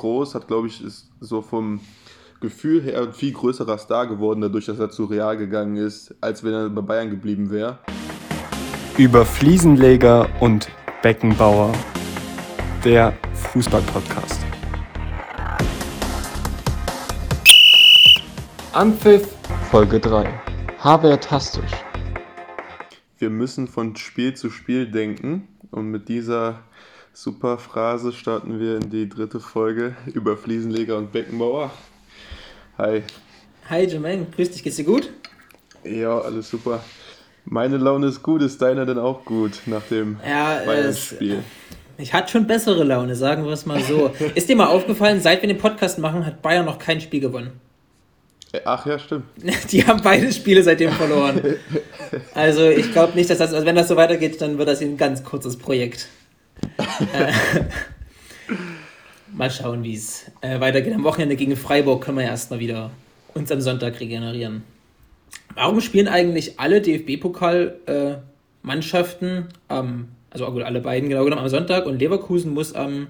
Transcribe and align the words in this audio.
groß, 0.00 0.36
hat, 0.36 0.46
glaube 0.46 0.68
ich, 0.68 0.80
ist 0.84 1.10
so 1.18 1.42
vom 1.42 1.80
Gefühl 2.40 2.80
her 2.82 3.02
ein 3.02 3.12
viel 3.12 3.32
größerer 3.32 3.78
Star 3.78 4.06
geworden, 4.06 4.40
dadurch, 4.40 4.66
dass 4.66 4.78
er 4.78 4.90
zu 4.90 5.06
Real 5.06 5.36
gegangen 5.36 5.74
ist, 5.74 6.14
als 6.20 6.44
wenn 6.44 6.52
er 6.52 6.70
bei 6.70 6.82
Bayern 6.82 7.10
geblieben 7.10 7.50
wäre. 7.50 7.80
Über 8.96 9.26
Fliesenleger 9.26 10.28
und 10.40 10.68
Beckenbauer. 11.02 11.72
Der 12.84 13.12
Fußball-Podcast. 13.52 14.40
Anpfiff 18.74 19.34
Folge 19.68 19.98
3. 19.98 20.32
Havertastisch. 20.78 21.72
Wir 23.18 23.30
müssen 23.30 23.66
von 23.66 23.96
Spiel 23.96 24.34
zu 24.34 24.48
Spiel 24.48 24.88
denken 24.88 25.48
und 25.72 25.86
mit 25.90 26.08
dieser 26.08 26.60
super 27.20 27.58
Phrase 27.58 28.12
starten 28.12 28.60
wir 28.60 28.76
in 28.76 28.90
die 28.90 29.08
dritte 29.08 29.40
Folge 29.40 29.96
über 30.14 30.36
Fliesenleger 30.36 30.96
und 30.96 31.10
Beckenbauer. 31.10 31.72
Hi. 32.78 33.02
Hi 33.68 33.84
Jermaine, 33.84 34.26
grüß 34.36 34.52
dich, 34.52 34.62
geht's 34.62 34.76
dir 34.76 34.84
gut? 34.84 35.10
Ja, 35.82 36.20
alles 36.20 36.48
super. 36.48 36.80
Meine 37.44 37.76
Laune 37.76 38.06
ist 38.06 38.22
gut, 38.22 38.40
ist 38.40 38.62
deine 38.62 38.86
denn 38.86 39.00
auch 39.00 39.24
gut 39.24 39.62
nach 39.66 39.82
dem 39.90 40.18
Ja, 40.24 40.60
Bayern-Spiel? 40.64 41.42
Ich 41.96 42.12
hatte 42.12 42.30
schon 42.30 42.46
bessere 42.46 42.84
Laune, 42.84 43.16
sagen 43.16 43.44
wir 43.44 43.52
es 43.52 43.66
mal 43.66 43.82
so. 43.82 44.12
ist 44.36 44.48
dir 44.48 44.54
mal 44.54 44.68
aufgefallen, 44.68 45.20
seit 45.20 45.42
wir 45.42 45.48
den 45.48 45.58
Podcast 45.58 45.98
machen, 45.98 46.24
hat 46.24 46.40
Bayern 46.40 46.66
noch 46.66 46.78
kein 46.78 47.00
Spiel 47.00 47.18
gewonnen. 47.18 47.50
Äh, 48.52 48.60
Ach 48.64 48.86
ja, 48.86 48.96
stimmt. 48.96 49.24
Die 49.72 49.84
haben 49.84 50.02
beide 50.04 50.32
Spiele 50.32 50.62
seitdem 50.62 50.92
verloren. 50.92 51.42
Also 52.34 52.70
ich 52.70 52.90
glaube 52.92 53.14
nicht, 53.16 53.28
dass 53.28 53.36
das, 53.36 53.52
also 53.52 53.66
wenn 53.66 53.76
das 53.76 53.88
so 53.88 53.96
weitergeht, 53.96 54.40
dann 54.40 54.56
wird 54.56 54.66
das 54.66 54.80
ein 54.80 54.96
ganz 54.96 55.22
kurzes 55.22 55.58
Projekt. 55.58 56.08
Äh, 57.14 57.32
mal 59.32 59.50
schauen, 59.50 59.82
wie 59.84 59.94
es 59.94 60.30
äh, 60.40 60.58
weitergeht. 60.60 60.94
Am 60.94 61.04
Wochenende 61.04 61.36
gegen 61.36 61.56
Freiburg 61.56 62.04
können 62.04 62.18
wir 62.18 62.24
ja 62.24 62.30
erstmal 62.30 62.58
wieder 62.60 62.90
uns 63.34 63.52
am 63.52 63.60
Sonntag 63.60 64.00
regenerieren. 64.00 64.64
Warum 65.54 65.80
spielen 65.80 66.08
eigentlich 66.08 66.58
alle 66.60 66.80
DFB-Pokal-Mannschaften 66.80 69.48
am, 69.68 70.08
also 70.30 70.50
gut, 70.50 70.62
alle 70.62 70.80
beiden 70.80 71.08
genau 71.08 71.24
genommen 71.24 71.42
am 71.42 71.48
Sonntag 71.48 71.86
und 71.86 71.98
Leverkusen 71.98 72.54
muss 72.54 72.74
am 72.74 73.08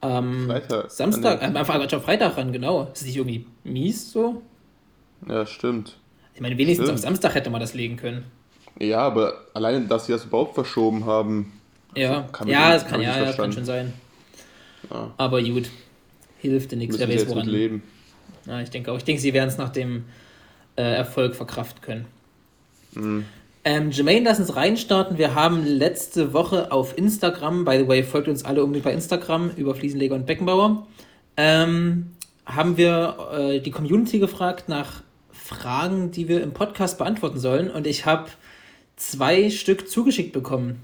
am 0.00 0.46
Freitag. 0.46 0.90
Samstag, 0.90 1.42
äh, 1.42 1.46
einfach 1.46 1.74
am 1.74 1.88
Freitag 2.00 2.38
ran, 2.38 2.52
genau. 2.52 2.84
Ist 2.84 3.02
das 3.02 3.04
nicht 3.04 3.16
irgendwie 3.16 3.44
mies 3.64 4.10
so? 4.10 4.40
Ja, 5.28 5.44
stimmt. 5.44 5.98
Ich 6.34 6.40
meine, 6.40 6.56
wenigstens 6.56 6.86
Stimmt. 6.86 7.00
am 7.00 7.02
Samstag 7.02 7.34
hätte 7.34 7.50
man 7.50 7.60
das 7.60 7.74
legen 7.74 7.96
können. 7.96 8.24
Ja, 8.78 9.00
aber 9.00 9.34
alleine, 9.52 9.86
dass 9.86 10.06
sie 10.06 10.12
das 10.12 10.24
überhaupt 10.24 10.54
verschoben 10.54 11.04
haben, 11.04 11.52
Ja, 11.94 12.28
kann 12.32 12.46
man 12.46 12.52
ja, 12.52 12.72
das 12.72 12.86
kann, 12.86 13.00
ja, 13.00 13.22
ja, 13.22 13.32
kann 13.32 13.52
schon 13.52 13.64
sein. 13.64 13.92
Ja. 14.90 15.12
Aber 15.16 15.42
gut, 15.42 15.70
hilft 16.38 16.72
dir 16.72 16.76
nichts, 16.76 16.98
wer 16.98 17.08
weiß 17.08 17.28
woran. 17.28 17.48
leben. 17.48 17.82
Ja, 18.46 18.60
ich 18.60 18.70
denke 18.70 18.92
auch. 18.92 18.96
Ich 18.96 19.04
denke, 19.04 19.20
sie 19.20 19.32
werden 19.32 19.48
es 19.48 19.58
nach 19.58 19.70
dem 19.70 20.04
äh, 20.76 20.82
Erfolg 20.82 21.34
verkraften 21.34 21.82
können. 21.82 22.06
Mhm. 22.94 23.24
Ähm, 23.62 23.90
Jermaine, 23.90 24.24
lass 24.24 24.40
uns 24.40 24.56
reinstarten. 24.56 25.18
Wir 25.18 25.34
haben 25.34 25.66
letzte 25.66 26.32
Woche 26.32 26.72
auf 26.72 26.96
Instagram, 26.96 27.66
by 27.66 27.78
the 27.78 27.88
way, 27.88 28.02
folgt 28.02 28.28
uns 28.28 28.44
alle 28.44 28.64
unbedingt 28.64 28.84
bei 28.84 28.92
Instagram 28.92 29.50
über 29.56 29.74
Fliesenleger 29.74 30.14
und 30.14 30.24
Beckenbauer, 30.24 30.86
ähm, 31.36 32.12
haben 32.46 32.78
wir 32.78 33.16
äh, 33.32 33.60
die 33.60 33.70
Community 33.70 34.18
gefragt 34.18 34.68
nach 34.68 35.02
Fragen, 35.30 36.10
die 36.10 36.26
wir 36.26 36.42
im 36.42 36.52
Podcast 36.52 36.96
beantworten 36.96 37.38
sollen. 37.38 37.70
Und 37.70 37.86
ich 37.86 38.06
habe 38.06 38.30
zwei 38.96 39.50
Stück 39.50 39.90
zugeschickt 39.90 40.32
bekommen. 40.32 40.80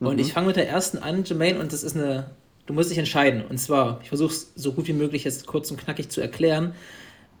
Und 0.00 0.20
ich 0.20 0.32
fange 0.32 0.46
mit 0.46 0.56
der 0.56 0.68
ersten 0.68 0.98
an, 0.98 1.24
Jermaine, 1.24 1.58
und 1.58 1.72
das 1.72 1.82
ist 1.82 1.96
eine. 1.96 2.30
Du 2.66 2.74
musst 2.74 2.90
dich 2.90 2.98
entscheiden. 2.98 3.42
Und 3.48 3.58
zwar, 3.58 4.00
ich 4.02 4.08
versuche 4.08 4.32
es 4.32 4.52
so 4.54 4.72
gut 4.72 4.86
wie 4.88 4.92
möglich 4.92 5.24
jetzt 5.24 5.46
kurz 5.46 5.70
und 5.70 5.78
knackig 5.78 6.10
zu 6.10 6.20
erklären. 6.20 6.74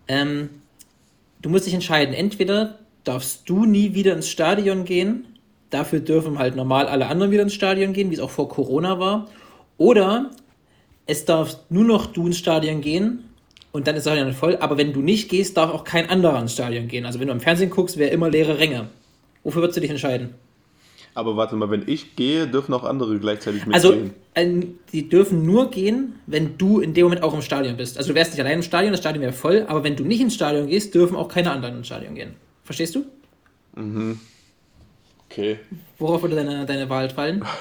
Ähm, 0.08 0.48
du 1.42 1.50
musst 1.50 1.66
dich 1.66 1.74
entscheiden. 1.74 2.14
Entweder 2.14 2.78
darfst 3.04 3.48
du 3.48 3.66
nie 3.66 3.94
wieder 3.94 4.14
ins 4.14 4.28
Stadion 4.28 4.84
gehen, 4.84 5.26
dafür 5.70 6.00
dürfen 6.00 6.38
halt 6.38 6.56
normal 6.56 6.86
alle 6.86 7.06
anderen 7.06 7.30
wieder 7.30 7.42
ins 7.42 7.54
Stadion 7.54 7.92
gehen, 7.92 8.10
wie 8.10 8.14
es 8.14 8.20
auch 8.20 8.30
vor 8.30 8.48
Corona 8.48 8.98
war. 8.98 9.28
Oder 9.76 10.30
es 11.06 11.24
darf 11.24 11.58
nur 11.68 11.84
noch 11.84 12.06
du 12.06 12.26
ins 12.26 12.38
Stadion 12.38 12.80
gehen 12.80 13.24
und 13.72 13.86
dann 13.86 13.96
ist 13.96 14.06
das 14.06 14.14
Stadion 14.14 14.34
voll. 14.34 14.56
Aber 14.56 14.76
wenn 14.78 14.92
du 14.92 15.00
nicht 15.00 15.28
gehst, 15.28 15.56
darf 15.56 15.72
auch 15.72 15.84
kein 15.84 16.08
anderer 16.10 16.40
ins 16.40 16.54
Stadion 16.54 16.88
gehen. 16.88 17.06
Also 17.06 17.20
wenn 17.20 17.28
du 17.28 17.34
im 17.34 17.40
Fernsehen 17.40 17.70
guckst, 17.70 17.98
wäre 17.98 18.10
immer 18.10 18.30
leere 18.30 18.58
Ränge. 18.58 18.88
Wofür 19.44 19.62
würdest 19.62 19.76
du 19.76 19.80
dich 19.80 19.90
entscheiden? 19.90 20.34
Aber 21.18 21.36
warte 21.36 21.56
mal, 21.56 21.68
wenn 21.68 21.82
ich 21.88 22.14
gehe, 22.14 22.46
dürfen 22.46 22.72
auch 22.72 22.84
andere 22.84 23.18
gleichzeitig 23.18 23.62
Also, 23.72 23.90
mitgehen. 23.90 24.14
ähm, 24.36 24.78
die 24.92 25.08
dürfen 25.08 25.44
nur 25.44 25.68
gehen, 25.68 26.14
wenn 26.28 26.56
du 26.56 26.78
in 26.78 26.94
dem 26.94 27.06
Moment 27.06 27.24
auch 27.24 27.34
im 27.34 27.42
Stadion 27.42 27.76
bist. 27.76 27.98
Also, 27.98 28.10
du 28.10 28.14
wärst 28.14 28.30
nicht 28.30 28.40
allein 28.40 28.58
im 28.58 28.62
Stadion, 28.62 28.92
das 28.92 29.00
Stadion 29.00 29.22
wäre 29.22 29.32
voll, 29.32 29.64
aber 29.66 29.82
wenn 29.82 29.96
du 29.96 30.04
nicht 30.04 30.20
ins 30.20 30.34
Stadion 30.34 30.68
gehst, 30.68 30.94
dürfen 30.94 31.16
auch 31.16 31.28
keine 31.28 31.50
anderen 31.50 31.78
ins 31.78 31.88
Stadion 31.88 32.14
gehen. 32.14 32.34
Verstehst 32.62 32.94
du? 32.94 33.04
okay. 35.28 35.58
Worauf 35.98 36.22
würde 36.22 36.36
deine, 36.36 36.64
deine 36.66 36.88
Wahl 36.88 37.10
fallen? 37.10 37.44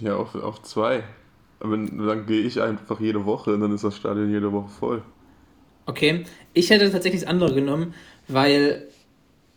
Ja, 0.00 0.14
auf, 0.14 0.34
auf 0.36 0.62
zwei. 0.62 1.02
Aber 1.60 1.76
dann 1.76 2.24
gehe 2.26 2.42
ich 2.42 2.62
einfach 2.62 3.00
jede 3.00 3.26
Woche 3.26 3.52
und 3.52 3.60
dann 3.60 3.74
ist 3.74 3.82
das 3.82 3.96
Stadion 3.96 4.30
jede 4.30 4.52
Woche 4.52 4.68
voll. 4.68 5.02
Okay, 5.86 6.24
ich 6.54 6.70
hätte 6.70 6.88
tatsächlich 6.92 7.22
das 7.22 7.28
andere 7.30 7.52
genommen, 7.52 7.94
weil 8.28 8.86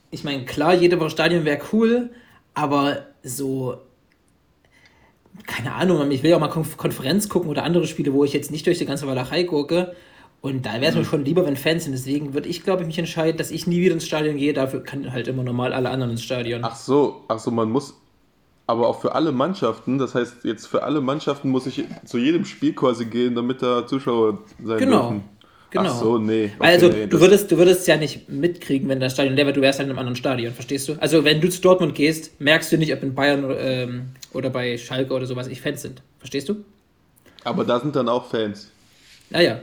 ich 0.10 0.24
meine, 0.24 0.46
klar, 0.46 0.74
jede 0.74 1.00
Woche 1.00 1.12
Stadion 1.12 1.46
wäre 1.46 1.60
cool, 1.74 2.10
aber 2.54 3.06
so, 3.24 3.78
keine 5.48 5.74
Ahnung, 5.74 6.10
ich 6.12 6.24
will 6.24 6.32
ja 6.32 6.36
auch 6.36 6.42
mal 6.42 6.50
Konf 6.50 6.78
Konferenz 6.78 7.30
gucken 7.30 7.50
oder 7.50 7.64
andere 7.64 7.88
Spiele, 7.88 8.14
wo 8.14 8.24
ich 8.24 8.34
jetzt 8.34 8.52
nicht 8.52 8.66
durch 8.68 8.78
die 8.78 8.86
ganze 8.86 9.08
Walachei 9.08 9.44
gucke. 9.44 9.96
Und 10.42 10.66
da 10.66 10.74
wäre 10.74 10.88
es 10.88 10.96
mir 10.96 11.06
schon 11.06 11.24
lieber, 11.24 11.46
wenn 11.46 11.56
Fans 11.56 11.84
sind. 11.84 11.94
Deswegen 11.94 12.34
würde 12.34 12.50
ich, 12.50 12.64
glaube 12.64 12.82
ich, 12.82 12.88
mich 12.88 12.98
entscheiden, 12.98 13.38
dass 13.38 13.52
ich 13.52 13.68
nie 13.68 13.80
wieder 13.80 13.94
ins 13.94 14.08
Stadion 14.08 14.38
gehe. 14.38 14.54
Dafür 14.54 14.84
kann 14.84 15.12
halt 15.12 15.28
immer 15.28 15.44
normal 15.44 15.72
alle 15.72 15.90
anderen 15.92 16.12
ins 16.14 16.24
Stadion. 16.24 16.62
Ach 16.64 16.76
so, 16.76 17.24
ach 17.28 17.38
so, 17.38 17.52
man 17.52 17.70
muss. 17.70 17.94
Aber 18.66 18.88
auch 18.88 19.02
für 19.02 19.14
alle 19.14 19.32
Mannschaften, 19.32 19.98
das 19.98 20.16
heißt, 20.16 20.44
jetzt 20.44 20.66
für 20.66 20.84
alle 20.84 21.02
Mannschaften 21.02 21.50
muss 21.50 21.68
ich 21.68 21.84
zu 22.06 22.18
jedem 22.18 22.46
Spiel 22.46 22.74
quasi 22.74 23.06
gehen, 23.06 23.36
damit 23.36 23.62
da 23.62 23.86
Zuschauer 23.86 24.40
sein 24.64 24.80
Genau. 24.80 25.02
dürfen. 25.02 25.10
Genau. 25.10 25.41
Ach 25.74 26.00
so, 26.00 26.18
nee. 26.18 26.52
Okay, 26.58 26.68
also 26.68 26.88
nee, 26.90 27.08
du 27.08 27.20
würdest, 27.22 27.52
du 27.52 27.58
würdest 27.58 27.88
ja 27.88 27.96
nicht 27.98 28.28
mitkriegen, 28.30 28.90
wenn 28.90 29.00
das 29.00 29.14
Stadion 29.14 29.36
leer 29.36 29.46
wäre, 29.46 29.54
du 29.56 29.62
wärst 29.62 29.80
halt 29.80 29.88
in 29.88 29.92
einem 29.92 30.00
anderen 30.00 30.16
Stadion, 30.18 30.54
verstehst 30.54 30.88
du? 30.90 30.96
Also 31.00 31.24
wenn 31.24 31.40
du 31.40 31.50
zu 31.50 31.62
Dortmund 31.62 31.96
gehst, 31.96 32.40
merkst 32.42 32.72
du 32.72 32.78
nicht, 32.78 32.94
ob 32.94 33.02
in 33.04 33.16
Bayern 33.16 33.46
ähm, 33.58 34.02
oder 34.34 34.50
bei 34.50 34.78
Schalke 34.78 35.14
oder 35.14 35.26
sowas 35.26 35.48
ich 35.48 35.62
Fans 35.62 35.82
sind. 35.82 36.02
Verstehst 36.20 36.50
du? 36.50 36.58
Aber 37.44 37.64
da 37.64 37.80
sind 37.80 37.96
dann 37.96 38.10
auch 38.10 38.26
Fans. 38.30 38.70
Naja. 39.30 39.60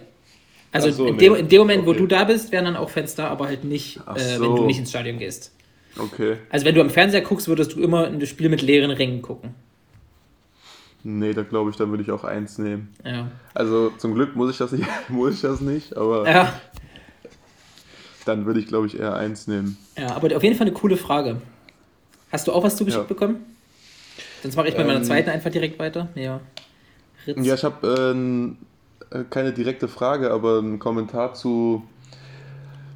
Also 0.73 0.89
Ach 0.89 0.93
so, 0.93 1.07
in, 1.07 1.17
nee. 1.17 1.21
dem, 1.21 1.35
in 1.35 1.49
dem 1.49 1.59
Moment, 1.61 1.87
wo 1.87 1.91
Okay. 1.91 2.01
du 2.01 2.07
da 2.07 2.25
bist, 2.25 2.53
wären 2.53 2.65
dann 2.65 2.77
auch 2.77 2.91
Fans 2.91 3.15
da, 3.15 3.29
aber 3.29 3.47
halt 3.47 3.65
nicht, 3.65 4.01
äh, 4.15 4.37
so. 4.37 4.43
wenn 4.43 4.57
du 4.57 4.67
nicht 4.67 4.79
ins 4.79 4.91
Stadion 4.91 5.19
gehst. 5.19 5.53
Okay. 5.99 6.37
Also 6.51 6.65
wenn 6.67 6.75
du 6.75 6.81
am 6.81 6.91
Fernseher 6.91 7.23
guckst, 7.23 7.49
würdest 7.49 7.75
du 7.75 7.81
immer 7.83 8.07
in 8.09 8.21
das 8.21 8.29
Spiel 8.29 8.49
mit 8.49 8.63
leeren 8.63 8.91
Rängen 8.91 9.23
gucken. 9.23 9.55
Nee, 11.05 11.33
da 11.33 11.43
glaube 11.43 11.71
ich, 11.71 11.77
da 11.77 11.89
würde 11.89 12.03
ich 12.03 12.11
auch 12.11 12.25
eins 12.25 12.59
nehmen. 12.59 12.93
Ja. 13.05 13.29
Also 13.55 13.91
zum 13.99 14.15
Glück 14.15 14.35
muss 14.37 14.51
ich 14.51 14.59
das 14.59 14.73
nicht, 14.73 14.87
muss 15.09 15.35
ich 15.35 15.41
das 15.43 15.61
nicht, 15.61 15.97
aber 15.97 16.29
Ja, 16.31 16.53
dann 18.25 18.45
würde 18.47 18.61
ich, 18.61 18.67
glaube 18.67 18.87
ich, 18.87 18.99
eher 18.99 19.15
eins 19.15 19.47
nehmen. 19.47 19.77
ja, 19.97 20.15
aber 20.15 20.35
auf 20.37 20.43
jeden 20.43 20.57
Fall 20.57 20.67
eine 20.67 20.75
coole 20.77 20.97
Frage. 20.97 21.41
Hast 22.31 22.47
du 22.47 22.53
auch 22.53 22.63
was 22.63 22.77
zugeschickt 22.77 23.05
Ja. 23.05 23.09
bekommen? 23.09 23.37
Sonst 24.43 24.57
mache 24.57 24.69
ich 24.69 24.77
bei 24.77 24.85
meiner 24.85 24.99
Ähm, 24.99 25.05
zweiten 25.05 25.31
einfach 25.31 25.51
direkt 25.51 25.79
weiter. 25.79 26.09
Ja. 26.15 26.41
Ritz. 27.27 27.39
Ja, 27.47 27.55
ich 27.55 27.65
habe 27.65 28.47
äh, 29.11 29.25
keine 29.31 29.53
direkte 29.53 29.89
Frage, 29.89 30.31
aber 30.31 30.59
einen 30.59 30.79
Kommentar 30.79 31.35
zu 31.35 31.83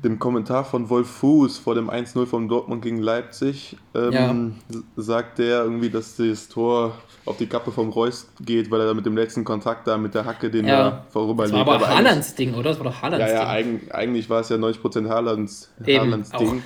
dem 0.04 0.18
Kommentar 0.18 0.64
von 0.64 0.90
Wolf 0.90 1.08
Fuß 1.08 1.58
vor 1.58 1.74
dem 1.74 1.88
1-0 1.88 2.26
von 2.26 2.48
Dortmund 2.48 2.82
gegen 2.82 2.98
Leipzig. 2.98 3.76
Ähm, 3.94 4.54
s- 4.68 4.82
Sagt 4.96 5.38
der 5.38 5.62
irgendwie, 5.64 5.90
dass 5.90 6.16
das 6.16 6.48
Tor 6.48 6.94
auf 7.24 7.36
die 7.36 7.46
Kappe 7.46 7.70
vom 7.70 7.90
Reus 7.90 8.26
geht, 8.40 8.70
weil 8.70 8.80
er 8.80 8.86
da 8.88 8.94
mit 8.94 9.06
dem 9.06 9.16
letzten 9.16 9.44
Kontakt 9.44 9.86
da 9.86 9.96
mit 9.96 10.14
der 10.14 10.24
Hacke 10.24 10.50
den 10.50 10.66
Ja. 10.66 10.90
da 10.90 11.06
vorüberlegt. 11.10 11.54
Das 11.56 11.66
war 11.66 11.74
aber 11.76 11.86
eigentlich- 11.86 11.96
Haalands 12.08 12.34
Ding, 12.34 12.54
oder? 12.54 12.70
Das 12.70 12.78
war 12.80 12.86
doch 12.90 13.00
Haalands 13.02 13.26
Ja, 13.26 13.32
ja, 13.32 13.40
Ding. 13.40 13.50
eigentlich, 13.50 13.94
eigentlich 13.94 14.30
war 14.30 14.40
es 14.40 14.48
ja 14.48 14.56
90% 14.58 15.08
Haalands, 15.08 15.70
Haalands. 15.86 16.30
Ding. 16.30 16.62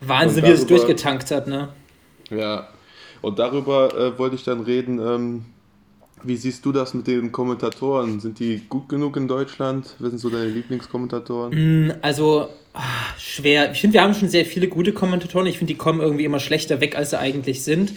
Wahnsinn, 0.00 0.44
wie 0.44 0.48
es 0.50 0.66
durchgetankt 0.66 1.30
hat, 1.30 1.46
ne? 1.48 1.68
Ja, 2.30 2.68
und 3.20 3.38
darüber 3.38 3.94
äh, 3.94 4.18
wollte 4.18 4.36
ich 4.36 4.44
dann 4.44 4.60
reden. 4.60 4.98
Ähm, 4.98 5.44
wie 6.22 6.36
siehst 6.36 6.64
du 6.64 6.72
das 6.72 6.94
mit 6.94 7.06
den 7.06 7.32
Kommentatoren? 7.32 8.20
Sind 8.20 8.38
die 8.38 8.62
gut 8.68 8.88
genug 8.88 9.16
in 9.18 9.28
Deutschland? 9.28 9.96
Wer 9.98 10.10
sind 10.10 10.18
so 10.18 10.30
deine 10.30 10.46
Lieblingskommentatoren? 10.48 11.86
Mm, 11.88 11.92
Also, 12.02 12.48
schwer. 13.18 13.72
Ich 13.72 13.80
finde, 13.80 13.94
wir 13.94 14.02
haben 14.02 14.14
schon 14.14 14.28
sehr 14.28 14.44
viele 14.44 14.68
gute 14.68 14.92
Kommentatoren. 14.92 15.46
Ich 15.46 15.58
finde, 15.58 15.72
die 15.72 15.78
kommen 15.78 16.00
irgendwie 16.00 16.24
immer 16.24 16.40
schlechter 16.40 16.80
weg, 16.80 16.96
als 16.96 17.10
sie 17.10 17.18
eigentlich 17.18 17.62
sind. 17.64 17.92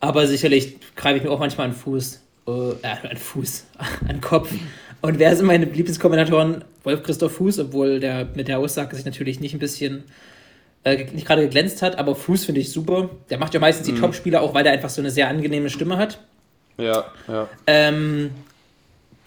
Aber 0.00 0.26
sicherlich 0.26 0.76
greife 0.96 1.18
ich 1.18 1.24
mir 1.24 1.30
auch 1.30 1.40
manchmal 1.40 1.68
an 1.68 1.74
Fuß. 1.74 2.22
Äh, 2.46 2.50
äh, 2.50 3.08
an 3.10 3.16
Fuß. 3.16 3.66
an 4.08 4.20
Kopf. 4.20 4.50
Und 5.00 5.18
wer 5.18 5.36
sind 5.36 5.46
meine 5.46 5.64
Lieblingskommentatoren? 5.66 6.64
Wolf 6.84 7.02
Christoph 7.02 7.32
Fuß, 7.32 7.58
obwohl 7.60 8.00
der 8.00 8.28
mit 8.34 8.48
der 8.48 8.58
Aussage 8.58 8.96
sich 8.96 9.04
natürlich 9.04 9.40
nicht 9.40 9.54
ein 9.54 9.60
bisschen 9.60 10.04
äh, 10.84 11.04
nicht 11.12 11.26
gerade 11.26 11.42
geglänzt 11.42 11.82
hat, 11.82 11.98
aber 11.98 12.14
Fuß 12.14 12.44
finde 12.44 12.60
ich 12.60 12.72
super. 12.72 13.10
Der 13.30 13.38
macht 13.38 13.54
ja 13.54 13.60
meistens 13.60 13.86
die 13.86 13.94
Top-Spieler 13.94 14.42
auch, 14.42 14.54
weil 14.54 14.64
der 14.64 14.72
einfach 14.72 14.90
so 14.90 15.00
eine 15.00 15.10
sehr 15.10 15.28
angenehme 15.28 15.70
Stimme 15.70 15.98
hat. 15.98 16.20
Ja, 16.78 17.06
ja. 17.26 17.48
Ähm, 17.66 18.30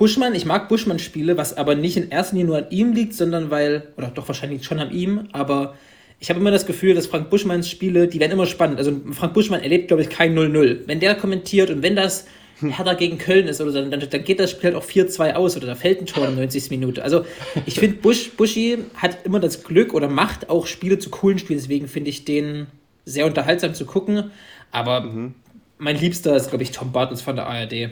Buschmann, 0.02 0.34
ich 0.34 0.46
mag 0.46 0.68
Buschmann-Spiele, 0.68 1.38
was 1.38 1.56
aber 1.56 1.76
nicht 1.76 1.96
in 1.96 2.10
erster 2.10 2.36
Linie 2.36 2.48
nur 2.48 2.58
an 2.58 2.72
ihm 2.72 2.94
liegt, 2.94 3.14
sondern 3.14 3.52
weil, 3.52 3.90
oder 3.98 4.08
doch 4.08 4.28
wahrscheinlich 4.28 4.66
schon 4.66 4.80
an 4.80 4.92
ihm, 4.92 5.28
aber 5.32 5.76
ich 6.20 6.32
habe 6.32 6.40
immer 6.40 6.50
das 6.50 6.66
Gefühl, 6.66 6.96
dass 6.96 7.06
Frank 7.06 7.30
Buschmanns 7.30 7.70
Spiele, 7.70 8.08
die 8.08 8.20
werden 8.20 8.32
immer 8.32 8.48
spannend. 8.48 8.80
Also 8.80 9.00
Frank 9.12 9.36
Buschmann 9.36 9.62
erlebt, 9.62 9.90
glaube 9.90 10.02
ich, 10.02 10.10
kein 10.10 10.36
0-0. 10.36 10.88
Wenn 10.88 11.00
der 11.00 11.14
kommentiert 11.14 11.70
und 11.70 11.84
wenn 11.84 11.96
das 11.96 12.26
Hertha 12.62 12.96
gegen 12.96 13.20
Köln 13.20 13.48
ist 13.48 13.62
oder 13.62 13.70
so, 13.70 13.80
dann, 13.80 14.00
dann 14.00 14.24
geht 14.24 14.40
das 14.40 14.50
Spiel 14.50 14.74
halt 14.74 14.76
auch 14.76 14.84
4-2 14.84 15.34
aus 15.34 15.56
oder 15.56 15.68
da 15.68 15.76
fällt 15.76 16.00
ein 16.00 16.08
Tor 16.08 16.28
in 16.28 16.34
90. 16.36 16.72
Minute. 16.72 17.04
Also 17.04 17.24
ich 17.68 17.76
finde, 17.76 17.98
Busch, 17.98 18.32
Buschi 18.32 18.80
hat 18.96 19.20
immer 19.24 19.40
das 19.40 19.64
Glück 19.64 19.94
oder 19.94 20.08
macht 20.08 20.50
auch 20.50 20.66
Spiele 20.66 20.98
zu 20.98 21.12
coolen 21.12 21.38
Spielen, 21.38 21.60
deswegen 21.60 21.88
finde 21.88 22.10
ich 22.10 22.26
den 22.26 22.66
sehr 23.06 23.28
unterhaltsam 23.28 23.76
zu 23.76 23.86
gucken. 23.86 24.32
Aber 24.72 25.02
mhm. 25.02 25.36
mein 25.78 26.00
Liebster 26.00 26.36
ist, 26.36 26.50
glaube 26.50 26.64
ich, 26.64 26.72
Tom 26.72 26.92
Bartels 26.92 27.22
von 27.22 27.36
der 27.36 27.46
ARD. 27.46 27.92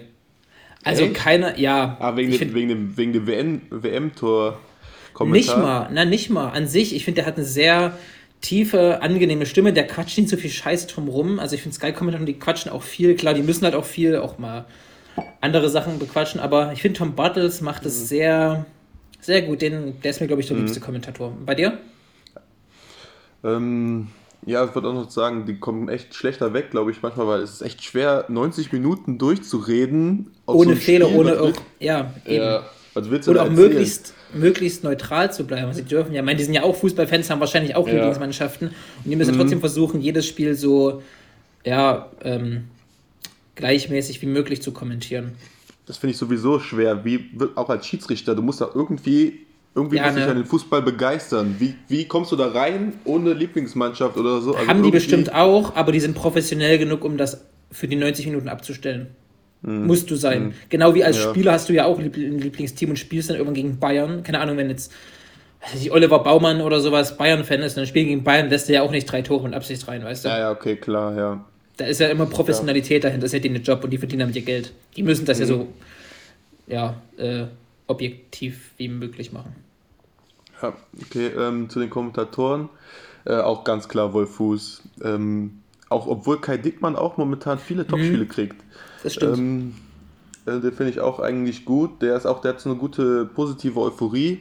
Also 0.84 1.04
Echt? 1.04 1.16
keiner, 1.16 1.58
ja. 1.60 1.98
Ah, 2.00 2.16
wegen, 2.16 2.32
dem, 2.32 2.40
find, 2.40 2.54
wegen 2.54 2.70
dem, 2.70 2.98
wegen 2.98 3.14
dem 3.14 3.28
WM-Tor. 3.70 4.60
WM 5.18 5.32
nicht 5.32 5.58
mal, 5.58 5.90
na 5.92 6.06
nicht 6.06 6.30
mal. 6.30 6.50
An 6.50 6.68
sich, 6.68 6.96
ich 6.96 7.04
finde, 7.04 7.22
der 7.22 7.26
hat 7.26 7.36
eine 7.36 7.46
sehr 7.46 7.98
tiefe, 8.42 9.02
angenehme 9.02 9.46
Stimme, 9.46 9.74
der 9.74 9.86
quatscht 9.86 10.18
nicht 10.18 10.30
so 10.30 10.38
viel 10.38 10.50
Scheiß 10.50 10.88
drumrum. 10.88 11.40
Also 11.40 11.56
ich 11.56 11.62
finde 11.62 11.76
Sky-Kommentatoren, 11.76 12.26
die 12.26 12.40
quatschen 12.40 12.72
auch 12.72 12.84
viel. 12.84 13.16
Klar, 13.16 13.34
die 13.34 13.42
müssen 13.42 13.66
halt 13.66 13.76
auch 13.76 13.86
viel, 13.86 14.16
auch 14.18 14.38
mal 14.38 14.66
andere 15.42 15.70
Sachen 15.70 16.00
bequatschen, 16.00 16.40
aber 16.40 16.72
ich 16.72 16.82
finde 16.82 17.00
Tom 17.00 17.16
Bartels 17.16 17.60
macht 17.60 17.86
es 17.86 18.00
mhm. 18.00 18.06
sehr, 18.06 18.66
sehr 19.20 19.42
gut. 19.42 19.62
Den, 19.62 20.00
der 20.02 20.12
ist 20.12 20.22
mir, 20.22 20.28
glaube 20.28 20.42
ich, 20.42 20.48
der 20.48 20.56
mhm. 20.56 20.64
liebste 20.64 20.80
Kommentator. 20.80 21.36
Bei 21.46 21.56
dir? 21.56 21.78
Ähm, 23.44 24.08
ja, 24.46 24.66
ich 24.66 24.74
würde 24.74 24.90
auch 24.90 24.94
noch 24.94 25.10
sagen, 25.10 25.46
die 25.46 25.60
kommen 25.60 25.90
echt 25.90 26.16
schlechter 26.16 26.54
weg, 26.54 26.72
glaube 26.72 26.92
ich, 26.92 27.02
manchmal, 27.02 27.28
weil 27.28 27.42
es 27.42 27.54
ist 27.54 27.62
echt 27.62 27.84
schwer, 27.84 28.26
90 28.30 28.72
Minuten 28.72 29.18
durchzureden. 29.18 30.32
Ohne 30.46 30.76
so 30.76 30.80
Fehler, 30.80 31.08
Spiel, 31.08 31.20
ohne 31.20 31.42
auch, 31.42 31.54
ja, 31.80 32.14
eben. 32.26 32.44
Ja, 32.44 32.66
was 32.94 33.10
willst 33.10 33.28
du 33.28 33.32
Und 33.32 33.38
auch 33.38 33.46
erzählen? 33.46 33.70
möglichst 33.70 34.14
möglichst 34.34 34.84
neutral 34.84 35.34
zu 35.34 35.46
bleiben. 35.46 35.74
Sie 35.74 35.84
dürfen 35.84 36.14
ja, 36.14 36.22
ich 36.22 36.26
meine, 36.26 36.38
die 36.38 36.44
sind 36.44 36.54
ja 36.54 36.64
auch 36.64 36.76
Fußballfans, 36.76 37.30
haben 37.30 37.40
wahrscheinlich 37.40 37.76
auch 37.76 37.88
ja. 37.88 37.94
Lieblingsmannschaften 37.94 38.70
und 38.70 38.76
die 39.06 39.16
müssen 39.16 39.34
mhm. 39.34 39.40
trotzdem 39.40 39.60
versuchen, 39.60 40.02
jedes 40.02 40.28
Spiel 40.28 40.56
so 40.56 41.02
ja, 41.66 42.10
ähm, 42.24 42.66
gleichmäßig 43.56 44.22
wie 44.22 44.28
möglich 44.28 44.62
zu 44.62 44.72
kommentieren. 44.72 45.34
Das 45.86 45.98
finde 45.98 46.12
ich 46.12 46.18
sowieso 46.18 46.60
schwer, 46.60 47.04
wie 47.04 47.32
auch 47.56 47.70
als 47.70 47.88
Schiedsrichter. 47.88 48.36
Du 48.36 48.42
musst 48.42 48.62
da 48.62 48.70
irgendwie 48.74 49.46
irgendwie 49.76 49.98
ja, 49.98 50.12
ne? 50.12 50.20
dich 50.20 50.30
an 50.30 50.36
den 50.36 50.46
Fußball 50.46 50.82
begeistern. 50.82 51.56
Wie, 51.60 51.76
wie 51.88 52.06
kommst 52.06 52.32
du 52.32 52.36
da 52.36 52.48
rein 52.50 52.94
ohne 53.06 53.34
Lieblingsmannschaft 53.34 54.18
oder 54.18 54.42
so? 54.42 54.56
Also 54.56 54.68
Haben 54.68 54.84
die 54.84 54.92
bestimmt 54.92 55.34
auch, 55.34 55.76
aber 55.76 55.92
die 55.92 56.00
sind 56.00 56.16
professionell 56.16 56.78
genug, 56.78 57.04
um 57.04 57.18
das 57.18 57.46
für 57.72 57.88
die 57.88 57.96
90 57.96 58.26
Minuten 58.28 58.50
abzustellen. 58.50 59.08
Mhm. 59.62 59.88
Musst 59.88 60.10
du 60.10 60.16
sein. 60.16 60.48
Mhm. 60.48 60.54
Genau 60.70 60.96
wie 60.96 61.04
als 61.04 61.18
ja. 61.18 61.30
Spieler 61.30 61.52
hast 61.52 61.70
du 61.70 61.74
ja 61.74 61.86
auch 61.86 62.00
ein 62.00 62.12
Lieblingsteam 62.12 62.92
und 62.92 62.98
spielst 62.98 63.30
dann 63.30 63.38
irgendwann 63.38 63.56
gegen 63.56 63.80
Bayern. 63.80 64.24
Keine 64.24 64.40
Ahnung, 64.40 64.58
wenn 64.58 64.70
jetzt 64.70 64.92
ich, 65.76 65.92
Oliver 65.92 66.20
Baumann 66.20 66.62
oder 66.62 66.80
sowas 66.80 67.18
Bayern-Fan 67.18 67.62
ist, 67.62 67.76
dann 67.78 67.86
spielt 67.86 68.08
gegen 68.08 68.24
Bayern, 68.24 68.50
lässt 68.50 68.70
er 68.70 68.76
ja 68.76 68.82
auch 68.82 68.92
nicht 68.92 69.12
drei 69.12 69.22
Tore 69.22 69.44
mit 69.44 69.54
Absicht 69.54 69.88
rein, 69.88 70.04
weißt 70.04 70.26
du? 70.26 70.30
Ja, 70.30 70.40
ja, 70.40 70.52
okay, 70.52 70.78
klar, 70.78 71.16
ja. 71.18 71.46
Da 71.76 71.86
ist 71.86 72.00
ja 72.00 72.08
immer 72.08 72.26
Professionalität 72.26 73.04
ja. 73.04 73.10
dahinter, 73.10 73.26
das 73.26 73.34
ist 73.34 73.44
ja 73.44 73.50
den 73.52 73.62
Job 73.62 73.84
und 73.84 73.90
die 73.90 73.98
verdienen 73.98 74.22
damit 74.22 74.36
ihr 74.36 74.42
Geld. 74.42 74.74
Die 74.96 75.04
müssen 75.04 75.26
das 75.26 75.38
mhm. 75.38 75.44
ja 75.44 75.48
so 75.48 75.68
ja, 76.70 77.02
äh, 77.18 77.46
objektiv 77.90 78.72
wie 78.78 78.88
möglich 78.88 79.32
machen. 79.32 79.56
Ja, 80.62 80.74
okay, 81.02 81.28
ähm, 81.28 81.70
zu 81.70 81.80
den 81.80 81.90
Kommentatoren. 81.90 82.70
Äh, 83.26 83.36
auch 83.36 83.64
ganz 83.64 83.88
klar 83.88 84.14
Wolf 84.14 84.36
Fuß. 84.36 84.84
Ähm, 85.04 85.62
auch 85.90 86.08
obwohl 86.08 86.40
Kai 86.40 86.58
Dickmann 86.58 86.96
auch 86.96 87.18
momentan 87.18 87.58
viele 87.60 87.86
Topspiele 87.86 88.26
mhm. 88.26 88.30
kriegt. 88.30 88.56
Das 89.04 89.14
stimmt. 89.16 89.38
Ähm, 89.38 89.76
äh, 90.46 90.60
den 90.60 90.72
finde 90.72 90.92
ich 90.92 91.00
auch 91.00 91.20
eigentlich 91.20 91.66
gut. 91.66 92.02
Der 92.02 92.16
ist 92.16 92.26
auch, 92.26 92.42
der 92.42 92.54
hat 92.54 92.62
so 92.62 92.70
eine 92.70 92.80
gute 92.80 93.26
positive 93.26 93.80
Euphorie, 93.80 94.40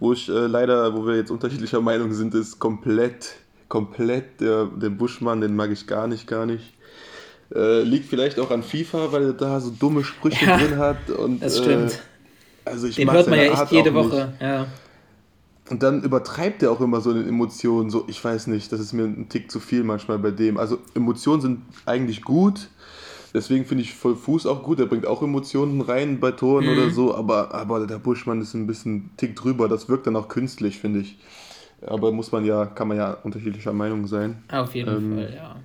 wo 0.00 0.12
ich 0.12 0.28
äh, 0.28 0.46
leider, 0.46 0.94
wo 0.96 1.06
wir 1.06 1.16
jetzt 1.16 1.30
unterschiedlicher 1.30 1.80
Meinung 1.82 2.12
sind, 2.12 2.34
ist 2.34 2.58
komplett, 2.58 3.34
komplett 3.68 4.40
der, 4.40 4.66
den 4.66 4.96
Buschmann, 4.96 5.40
den 5.40 5.54
mag 5.54 5.70
ich 5.70 5.86
gar 5.86 6.06
nicht, 6.06 6.26
gar 6.26 6.46
nicht. 6.46 6.74
Äh, 7.54 7.82
liegt 7.82 8.06
vielleicht 8.06 8.38
auch 8.40 8.50
an 8.50 8.62
FIFA, 8.62 9.12
weil 9.12 9.24
er 9.24 9.32
da 9.32 9.60
so 9.60 9.70
dumme 9.70 10.04
Sprüche 10.04 10.46
ja, 10.46 10.58
drin 10.58 10.78
hat. 10.78 11.10
Und, 11.10 11.42
das 11.42 11.58
stimmt. 11.58 11.98
Also 12.68 12.86
ich 12.86 12.96
Den 12.96 13.10
hört 13.10 13.28
man 13.28 13.38
ja 13.38 13.46
echt 13.46 13.56
Art 13.56 13.72
jede 13.72 13.94
Woche. 13.94 14.32
Ja. 14.40 14.66
Und 15.70 15.82
dann 15.82 16.02
übertreibt 16.02 16.62
er 16.62 16.70
auch 16.70 16.80
immer 16.80 17.00
so 17.00 17.10
eine 17.10 17.26
Emotionen. 17.26 17.90
So, 17.90 18.04
ich 18.08 18.22
weiß 18.24 18.46
nicht, 18.46 18.72
das 18.72 18.80
ist 18.80 18.92
mir 18.92 19.04
ein 19.04 19.28
Tick 19.28 19.50
zu 19.50 19.60
viel 19.60 19.84
manchmal 19.84 20.18
bei 20.18 20.30
dem. 20.30 20.56
Also 20.56 20.78
Emotionen 20.94 21.42
sind 21.42 21.60
eigentlich 21.84 22.22
gut. 22.22 22.68
Deswegen 23.34 23.66
finde 23.66 23.84
ich 23.84 23.92
voll 23.94 24.16
Fuß 24.16 24.46
auch 24.46 24.62
gut. 24.62 24.80
Er 24.80 24.86
bringt 24.86 25.06
auch 25.06 25.22
Emotionen 25.22 25.82
rein 25.82 26.20
bei 26.20 26.30
Toren 26.30 26.64
mhm. 26.64 26.72
oder 26.72 26.90
so. 26.90 27.14
Aber, 27.14 27.54
aber 27.54 27.86
der 27.86 27.98
Buschmann 27.98 28.40
ist 28.40 28.54
ein 28.54 28.66
bisschen 28.66 29.10
Tick 29.18 29.36
drüber. 29.36 29.68
Das 29.68 29.88
wirkt 29.88 30.06
dann 30.06 30.16
auch 30.16 30.28
künstlich, 30.28 30.78
finde 30.78 31.00
ich. 31.00 31.18
Aber 31.86 32.10
muss 32.12 32.32
man 32.32 32.44
ja, 32.44 32.66
kann 32.66 32.88
man 32.88 32.96
ja 32.96 33.12
unterschiedlicher 33.22 33.72
Meinung 33.72 34.06
sein. 34.06 34.42
Auf 34.50 34.74
jeden 34.74 34.96
ähm, 34.96 35.14
Fall, 35.14 35.34
ja. 35.34 35.56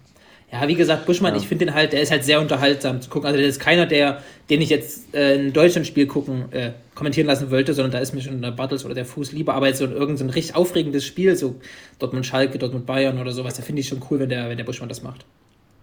Ja, 0.54 0.68
wie 0.68 0.76
gesagt, 0.76 1.08
Buschmann, 1.08 1.34
ja. 1.34 1.42
ich 1.42 1.48
finde 1.48 1.66
den 1.66 1.74
halt, 1.74 1.94
der 1.94 2.02
ist 2.04 2.12
halt 2.12 2.24
sehr 2.24 2.40
unterhaltsam 2.40 3.02
zu 3.02 3.10
gucken. 3.10 3.26
Also 3.26 3.40
der 3.40 3.48
ist 3.48 3.60
keiner, 3.60 3.88
der, 3.88 4.22
den 4.52 4.62
ich 4.62 4.70
jetzt 4.70 5.16
äh, 5.16 5.34
ein 5.34 5.52
Deutschlandspiel 5.52 6.06
gucken, 6.06 6.52
äh, 6.52 6.74
kommentieren 6.94 7.26
lassen 7.26 7.50
wollte, 7.50 7.74
sondern 7.74 7.92
da 7.92 7.98
ist 7.98 8.14
mir 8.14 8.22
schon 8.22 8.40
der 8.40 8.52
Bartels 8.52 8.86
oder 8.86 8.94
der 8.94 9.06
Fuß 9.06 9.32
lieber. 9.32 9.56
Aber 9.56 9.68
jetzt 9.68 9.80
so 9.80 9.86
irgendein 9.86 10.18
so 10.18 10.24
ein 10.26 10.30
richtig 10.30 10.56
aufregendes 10.56 11.08
Spiel, 11.08 11.36
so 11.36 11.56
Dortmund 11.98 12.28
Schalke, 12.28 12.60
Dortmund 12.60 12.86
Bayern 12.86 13.18
oder 13.18 13.32
sowas, 13.32 13.56
da 13.56 13.64
finde 13.64 13.82
ich 13.82 13.88
schon 13.88 14.04
cool, 14.12 14.20
wenn 14.20 14.30
der, 14.30 14.48
wenn 14.48 14.58
der 14.58 14.64
Buschmann 14.64 14.90
das 14.90 15.02
macht. 15.02 15.26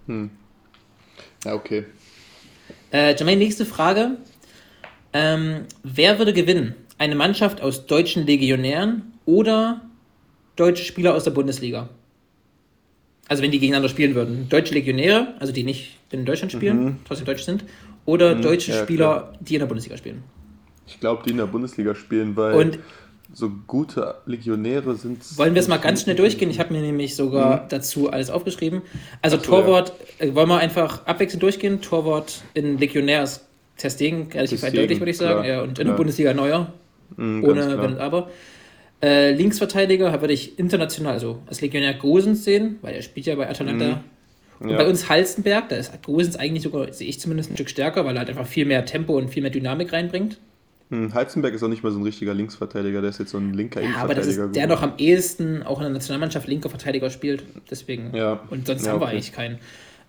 Hm. 0.07 0.31
Ja, 1.45 1.55
okay. 1.55 1.87
Äh, 2.93 3.17
Jermaine, 3.17 3.39
nächste 3.41 3.67
Frage. 3.67 4.19
Ähm, 5.13 5.65
wer 5.83 6.19
würde 6.19 6.33
gewinnen? 6.33 6.77
Eine 6.97 7.17
Mannschaft 7.17 7.61
aus 7.61 7.87
deutschen 7.87 8.25
Legionären 8.25 9.15
oder 9.27 9.81
deutsche 10.55 10.85
Spieler 10.85 11.17
aus 11.17 11.25
der 11.25 11.33
Bundesliga? 11.33 11.89
Also 13.31 13.45
wenn 13.45 13.53
die 13.53 13.61
gegeneinander 13.61 13.89
spielen 13.89 14.17
würden, 14.17 14.49
deutsche 14.49 14.75
Legionäre, 14.75 15.35
also 15.39 15.53
die 15.53 15.63
nicht 15.63 15.99
in 16.11 16.25
Deutschland 16.25 16.51
spielen, 16.51 16.85
mhm. 16.85 16.97
trotzdem 17.07 17.27
deutsch 17.27 17.45
sind, 17.45 17.65
oder 18.05 18.35
mhm, 18.35 18.43
deutsche 18.43 18.73
ja, 18.73 18.83
Spieler, 18.83 19.07
klar. 19.07 19.33
die 19.39 19.55
in 19.55 19.61
der 19.61 19.67
Bundesliga 19.67 19.97
spielen. 19.97 20.25
Ich 20.89 20.99
glaube, 20.99 21.23
die 21.25 21.31
in 21.31 21.37
der 21.37 21.47
Bundesliga 21.47 21.95
spielen, 21.95 22.35
weil 22.35 22.55
Und 22.55 22.81
so 23.33 23.49
gute 23.69 24.17
Legionäre 24.27 24.97
sind. 24.97 25.39
Wollen 25.39 25.55
wir 25.55 25.61
es 25.61 25.69
mal 25.69 25.77
ganz 25.77 26.03
schnell 26.03 26.17
durchgehen? 26.17 26.51
Ich 26.51 26.59
habe 26.59 26.75
mir 26.75 26.81
nämlich 26.81 27.15
sogar 27.15 27.63
mhm. 27.63 27.69
dazu 27.69 28.11
alles 28.11 28.31
aufgeschrieben. 28.31 28.83
Also 29.23 29.37
so, 29.37 29.45
Torwart, 29.45 29.93
ja. 30.19 30.27
äh, 30.27 30.35
wollen 30.35 30.49
wir 30.49 30.59
einfach 30.59 31.07
abwechselnd 31.07 31.41
durchgehen? 31.41 31.81
Torwart 31.81 32.43
in 32.55 32.79
Legionär 32.79 33.23
ist 33.23 33.47
Testegen, 33.77 34.27
relativ 34.33 34.65
eindeutig, 34.65 34.99
würde 34.99 35.13
ich 35.13 35.19
sagen. 35.19 35.45
Ja, 35.45 35.63
und 35.63 35.79
in 35.79 35.87
der 35.87 35.95
Bundesliga 35.95 36.35
neuer. 36.35 36.73
Mhm, 37.17 37.45
ohne 37.45 37.79
Wenn 37.79 37.93
und 37.93 37.99
Aber. 38.01 38.29
Äh, 39.03 39.33
Linksverteidiger 39.33 40.21
würde 40.21 40.35
ich 40.35 40.59
international, 40.59 41.15
also 41.15 41.41
als 41.47 41.61
Legionär 41.61 41.95
Gosens 41.95 42.45
sehen, 42.45 42.79
weil 42.83 42.95
er 42.95 43.03
spielt 43.03 43.27
ja 43.27 43.35
bei 43.35 43.49
Atalanta. 43.49 43.87
Mhm. 43.87 44.01
Und 44.61 44.71
ja. 44.71 44.77
bei 44.77 44.87
uns 44.87 45.09
Halstenberg, 45.09 45.71
da 45.71 45.77
ist 45.77 46.03
Gosens 46.03 46.37
eigentlich 46.37 46.63
sogar, 46.63 46.93
sehe 46.93 47.09
ich 47.09 47.19
zumindest 47.19 47.51
ein 47.51 47.57
Stück 47.57 47.71
stärker, 47.71 48.05
weil 48.05 48.15
er 48.17 48.21
halt 48.21 48.29
einfach 48.29 48.47
viel 48.47 48.67
mehr 48.67 48.85
Tempo 48.85 49.17
und 49.17 49.31
viel 49.31 49.43
mehr 49.43 49.51
Dynamik 49.51 49.93
reinbringt. 49.93 50.39
Hm, 50.91 51.15
Heizenberg 51.15 51.55
ist 51.55 51.63
auch 51.63 51.69
nicht 51.69 51.83
mehr 51.83 51.93
so 51.93 51.99
ein 51.99 52.03
richtiger 52.03 52.35
Linksverteidiger, 52.35 53.01
der 53.01 53.11
ist 53.11 53.19
jetzt 53.19 53.31
so 53.31 53.39
ein 53.39 53.55
linker 53.55 53.81
ja, 53.81 53.89
Aber 53.99 54.15
das 54.15 54.27
ist 54.27 54.41
der 54.55 54.67
noch 54.67 54.83
am 54.83 54.95
ehesten 54.99 55.63
auch 55.63 55.79
in 55.79 55.85
der 55.85 55.93
Nationalmannschaft 55.93 56.49
linker 56.49 56.69
Verteidiger 56.69 57.11
spielt. 57.11 57.45
Deswegen. 57.71 58.15
Ja. 58.15 58.41
Und 58.51 58.67
sonst 58.67 58.85
ja, 58.85 58.93
haben 58.93 59.01
wir 59.01 59.07
eigentlich 59.07 59.33
keinen. 59.33 59.59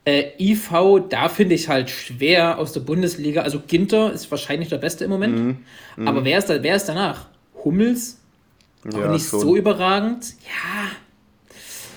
Äh, 0.04 0.32
IV, 0.40 0.72
da 1.10 1.30
finde 1.30 1.54
ich 1.54 1.70
halt 1.70 1.92
schwer 1.92 2.58
aus 2.58 2.74
der 2.74 2.80
Bundesliga. 2.80 3.44
Also 3.44 3.62
Ginter 3.66 4.12
ist 4.12 4.32
wahrscheinlich 4.32 4.70
der 4.70 4.80
Beste 4.80 5.06
im 5.06 5.12
Moment. 5.12 5.38
Mhm. 5.38 5.58
Mhm. 5.98 6.08
Aber 6.08 6.26
wer 6.26 6.40
ist, 6.40 6.50
da, 6.50 6.62
wer 6.64 6.76
ist 6.76 6.86
danach? 6.86 7.28
Hummels? 7.64 8.21
Ja, 8.92 9.12
nicht 9.12 9.28
schon. 9.28 9.42
so 9.42 9.56
überragend. 9.56 10.34
Ja. 10.44 10.92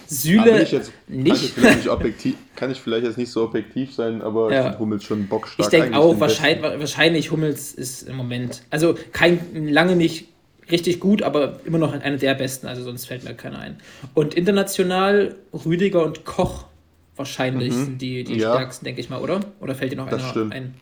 Süle 0.07 0.63
ich 0.63 0.73
jetzt, 0.73 0.93
nicht. 1.09 1.57
Kann 1.57 1.71
ich, 1.71 1.77
nicht 1.77 1.89
objektiv, 1.89 2.37
kann 2.57 2.71
ich 2.71 2.81
vielleicht 2.81 3.05
jetzt 3.05 3.19
nicht 3.19 3.31
so 3.31 3.43
objektiv 3.43 3.93
sein, 3.95 4.23
aber 4.23 4.53
ja. 4.53 4.59
ich 4.59 4.65
finde 4.67 4.79
Hummels 4.79 5.05
schon 5.05 5.27
bockstark. 5.29 5.73
Ich 5.73 5.81
denke 5.81 5.99
auch, 5.99 6.21
wahrscheinlich, 6.21 6.63
wahrscheinlich 6.63 7.31
Hummels 7.31 7.73
ist 7.73 8.03
im 8.03 8.17
Moment, 8.17 8.63
also 8.71 8.97
kein, 9.13 9.69
lange 9.69 9.97
nicht 9.97 10.29
richtig 10.71 11.01
gut, 11.01 11.23
aber 11.23 11.61
immer 11.65 11.79
noch 11.79 11.93
einer 11.93 12.17
der 12.17 12.35
besten, 12.35 12.67
also 12.67 12.83
sonst 12.83 13.07
fällt 13.07 13.25
mir 13.25 13.35
keiner 13.35 13.59
ein. 13.59 13.79
Und 14.15 14.35
international 14.35 15.37
Rüdiger 15.53 16.05
und 16.05 16.25
Koch 16.25 16.67
wahrscheinlich 17.17 17.73
mhm. 17.73 17.85
sind 17.85 18.03
die, 18.03 18.25
die 18.25 18.39
ja. 18.39 18.55
stärksten, 18.55 18.85
denke 18.85 19.01
ich 19.01 19.11
mal, 19.11 19.21
oder? 19.21 19.41
Oder 19.61 19.75
fällt 19.75 19.93
dir 19.93 19.97
noch 19.97 20.09
das 20.09 20.23
einer 20.23 20.31
stimmt. 20.31 20.53
ein? 20.53 20.75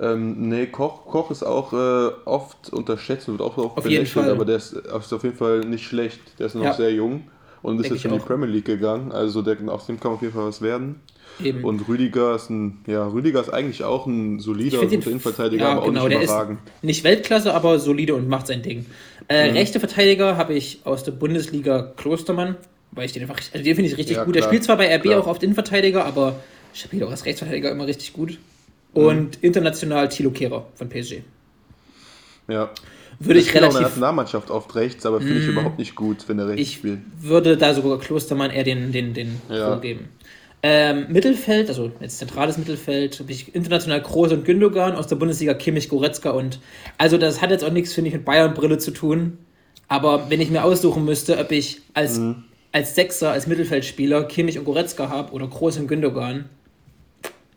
Ähm, 0.00 0.48
nee, 0.48 0.66
Koch, 0.66 1.06
Koch 1.06 1.30
ist 1.30 1.44
auch 1.44 1.72
äh, 1.72 2.12
oft 2.24 2.72
unterschätzt 2.72 3.28
und 3.28 3.38
wird 3.38 3.48
auch 3.48 3.56
oft 3.56 3.82
belächelt, 3.82 4.28
aber 4.28 4.44
der 4.44 4.56
ist, 4.56 4.72
ist, 4.72 5.12
auf 5.12 5.22
jeden 5.22 5.36
Fall 5.36 5.60
nicht 5.60 5.84
schlecht. 5.84 6.20
Der 6.38 6.46
ist 6.46 6.54
noch 6.54 6.64
ja. 6.64 6.72
sehr 6.74 6.92
jung 6.92 7.28
und 7.62 7.80
ist 7.80 7.90
jetzt 7.90 8.04
in 8.04 8.12
die 8.12 8.18
Premier 8.18 8.48
League 8.48 8.64
gegangen. 8.64 9.12
Also 9.12 9.40
der, 9.40 9.56
aus 9.68 9.86
dem 9.86 10.00
kann 10.00 10.12
auf 10.12 10.22
jeden 10.22 10.34
Fall 10.34 10.46
was 10.46 10.60
werden. 10.60 11.00
Eben. 11.42 11.64
Und 11.64 11.88
Rüdiger 11.88 12.34
ist 12.36 12.50
ein, 12.50 12.84
ja, 12.86 13.06
Rüdiger 13.06 13.40
ist 13.40 13.50
eigentlich 13.50 13.82
auch 13.82 14.06
ein 14.06 14.38
solider 14.38 14.82
Innenverteidiger, 14.82 15.64
ja, 15.64 15.72
aber 15.72 15.86
genau, 15.86 16.04
auch 16.04 16.08
nicht 16.08 16.22
überragend. 16.22 16.58
nicht 16.82 17.02
Weltklasse, 17.02 17.54
aber 17.54 17.78
solide 17.78 18.14
und 18.14 18.28
macht 18.28 18.46
sein 18.46 18.62
Ding. 18.62 18.86
Äh, 19.28 19.50
mhm. 19.50 19.56
Rechte 19.56 19.80
Verteidiger 19.80 20.36
habe 20.36 20.54
ich 20.54 20.80
aus 20.84 21.02
der 21.02 21.12
Bundesliga 21.12 21.92
Klostermann, 21.96 22.56
weil 22.92 23.06
ich 23.06 23.12
den 23.12 23.22
einfach, 23.22 23.36
also 23.52 23.64
den 23.64 23.74
finde 23.74 23.90
ich 23.90 23.96
richtig 23.96 24.16
ja, 24.16 24.24
gut. 24.24 24.34
Klar, 24.34 24.46
er 24.46 24.48
spielt 24.48 24.64
zwar 24.64 24.76
bei 24.76 24.94
RB 24.94 25.02
klar. 25.02 25.20
auch 25.20 25.26
oft 25.26 25.42
Innenverteidiger, 25.42 26.04
aber 26.04 26.36
spielt 26.72 27.02
auch 27.02 27.10
als 27.10 27.24
Rechtsverteidiger 27.24 27.70
immer 27.70 27.86
richtig 27.86 28.12
gut. 28.12 28.38
Und 28.94 29.36
mhm. 29.36 29.42
international 29.42 30.08
Thilo 30.08 30.30
Kehrer 30.30 30.66
von 30.74 30.88
PSG. 30.88 31.22
Ja. 32.48 32.70
Würde 33.18 33.40
ich, 33.40 33.48
ich 33.48 33.54
relativ. 33.54 33.74
Auch 33.74 33.78
in 33.78 33.82
der 33.82 33.88
Nationalmannschaft 33.90 34.50
oft 34.50 34.74
rechts, 34.74 35.06
aber 35.06 35.20
finde 35.20 35.40
ich 35.40 35.46
mm. 35.46 35.50
überhaupt 35.50 35.78
nicht 35.78 35.94
gut, 35.94 36.28
wenn 36.28 36.38
er 36.38 36.48
rechts 36.48 36.62
ich 36.62 36.74
spielt. 36.74 36.98
Ich 37.20 37.28
würde 37.28 37.56
da 37.56 37.72
sogar 37.72 37.98
Klostermann 37.98 38.50
eher 38.50 38.64
den, 38.64 38.92
den, 38.92 39.14
den 39.14 39.40
ja. 39.48 39.68
vorgeben. 39.68 40.08
Ähm, 40.62 41.06
Mittelfeld, 41.10 41.68
also 41.68 41.92
jetzt 42.00 42.18
zentrales 42.18 42.56
Mittelfeld, 42.56 43.20
habe 43.20 43.30
ich 43.30 43.54
international 43.54 44.00
Groß 44.00 44.32
und 44.32 44.44
Gündogan, 44.44 44.94
aus 44.94 45.06
der 45.06 45.16
Bundesliga 45.16 45.54
Kimmich, 45.54 45.88
Goretzka 45.88 46.30
und. 46.30 46.58
Also, 46.98 47.18
das 47.18 47.42
hat 47.42 47.50
jetzt 47.50 47.64
auch 47.64 47.70
nichts, 47.70 47.92
finde 47.92 48.08
ich, 48.08 48.14
mit 48.14 48.24
Bayern-Brille 48.24 48.78
zu 48.78 48.90
tun. 48.90 49.38
Aber 49.88 50.30
wenn 50.30 50.40
ich 50.40 50.50
mir 50.50 50.64
aussuchen 50.64 51.04
müsste, 51.04 51.38
ob 51.38 51.52
ich 51.52 51.82
als, 51.92 52.18
mhm. 52.18 52.44
als 52.72 52.94
Sechser, 52.94 53.30
als 53.32 53.46
Mittelfeldspieler 53.46 54.24
Kimmich 54.24 54.58
und 54.58 54.64
Goretzka 54.64 55.10
habe 55.10 55.32
oder 55.32 55.46
Groß 55.46 55.78
und 55.78 55.86
Gündogan, 55.86 56.46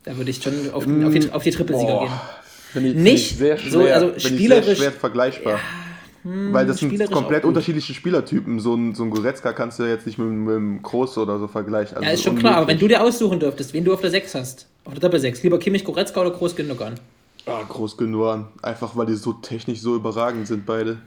da 0.08 0.18
würde 0.18 0.32
ich 0.32 0.42
schon 0.42 0.72
auf, 0.72 0.86
mhm. 0.86 1.06
auf 1.06 1.14
die, 1.14 1.32
auf 1.32 1.44
die 1.44 1.52
Trippelsiege 1.52 1.92
gehen. 1.92 2.86
Ich, 2.86 2.96
nicht 2.96 3.28
find 3.28 3.40
sehr 3.40 3.58
schwer, 3.58 3.72
so, 3.72 4.08
also 4.08 4.20
spielerisch. 4.20 4.66
Sehr 4.66 4.76
schwer 4.76 4.92
vergleichbar. 4.92 5.54
Ja 5.54 5.60
hm, 6.28 6.54
Weil 6.54 6.66
das 6.66 6.78
sind 6.78 7.12
komplett 7.12 7.46
unterschiedliche 7.46 7.94
Spielertypen. 7.94 8.60
So 8.60 8.76
ein, 8.76 8.96
so 8.96 9.04
ein 9.04 9.10
Goretzka 9.12 9.54
kannst 9.54 9.80
du 9.80 9.84
jetzt 9.84 10.06
nicht 10.06 10.18
mit, 10.18 10.28
mit 10.28 10.56
einem 10.56 10.82
Groß 10.82 11.18
oder 11.20 11.40
so 11.40 11.48
vergleichen. 11.48 11.96
Also 11.96 12.08
ja, 12.08 12.14
ist 12.14 12.24
schon 12.24 12.32
unmöglich. 12.32 12.52
klar, 12.52 12.62
aber 12.62 12.68
wenn 12.68 12.80
du 12.80 12.88
dir 12.88 13.02
aussuchen 13.02 13.40
dürftest, 13.40 13.74
wen 13.74 13.86
du 13.86 13.94
auf 13.94 14.02
der 14.02 14.12
6 14.12 14.36
hast, 14.36 14.68
auf 14.86 14.94
der 14.94 15.02
Doppel 15.02 15.20
6, 15.20 15.44
lieber 15.44 15.60
Kimmich, 15.60 15.84
Goretzka 15.84 16.22
oder 16.22 16.32
Groß 16.32 16.56
Gündogan? 16.56 16.96
Ah, 17.46 17.64
Groß 17.68 17.98
Gündogan. 17.98 18.48
Einfach 18.62 18.96
weil 18.98 19.06
die 19.06 19.16
so 19.16 19.34
technisch 19.34 19.80
so 19.80 19.96
überragend 19.96 20.48
sind, 20.48 20.66
beide. 20.66 20.98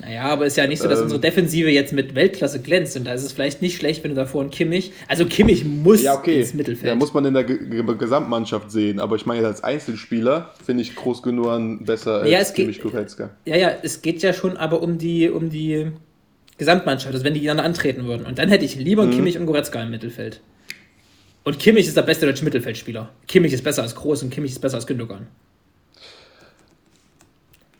Naja, 0.00 0.22
aber 0.22 0.46
ist 0.46 0.56
ja 0.56 0.66
nicht 0.66 0.82
so, 0.82 0.88
dass 0.88 0.98
ähm, 0.98 1.04
unsere 1.04 1.20
Defensive 1.20 1.70
jetzt 1.70 1.92
mit 1.92 2.14
Weltklasse 2.14 2.60
glänzt. 2.60 2.96
Und 2.96 3.04
da 3.04 3.14
ist 3.14 3.22
es 3.22 3.32
vielleicht 3.32 3.62
nicht 3.62 3.76
schlecht, 3.76 4.02
wenn 4.02 4.10
du 4.10 4.16
davor 4.16 4.40
einen 4.40 4.50
Kimmich. 4.50 4.92
Also 5.06 5.26
Kimmich 5.26 5.64
muss 5.64 6.02
ja, 6.02 6.14
okay. 6.14 6.40
ins 6.40 6.54
Mittelfeld. 6.54 6.88
Ja, 6.88 6.94
muss 6.96 7.14
man 7.14 7.24
in 7.24 7.34
der 7.34 7.44
G 7.44 7.58
Gesamtmannschaft 7.98 8.70
sehen. 8.72 8.98
Aber 8.98 9.16
ich 9.16 9.26
meine, 9.26 9.46
als 9.46 9.62
Einzelspieler 9.62 10.50
finde 10.64 10.82
ich 10.82 10.96
Groß 10.96 11.22
Gündogan 11.22 11.84
besser 11.84 12.22
als 12.22 12.30
ja, 12.30 12.42
Kimmich 12.42 12.80
Goretzka. 12.80 13.30
Ja, 13.44 13.56
ja, 13.56 13.70
es 13.82 14.02
geht 14.02 14.22
ja 14.22 14.32
schon 14.32 14.56
aber 14.56 14.82
um 14.82 14.98
die, 14.98 15.30
um 15.30 15.50
die 15.50 15.92
Gesamtmannschaft, 16.58 17.12
also 17.12 17.24
wenn 17.24 17.34
die 17.34 17.40
gegeneinander 17.40 17.68
antreten 17.68 18.04
würden. 18.06 18.26
Und 18.26 18.38
dann 18.38 18.48
hätte 18.48 18.64
ich 18.64 18.76
lieber 18.76 19.06
mhm. 19.06 19.12
Kimmich 19.12 19.38
und 19.38 19.46
Goretzka 19.46 19.82
im 19.82 19.90
Mittelfeld. 19.90 20.40
Und 21.44 21.58
Kimmich 21.58 21.86
ist 21.86 21.96
der 21.96 22.02
beste 22.02 22.26
deutsche 22.26 22.44
Mittelfeldspieler. 22.44 23.10
Kimmich 23.26 23.52
ist 23.52 23.64
besser 23.64 23.82
als 23.82 23.94
Groß 23.94 24.22
und 24.22 24.30
Kimmich 24.30 24.52
ist 24.52 24.60
besser 24.60 24.76
als 24.76 24.86
Gündogan. 24.86 25.26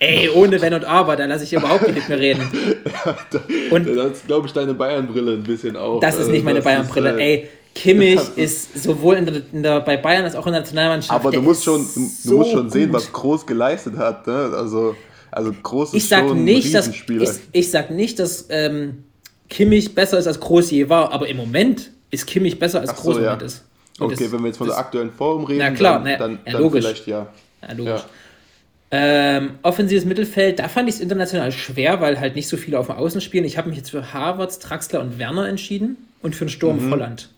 Ey, 0.03 0.29
ohne 0.31 0.61
Wenn 0.61 0.75
und 0.75 0.85
Aber, 0.85 1.15
da 1.15 1.27
lasse 1.27 1.45
ich 1.45 1.53
überhaupt 1.53 1.87
nicht 1.95 2.09
mehr 2.09 2.19
reden. 2.19 2.43
und 3.71 3.87
das 3.87 4.27
glaube 4.27 4.49
ich 4.49 4.53
deine 4.53 4.75
Bayern-Brille 4.75 5.35
ein 5.35 5.45
bisschen 5.45 5.77
auch. 5.77 6.01
Das 6.01 6.19
ist 6.19 6.29
nicht 6.29 6.45
meine 6.45 6.61
Bayern-Brille. 6.61 7.21
Äh, 7.21 7.35
Ey, 7.35 7.49
Kimmich 7.73 8.21
ist 8.37 8.83
sowohl 8.83 9.15
in 9.15 9.27
der, 9.27 9.43
in 9.53 9.63
der, 9.63 9.81
bei 9.81 9.97
Bayern 9.97 10.25
als 10.25 10.35
auch 10.35 10.45
in 10.49 10.55
der 10.55 10.63
Nationalmannschaft. 10.63 11.13
Aber 11.13 11.31
du 11.31 11.41
musst 11.41 11.63
schon, 11.63 11.83
du, 11.83 12.01
so 12.21 12.39
musst 12.39 12.51
schon 12.51 12.69
sehen, 12.69 12.93
was 12.93 13.13
Groß 13.13 13.47
geleistet 13.47 13.97
hat. 13.97 14.27
Ne? 14.27 14.51
Also, 14.57 14.97
also 15.31 15.53
Groß 15.63 15.91
ist 15.91 15.95
ich 15.95 16.09
sag 16.09 16.27
schon 16.27 16.43
nicht, 16.43 16.75
dass, 16.75 16.89
ich, 16.89 17.05
ich 17.53 17.71
sag 17.71 17.93
nicht, 17.93 18.19
dass 18.19 18.47
ähm, 18.49 19.05
Kimmich 19.49 19.95
besser 19.95 20.19
ist 20.19 20.27
als 20.27 20.41
Groß 20.41 20.73
je 20.73 20.89
war, 20.89 21.13
aber 21.13 21.29
im 21.29 21.37
Moment 21.37 21.93
ist 22.11 22.27
Kimmich 22.27 22.59
besser 22.59 22.81
als 22.81 22.93
Groß 22.97 23.15
so, 23.15 23.23
ja. 23.23 23.35
ist. 23.35 23.65
Und 24.01 24.07
okay, 24.07 24.25
das, 24.25 24.33
wenn 24.33 24.41
wir 24.41 24.49
jetzt 24.49 24.57
von 24.57 24.67
der 24.67 24.79
aktuellen 24.79 25.13
Form 25.13 25.45
reden, 25.45 25.61
na 25.61 25.71
klar, 25.71 26.03
dann, 26.03 26.05
na, 26.05 26.17
dann, 26.17 26.39
ja, 26.45 26.59
dann 26.59 26.71
vielleicht 26.73 27.07
ja. 27.07 27.29
Ja, 27.63 27.73
logisch. 27.75 28.01
Ja. 28.01 28.05
Ähm, 28.95 29.55
offensives 29.63 30.05
Mittelfeld, 30.05 30.59
da 30.59 30.69
fand 30.69 30.87
ich 30.87 30.97
es 30.97 31.01
international 31.01 31.51
schwer, 31.51 32.03
weil 32.03 32.21
halt 32.21 32.37
nicht 32.37 32.47
so 32.47 32.59
viele 32.59 32.79
auf 32.79 32.89
dem 32.89 32.97
Außen 32.97 33.23
spielen. 33.23 33.47
Ich 33.47 33.57
habe 33.57 33.71
mich 33.71 33.79
jetzt 33.79 33.91
für 33.91 34.13
Harvards, 34.13 34.59
Traxler 34.59 35.01
und 35.01 35.19
Werner 35.19 35.49
entschieden 35.49 35.97
und 36.21 36.37
für 36.37 36.45
den 36.45 36.51
Sturm 36.51 36.85
mhm. 36.85 36.91
Volland. 36.91 37.31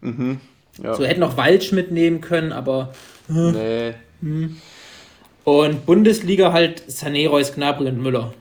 Mhm. 0.00 0.40
Ja. 0.82 0.94
So 0.94 1.04
hätten 1.04 1.20
noch 1.20 1.36
Waldsch 1.36 1.70
mitnehmen 1.70 2.20
können, 2.20 2.52
aber. 2.52 2.92
Nee. 3.28 3.94
Hm. 4.20 4.56
Und 5.44 5.86
Bundesliga 5.86 6.52
halt 6.52 6.82
Sané, 6.88 7.28
Reus, 7.28 7.54
Gnabry 7.54 7.86
und 7.86 8.02
Müller. 8.02 8.34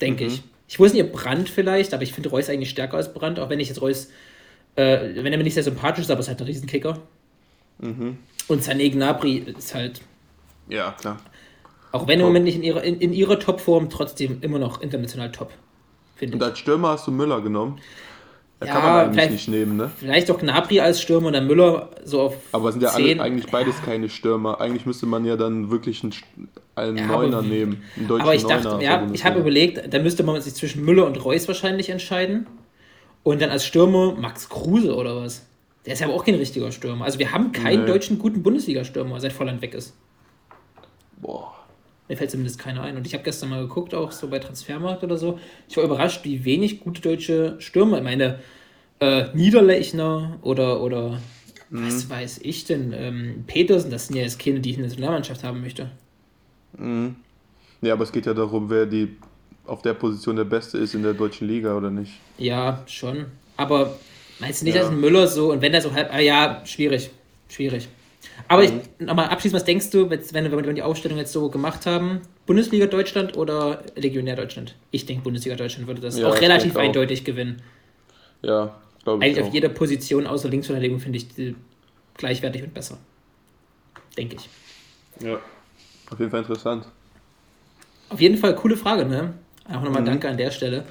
Denke 0.00 0.24
mhm. 0.24 0.30
ich. 0.30 0.42
Ich 0.68 0.78
wusste 0.78 0.98
nicht, 0.98 1.12
Brandt 1.12 1.50
vielleicht, 1.50 1.94
aber 1.94 2.02
ich 2.02 2.12
finde 2.12 2.30
Reus 2.30 2.48
eigentlich 2.48 2.70
stärker 2.70 2.96
als 2.96 3.12
Brandt, 3.12 3.38
auch 3.38 3.50
wenn 3.50 3.60
ich 3.60 3.68
jetzt 3.68 3.80
Reus, 3.80 4.08
äh, 4.76 5.14
wenn 5.14 5.32
er 5.32 5.38
mir 5.38 5.44
nicht 5.44 5.54
sehr 5.54 5.62
sympathisch 5.62 6.04
ist, 6.04 6.10
aber 6.10 6.20
ist 6.20 6.28
halt 6.28 6.40
ein 6.40 6.46
Riesenkicker. 6.46 6.98
Mhm. 7.78 8.18
Und 8.48 8.62
Sané 8.62 8.90
Gnabry 8.90 9.44
ist 9.56 9.74
halt 9.74 10.00
ja, 10.68 10.92
klar. 10.92 11.18
Auch 11.92 12.06
wenn 12.06 12.20
im 12.20 12.26
Moment 12.26 12.44
nicht 12.44 12.56
in 12.56 12.62
ihrer, 12.62 12.82
in, 12.82 13.00
in 13.00 13.12
ihrer 13.12 13.38
Topform, 13.38 13.88
trotzdem 13.88 14.38
immer 14.42 14.58
noch 14.58 14.82
international 14.82 15.32
top. 15.32 15.52
Und 16.20 16.42
als 16.42 16.58
Stürmer 16.58 16.88
hast 16.90 17.06
du 17.06 17.10
Müller 17.10 17.40
genommen. 17.40 17.80
Da 18.60 18.66
ja, 18.66 18.72
kann 18.72 18.82
man 18.82 19.06
eigentlich 19.10 19.30
nicht 19.30 19.48
nehmen, 19.48 19.76
ne? 19.76 19.88
Vielleicht 19.98 20.28
doch 20.28 20.40
Gnabry 20.40 20.80
als 20.80 21.00
Stürmer 21.00 21.28
und 21.28 21.34
dann 21.34 21.46
Müller 21.46 21.90
so 22.04 22.22
auf. 22.22 22.36
Aber 22.50 22.72
sind 22.72 22.82
ja 22.82 22.88
alle, 22.88 23.20
eigentlich 23.22 23.48
beides 23.52 23.76
ja. 23.78 23.84
keine 23.84 24.08
Stürmer. 24.08 24.60
Eigentlich 24.60 24.84
müsste 24.84 25.06
man 25.06 25.24
ja 25.24 25.36
dann 25.36 25.70
wirklich 25.70 26.02
einen, 26.02 26.12
einen 26.74 26.96
ja, 26.98 27.06
Neuner 27.06 27.40
nehmen. 27.42 27.84
Einen 27.96 28.08
deutschen 28.08 28.22
aber 28.22 28.34
ich 28.34 28.44
dachte, 28.44 28.68
Neuner, 28.68 28.82
ja, 28.82 29.06
ich 29.12 29.24
habe 29.24 29.38
überlegt, 29.38 29.94
da 29.94 30.00
müsste 30.00 30.24
man 30.24 30.40
sich 30.40 30.54
zwischen 30.54 30.84
Müller 30.84 31.06
und 31.06 31.24
Reus 31.24 31.46
wahrscheinlich 31.46 31.88
entscheiden. 31.88 32.48
Und 33.22 33.40
dann 33.40 33.50
als 33.50 33.64
Stürmer 33.64 34.14
Max 34.14 34.48
Kruse 34.48 34.96
oder 34.96 35.22
was? 35.22 35.46
Der 35.86 35.92
ist 35.92 36.00
ja 36.00 36.08
aber 36.08 36.16
auch 36.16 36.24
kein 36.24 36.34
richtiger 36.34 36.72
Stürmer. 36.72 37.04
Also 37.04 37.20
wir 37.20 37.30
haben 37.30 37.52
keinen 37.52 37.82
nee. 37.82 37.86
deutschen 37.86 38.18
guten 38.18 38.42
Bundesliga-Stürmer, 38.42 39.20
seit 39.20 39.32
Volland 39.32 39.62
weg 39.62 39.74
ist. 39.74 39.94
Boah. 41.20 41.54
Mir 42.08 42.16
fällt 42.16 42.30
zumindest 42.30 42.58
keiner 42.58 42.82
ein. 42.82 42.96
Und 42.96 43.06
ich 43.06 43.12
habe 43.12 43.22
gestern 43.22 43.50
mal 43.50 43.60
geguckt, 43.60 43.94
auch 43.94 44.12
so 44.12 44.28
bei 44.28 44.38
Transfermarkt 44.38 45.04
oder 45.04 45.18
so. 45.18 45.38
Ich 45.68 45.76
war 45.76 45.84
überrascht, 45.84 46.24
wie 46.24 46.44
wenig 46.44 46.80
gute 46.80 47.02
deutsche 47.02 47.56
Stürmer, 47.60 47.98
ich 47.98 48.04
meine, 48.04 48.38
äh, 49.00 49.26
Niederlechner 49.34 50.38
oder, 50.42 50.80
oder 50.80 51.20
mhm. 51.70 51.86
was 51.86 52.08
weiß 52.08 52.40
ich 52.42 52.64
denn, 52.64 52.92
ähm, 52.96 53.44
Petersen, 53.46 53.90
das 53.90 54.06
sind 54.06 54.16
ja 54.16 54.22
jetzt 54.22 54.38
keine, 54.38 54.60
die 54.60 54.70
ich 54.70 54.76
in 54.76 54.82
der 54.82 54.88
Nationalmannschaft 54.88 55.44
haben 55.44 55.60
möchte. 55.60 55.90
Mhm. 56.76 57.16
Ja, 57.82 57.92
aber 57.92 58.04
es 58.04 58.12
geht 58.12 58.26
ja 58.26 58.34
darum, 58.34 58.70
wer 58.70 58.86
die 58.86 59.16
auf 59.66 59.82
der 59.82 59.94
Position 59.94 60.36
der 60.36 60.44
Beste 60.44 60.78
ist 60.78 60.94
in 60.94 61.02
der 61.02 61.12
deutschen 61.12 61.46
Liga 61.46 61.76
oder 61.76 61.90
nicht. 61.90 62.12
Ja, 62.38 62.82
schon. 62.86 63.26
Aber 63.56 63.98
meinst 64.40 64.62
du 64.62 64.64
nicht, 64.64 64.74
ja. 64.74 64.82
dass 64.82 64.90
ein 64.90 65.00
Müller 65.00 65.28
so, 65.28 65.52
und 65.52 65.60
wenn 65.60 65.72
der 65.72 65.82
so 65.82 65.92
halb, 65.92 66.12
ah 66.12 66.20
ja, 66.20 66.62
schwierig, 66.64 67.10
schwierig. 67.48 67.88
Aber 68.48 68.62
mhm. 68.62 68.80
ich, 68.98 69.06
nochmal 69.06 69.28
abschließend, 69.28 69.60
was 69.60 69.64
denkst 69.64 69.90
du, 69.90 70.10
wenn, 70.10 70.20
wenn 70.32 70.64
wir 70.66 70.72
die 70.72 70.82
Aufstellung 70.82 71.18
jetzt 71.18 71.32
so 71.32 71.50
gemacht 71.50 71.86
haben? 71.86 72.22
Bundesliga 72.46 72.86
Deutschland 72.86 73.36
oder 73.36 73.82
Legionär 73.94 74.36
Deutschland? 74.36 74.74
Ich 74.90 75.06
denke, 75.06 75.22
Bundesliga 75.22 75.56
Deutschland 75.56 75.86
würde 75.86 76.00
das 76.00 76.18
ja, 76.18 76.28
auch 76.28 76.40
relativ 76.40 76.76
eindeutig 76.76 77.20
auch. 77.20 77.24
gewinnen. 77.24 77.62
Ja, 78.42 78.76
glaube 79.04 79.24
ich. 79.24 79.30
Eigentlich 79.30 79.44
auf 79.44 79.52
jeder 79.52 79.68
Position 79.68 80.26
außer 80.26 80.48
Linksverteidigung 80.48 81.00
finde 81.00 81.18
ich 81.18 81.28
die 81.28 81.56
gleichwertig 82.16 82.62
und 82.62 82.74
besser. 82.74 82.98
Denke 84.16 84.36
ich. 84.36 84.48
Ja, 85.24 85.38
auf 86.10 86.18
jeden 86.18 86.30
Fall 86.30 86.40
interessant. 86.40 86.86
Auf 88.08 88.20
jeden 88.20 88.38
Fall 88.38 88.54
coole 88.54 88.76
Frage, 88.76 89.04
ne? 89.04 89.34
Auch 89.68 89.82
nochmal 89.82 90.02
mhm. 90.02 90.06
danke 90.06 90.28
an 90.28 90.36
der 90.36 90.50
Stelle. 90.50 90.84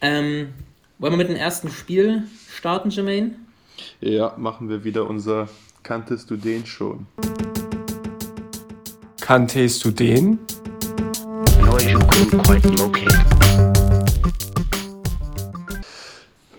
Ähm, 0.00 0.52
wollen 0.98 1.12
wir 1.12 1.18
mit 1.18 1.28
dem 1.28 1.36
ersten 1.36 1.70
Spiel 1.70 2.24
starten, 2.50 2.90
Jermaine? 2.90 3.36
Ja, 4.00 4.34
machen 4.36 4.68
wir 4.68 4.82
wieder 4.82 5.08
unser 5.08 5.48
Kanntest 5.88 6.28
du 6.28 6.36
den 6.36 6.66
schon? 6.66 7.06
Kanntest 9.22 9.82
du 9.86 9.90
den? 9.90 10.38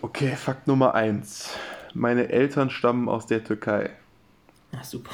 Okay, 0.02 0.36
Fakt 0.36 0.66
Nummer 0.66 0.96
1. 0.96 1.52
Meine 1.94 2.30
Eltern 2.30 2.72
stammen 2.72 3.08
aus 3.08 3.28
der 3.28 3.44
Türkei. 3.44 3.92
Ach, 4.72 4.84
super. 4.84 5.12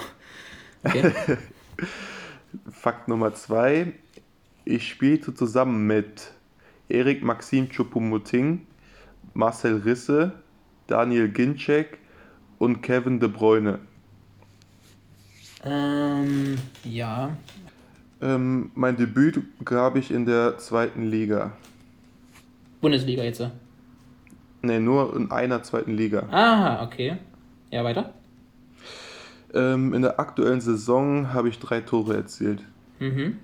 Okay. 0.85 1.11
Fakt 2.71 3.09
Nummer 3.09 3.33
2. 3.33 3.91
Ich 4.63 4.87
spielte 4.87 5.33
zusammen 5.33 5.87
mit 5.87 6.31
Erik 6.87 7.21
Maxim 7.21 7.67
Choupo-Moting, 7.67 8.61
Marcel 9.33 9.81
Risse, 9.83 10.31
Daniel 10.87 11.27
Ginczek 11.27 11.97
und 12.59 12.81
Kevin 12.81 13.19
De 13.19 13.27
Bruyne. 13.27 13.79
Ähm, 15.65 16.57
ja. 16.83 17.35
Ähm, 18.21 18.71
mein 18.75 18.95
Debüt 18.95 19.41
gab 19.65 19.95
ich 19.95 20.11
in 20.11 20.25
der 20.25 20.57
zweiten 20.57 21.09
Liga. 21.09 21.53
Bundesliga 22.81 23.23
jetzt? 23.23 23.43
Ne, 24.61 24.79
nur 24.79 25.15
in 25.15 25.31
einer 25.31 25.63
zweiten 25.63 25.95
Liga. 25.95 26.27
Ah, 26.31 26.83
okay. 26.83 27.17
Ja, 27.71 27.83
weiter? 27.83 28.13
Ähm, 29.53 29.93
in 29.93 30.01
der 30.01 30.19
aktuellen 30.19 30.61
Saison 30.61 31.33
habe 31.33 31.49
ich 31.49 31.59
drei 31.59 31.81
Tore 31.81 32.15
erzielt. 32.15 32.63
Mhm. 32.99 33.37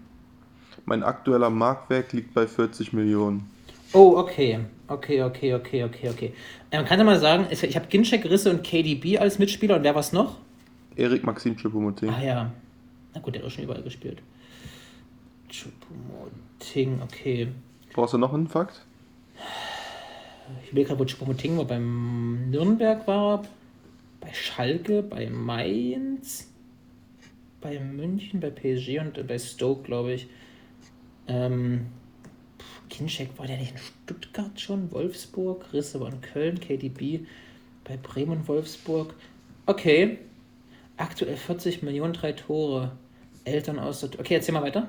Mein 0.86 1.04
aktueller 1.04 1.50
Marktwert 1.50 2.14
liegt 2.14 2.34
bei 2.34 2.48
40 2.48 2.94
Millionen. 2.94 3.50
Oh, 3.94 4.16
okay. 4.18 4.60
Okay, 4.88 5.24
okay, 5.24 5.54
okay, 5.54 5.84
okay, 5.84 6.10
okay. 6.10 6.34
Ähm, 6.72 6.86
kann 6.86 7.00
du 7.00 7.06
mal 7.06 7.20
sagen, 7.20 7.48
ich 7.50 7.76
habe 7.76 7.88
Ginchek, 7.88 8.26
Risse 8.26 8.50
und 8.50 8.64
KDB 8.64 9.18
als 9.18 9.40
Mitspieler 9.40 9.76
und 9.78 9.84
wer 9.84 9.96
was 9.96 10.14
noch? 10.14 10.38
Erik 10.96 11.24
Maxim 11.24 11.56
Choupo-Moting. 11.56 12.10
Ah 12.10 12.24
ja. 12.24 12.52
Na 13.14 13.22
gut, 13.22 13.36
der 13.36 13.44
hat 13.44 13.52
schon 13.52 13.64
überall 13.64 13.84
gespielt. 13.84 14.22
Choupo-Moting, 15.50 17.02
okay. 17.02 17.50
Brauchst 17.94 18.14
du 18.14 18.18
noch 18.18 18.34
einen 18.34 18.48
Fakt? 18.48 18.86
Ich 20.64 20.76
will 20.76 20.84
gerade, 20.84 21.00
wo 21.00 21.04
Choupo-Moting 21.06 21.58
war. 21.58 21.66
Beim 21.66 22.50
Nürnberg 22.50 23.08
war 23.08 23.44
bei 24.20 24.34
Schalke, 24.34 25.04
bei 25.04 25.30
Mainz, 25.30 26.50
bei 27.60 27.80
München, 27.80 28.40
bei 28.40 28.50
PSG 28.50 29.00
und 29.00 29.28
bei 29.28 29.40
Stoke, 29.40 29.84
glaube 29.84 30.14
ich. 30.14 30.28
Ähm, 31.28 31.88
Kinczek 32.90 33.38
war 33.38 33.48
der 33.48 33.58
nicht 33.58 33.72
in 33.72 33.78
Stuttgart 33.78 34.60
schon? 34.60 34.92
Wolfsburg? 34.92 35.72
Risse 35.74 36.00
war 36.00 36.12
in 36.12 36.22
Köln, 36.22 36.60
KDB 36.60 37.22
bei 37.84 37.98
Bremen, 37.98 38.48
Wolfsburg. 38.48 39.14
Okay. 39.66 40.20
Aktuell 41.02 41.36
40 41.36 41.82
Millionen, 41.82 42.14
drei 42.14 42.34
Tore. 42.34 42.92
Eltern 43.44 43.80
aus 43.80 44.02
der. 44.02 44.20
Okay, 44.20 44.36
erzähl 44.36 44.54
mal 44.54 44.62
weiter. 44.62 44.88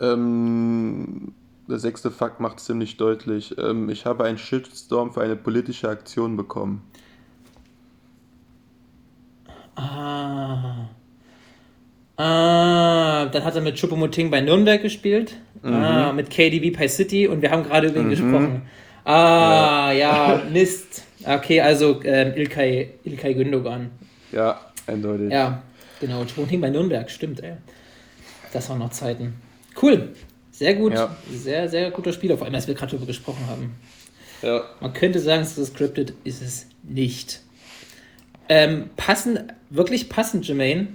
Ähm, 0.00 1.34
der 1.68 1.78
sechste 1.78 2.10
Fakt 2.10 2.40
macht 2.40 2.60
ziemlich 2.60 2.96
deutlich. 2.96 3.56
Ähm, 3.58 3.90
ich 3.90 4.06
habe 4.06 4.24
einen 4.24 4.38
Shitstorm 4.38 5.12
für 5.12 5.20
eine 5.20 5.36
politische 5.36 5.90
Aktion 5.90 6.36
bekommen. 6.36 6.82
Ah. 9.74 10.88
Ah, 12.16 13.26
dann 13.26 13.44
hat 13.44 13.54
er 13.54 13.60
mit 13.60 13.76
Choupo-Moting 13.76 14.30
bei 14.30 14.40
Nürnberg 14.40 14.80
gespielt. 14.80 15.36
Mhm. 15.62 15.74
Ah, 15.74 16.12
mit 16.14 16.30
KDB 16.30 16.70
bei 16.70 16.88
City 16.88 17.28
und 17.28 17.42
wir 17.42 17.50
haben 17.50 17.64
gerade 17.64 17.88
über 17.88 18.00
ihn 18.00 18.06
mhm. 18.06 18.10
gesprochen. 18.10 18.62
Ah, 19.04 19.92
ja, 19.92 20.36
ja 20.36 20.42
Mist. 20.50 21.04
Okay, 21.22 21.60
also 21.60 22.00
ähm, 22.04 22.32
Ilkay, 22.34 22.94
Ilkay 23.04 23.34
Gündogan. 23.34 23.90
Ja, 24.32 24.58
eindeutig. 24.86 25.30
Ja, 25.30 25.62
genau. 26.00 26.22
Choupo-Moting 26.22 26.60
bei 26.60 26.70
Nürnberg, 26.70 27.10
stimmt, 27.10 27.42
ey. 27.42 27.54
Das 28.52 28.68
waren 28.68 28.78
noch 28.78 28.90
Zeiten. 28.90 29.34
Cool. 29.80 30.12
Sehr 30.50 30.74
gut. 30.74 30.94
Ja. 30.94 31.14
Sehr, 31.30 31.68
sehr 31.68 31.90
guter 31.90 32.12
Spieler, 32.12 32.38
vor 32.38 32.46
allem, 32.46 32.54
als 32.54 32.66
wir 32.66 32.74
gerade 32.74 32.92
darüber 32.92 33.06
gesprochen 33.06 33.46
haben. 33.46 33.74
Ja. 34.42 34.64
Man 34.80 34.92
könnte 34.92 35.20
sagen, 35.20 35.42
es 35.42 35.58
ist 35.58 35.74
scripted, 35.74 36.14
ist 36.24 36.42
es 36.42 36.66
nicht. 36.82 37.40
Ähm, 38.48 38.90
passend, 38.96 39.44
wirklich 39.70 40.08
passend, 40.08 40.46
Jermaine, 40.46 40.88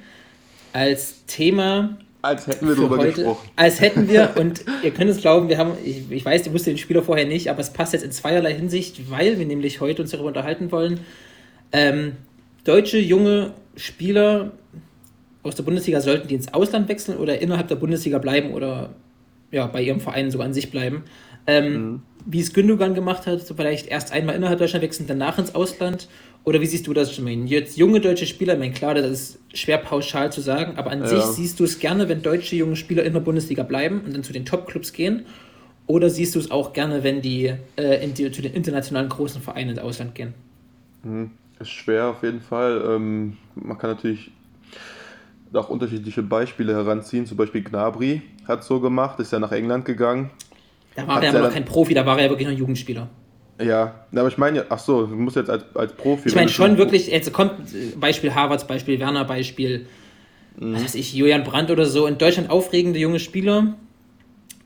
als 0.74 1.26
Thema. 1.26 1.98
Als 2.22 2.48
hätten 2.48 2.68
wir 2.68 2.76
darüber 2.76 2.98
heute, 2.98 3.14
gesprochen. 3.14 3.50
Als 3.56 3.82
hätten 3.82 4.08
wir, 4.08 4.34
und 4.40 4.64
ihr 4.84 4.92
könnt 4.92 5.10
es 5.10 5.18
glauben, 5.18 5.50
wir 5.50 5.58
haben, 5.58 5.74
ich, 5.84 6.10
ich 6.10 6.24
weiß, 6.24 6.46
ihr 6.46 6.54
wusstet 6.54 6.74
den 6.74 6.78
Spieler 6.78 7.04
vorher 7.04 7.26
nicht, 7.26 7.50
aber 7.50 7.60
es 7.60 7.74
passt 7.74 7.94
jetzt 7.94 8.04
in 8.04 8.12
zweierlei 8.12 8.54
Hinsicht, 8.54 9.12
weil 9.12 9.38
wir 9.38 9.46
nämlich 9.46 9.82
heute 9.82 10.02
uns 10.02 10.12
darüber 10.12 10.30
unterhalten 10.30 10.72
wollen. 10.72 11.02
Ähm, 11.72 12.14
deutsche 12.64 12.98
junge 13.00 13.54
Spieler 13.76 14.52
aus 15.44 15.56
der 15.56 15.64
Bundesliga 15.64 16.02
sollten 16.02 16.28
die 16.28 16.36
ins 16.36 16.54
Ausland 16.54 16.88
wechseln 16.88 17.18
oder 17.18 17.40
innerhalb 17.40 17.68
der 17.68 17.76
Bundesliga 17.76 18.18
bleiben 18.20 18.52
oder 18.54 18.92
ja, 19.52 19.68
bei 19.68 19.82
ihrem 19.82 20.00
Verein 20.00 20.32
sogar 20.32 20.48
an 20.48 20.54
sich 20.54 20.72
bleiben. 20.72 21.04
Ähm, 21.48 21.74
mhm. 21.74 22.02
Wie 22.26 22.40
es 22.40 22.54
Gündogan 22.54 22.94
gemacht 22.94 23.26
hat, 23.26 23.46
so 23.46 23.56
vielleicht 23.56 23.88
erst 23.88 24.12
einmal 24.12 24.36
innerhalb 24.36 24.60
Deutschland 24.60 24.84
wechseln, 24.84 25.08
danach 25.08 25.40
ins 25.40 25.56
Ausland 25.56 26.08
oder 26.44 26.60
wie 26.60 26.66
siehst 26.66 26.88
du 26.88 26.94
das, 26.94 27.16
Jermaine? 27.16 27.46
Jetzt 27.46 27.78
junge 27.78 28.00
deutsche 28.00 28.26
Spieler, 28.26 28.54
ich 28.54 28.60
meine, 28.60 28.74
klar, 28.74 28.96
das 28.96 29.06
ist 29.06 29.40
schwer 29.54 29.78
pauschal 29.78 30.32
zu 30.32 30.42
sagen, 30.42 30.78
aber 30.78 30.92
an 30.92 31.02
ja. 31.02 31.08
sich 31.08 31.24
siehst 31.24 31.60
du 31.60 31.64
es 31.64 31.80
gerne, 31.80 32.10
wenn 32.10 32.24
deutsche 32.24 32.56
junge 32.56 32.76
Spieler 32.76 33.04
in 33.04 33.14
der 33.14 33.20
Bundesliga 33.20 33.64
bleiben 33.64 34.02
und 34.02 34.14
dann 34.14 34.24
zu 34.24 34.34
den 34.34 34.46
Top-Clubs 34.46 34.94
gehen? 34.94 35.26
Oder 35.86 36.10
siehst 36.10 36.36
du 36.36 36.40
es 36.40 36.50
auch 36.50 36.74
gerne, 36.74 37.04
wenn 37.04 37.22
die, 37.22 37.54
äh, 37.76 38.08
die, 38.08 38.32
zu 38.32 38.42
den 38.42 38.54
internationalen 38.54 39.10
großen 39.10 39.42
Vereinen 39.42 39.72
ins 39.72 39.80
Ausland 39.80 40.16
gehen? 40.16 40.34
Hm, 41.04 41.32
ist 41.62 41.70
schwer 41.70 42.08
auf 42.08 42.24
jeden 42.24 42.42
Fall. 42.42 42.84
Ähm, 42.88 43.38
man 43.56 43.78
kann 43.78 43.92
natürlich 43.92 44.32
auch 45.54 45.70
unterschiedliche 45.70 46.24
Beispiele 46.24 46.74
heranziehen. 46.74 47.26
Zum 47.26 47.38
Beispiel 47.38 47.64
Gnabry 47.64 48.22
hat 48.48 48.64
so 48.64 48.80
gemacht, 48.80 49.20
ist 49.20 49.32
ja 49.32 49.40
nach 49.40 49.52
England 49.52 49.86
gegangen. 49.86 50.30
Da 50.96 51.08
war 51.08 51.24
er 51.24 51.30
aber 51.30 51.40
noch 51.48 51.54
kein 51.54 51.66
Profi, 51.66 51.94
da 51.94 52.06
war 52.06 52.18
er 52.18 52.26
ja 52.26 52.30
wirklich 52.30 52.48
noch 52.48 52.58
Jugendspieler. 52.58 53.10
Ja, 53.62 54.06
aber 54.12 54.28
ich 54.28 54.38
meine, 54.38 54.66
ach 54.70 54.80
so, 54.80 55.06
du 55.06 55.16
musst 55.16 55.36
jetzt 55.36 55.50
als, 55.50 55.64
als 55.76 55.94
Profi. 55.94 56.30
Ich 56.30 56.36
meine 56.36 56.50
schon 56.50 56.78
wirklich, 56.78 57.08
jetzt 57.08 57.32
kommt 57.32 57.54
Beispiel 58.00 58.34
Harvards, 58.34 58.66
Beispiel 58.66 59.00
Werner, 59.00 59.24
Beispiel, 59.24 59.88
mhm. 60.58 60.74
was 60.74 60.84
weiß 60.84 60.96
ich, 60.96 61.14
Julian 61.14 61.44
Brandt 61.44 61.70
oder 61.70 61.86
so, 61.86 62.08
in 62.08 62.18
Deutschland 62.18 62.50
aufregende 62.50 63.00
junge 63.00 63.20
Spieler. 63.20 63.76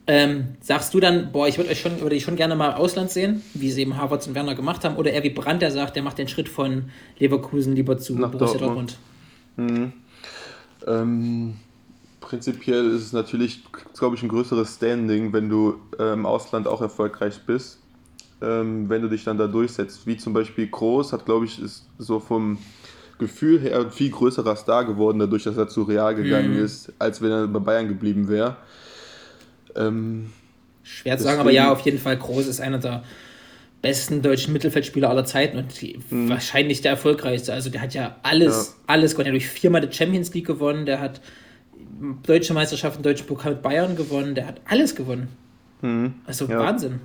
Ähm, 0.07 0.55
sagst 0.61 0.93
du 0.93 0.99
dann, 0.99 1.31
boah, 1.31 1.47
ich 1.47 1.57
würde 1.57 1.71
euch 1.71 1.81
schon, 1.81 1.99
würde 1.99 2.15
ich 2.15 2.23
schon 2.23 2.35
gerne 2.35 2.55
mal 2.55 2.69
im 2.69 2.75
Ausland 2.75 3.09
sehen, 3.09 3.41
wie 3.53 3.71
sie 3.71 3.81
eben 3.81 3.97
Harvards 3.97 4.27
und 4.27 4.35
Werner 4.35 4.53
gemacht 4.53 4.83
haben, 4.83 4.97
oder 4.97 5.11
eher 5.11 5.23
wie 5.23 5.31
Brandt, 5.31 5.61
der 5.61 5.71
sagt, 5.71 5.95
der 5.95 6.03
macht 6.03 6.17
den 6.17 6.27
Schritt 6.27 6.47
von 6.47 6.85
Leverkusen 7.17 7.75
lieber 7.75 7.97
zu 7.97 8.13
Nach 8.13 8.29
Borussia 8.29 8.59
Dortmund. 8.59 8.97
Dortmund. 9.57 9.79
Mhm. 9.79 9.93
Ähm, 10.85 11.55
prinzipiell 12.21 12.91
ist 12.91 13.01
es 13.01 13.13
natürlich, 13.13 13.63
glaube 13.97 14.15
ich, 14.15 14.21
ein 14.21 14.29
größeres 14.29 14.75
Standing, 14.75 15.33
wenn 15.33 15.49
du 15.49 15.79
äh, 15.97 16.13
im 16.13 16.27
Ausland 16.27 16.67
auch 16.67 16.81
erfolgreich 16.81 17.39
bist 17.47 17.79
ähm, 18.41 18.89
wenn 18.89 19.01
du 19.01 19.09
dich 19.09 19.23
dann 19.23 19.37
da 19.37 19.47
durchsetzt. 19.47 20.05
Wie 20.05 20.17
zum 20.17 20.33
Beispiel 20.33 20.67
Groß 20.67 21.13
hat, 21.13 21.25
glaube 21.25 21.45
ich, 21.45 21.61
ist 21.61 21.87
so 21.97 22.19
vom 22.19 22.57
Gefühl 23.17 23.59
her 23.59 23.79
ein 23.79 23.91
viel 23.91 24.11
größerer 24.11 24.55
Star 24.55 24.85
geworden, 24.85 25.19
dadurch, 25.19 25.43
dass 25.43 25.57
er 25.57 25.67
zu 25.67 25.83
Real 25.83 26.15
gegangen 26.15 26.57
mhm. 26.57 26.63
ist, 26.63 26.91
als 26.99 27.21
wenn 27.21 27.31
er 27.31 27.47
bei 27.47 27.59
Bayern 27.59 27.87
geblieben 27.87 28.27
wäre. 28.27 28.57
Ähm, 29.75 30.31
Schwer 30.83 31.17
zu 31.17 31.23
sagen, 31.23 31.39
aber 31.39 31.51
ja, 31.51 31.71
auf 31.71 31.81
jeden 31.81 31.97
Fall 31.97 32.15
Groß 32.17 32.47
ist 32.47 32.61
einer 32.61 32.77
der 32.77 33.03
besten 33.81 34.21
deutschen 34.21 34.53
Mittelfeldspieler 34.53 35.09
aller 35.09 35.25
Zeiten 35.25 35.57
und 35.57 36.11
mhm. 36.11 36.29
wahrscheinlich 36.29 36.81
der 36.81 36.91
erfolgreichste. 36.91 37.53
Also 37.53 37.69
der 37.69 37.81
hat 37.81 37.93
ja 37.93 38.15
alles, 38.23 38.75
ja. 38.77 38.83
alles 38.87 39.11
gewonnen. 39.11 39.27
Er 39.27 39.33
hat 39.33 39.41
durch 39.41 39.49
viermal 39.49 39.81
die 39.81 39.95
Champions 39.95 40.33
League 40.33 40.47
gewonnen, 40.47 40.85
der 40.85 40.99
hat 40.99 41.21
deutsche 42.23 42.53
Meisterschaften, 42.53 43.03
deutschen 43.03 43.27
Pokal 43.27 43.53
mit 43.53 43.61
Bayern 43.61 43.95
gewonnen, 43.95 44.35
der 44.35 44.47
hat 44.47 44.61
alles 44.65 44.95
gewonnen. 44.95 45.29
Mhm. 45.81 46.15
Also 46.25 46.45
ja. 46.45 46.59
Wahnsinn. 46.59 46.99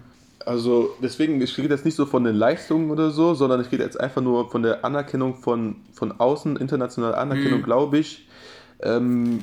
Also 0.47 0.97
deswegen, 1.03 1.41
ich 1.43 1.57
rede 1.59 1.75
jetzt 1.75 1.85
nicht 1.85 1.95
so 1.95 2.07
von 2.07 2.25
den 2.25 2.35
Leistungen 2.35 2.91
oder 2.91 3.11
so, 3.11 3.35
sondern 3.35 3.61
ich 3.61 3.71
rede 3.71 3.85
jetzt 3.85 4.01
einfach 4.01 4.23
nur 4.23 4.51
von 4.51 4.63
der 4.63 4.85
Anerkennung 4.85 5.35
von, 5.35 5.77
von 5.93 6.13
außen, 6.13 6.57
internationale 6.57 7.17
Anerkennung, 7.17 7.61
mhm. 7.61 7.65
glaube 7.65 7.99
ich. 7.99 8.27
Ähm, 8.83 9.41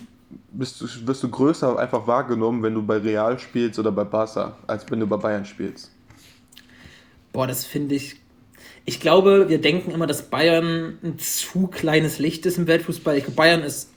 bist 0.51 0.81
du, 0.81 0.87
wirst 1.05 1.23
du 1.23 1.29
größer 1.29 1.77
einfach 1.77 2.07
wahrgenommen, 2.07 2.63
wenn 2.63 2.73
du 2.73 2.81
bei 2.81 2.97
Real 2.97 3.39
spielst 3.39 3.79
oder 3.79 3.91
bei 3.91 4.03
Barca, 4.03 4.57
als 4.67 4.89
wenn 4.89 4.99
du 4.99 5.07
bei 5.07 5.17
Bayern 5.17 5.45
spielst. 5.45 5.91
Boah, 7.33 7.47
das 7.47 7.65
finde 7.65 7.95
ich. 7.95 8.17
Ich 8.85 8.99
glaube, 8.99 9.49
wir 9.49 9.59
denken 9.59 9.91
immer, 9.91 10.07
dass 10.07 10.29
Bayern 10.29 10.97
ein 11.03 11.19
zu 11.19 11.67
kleines 11.67 12.19
Licht 12.19 12.45
ist 12.45 12.57
im 12.57 12.67
Weltfußball. 12.67 13.17
Ich 13.17 13.25
glaube, 13.25 13.35
Bayern 13.35 13.61
ist 13.61 13.91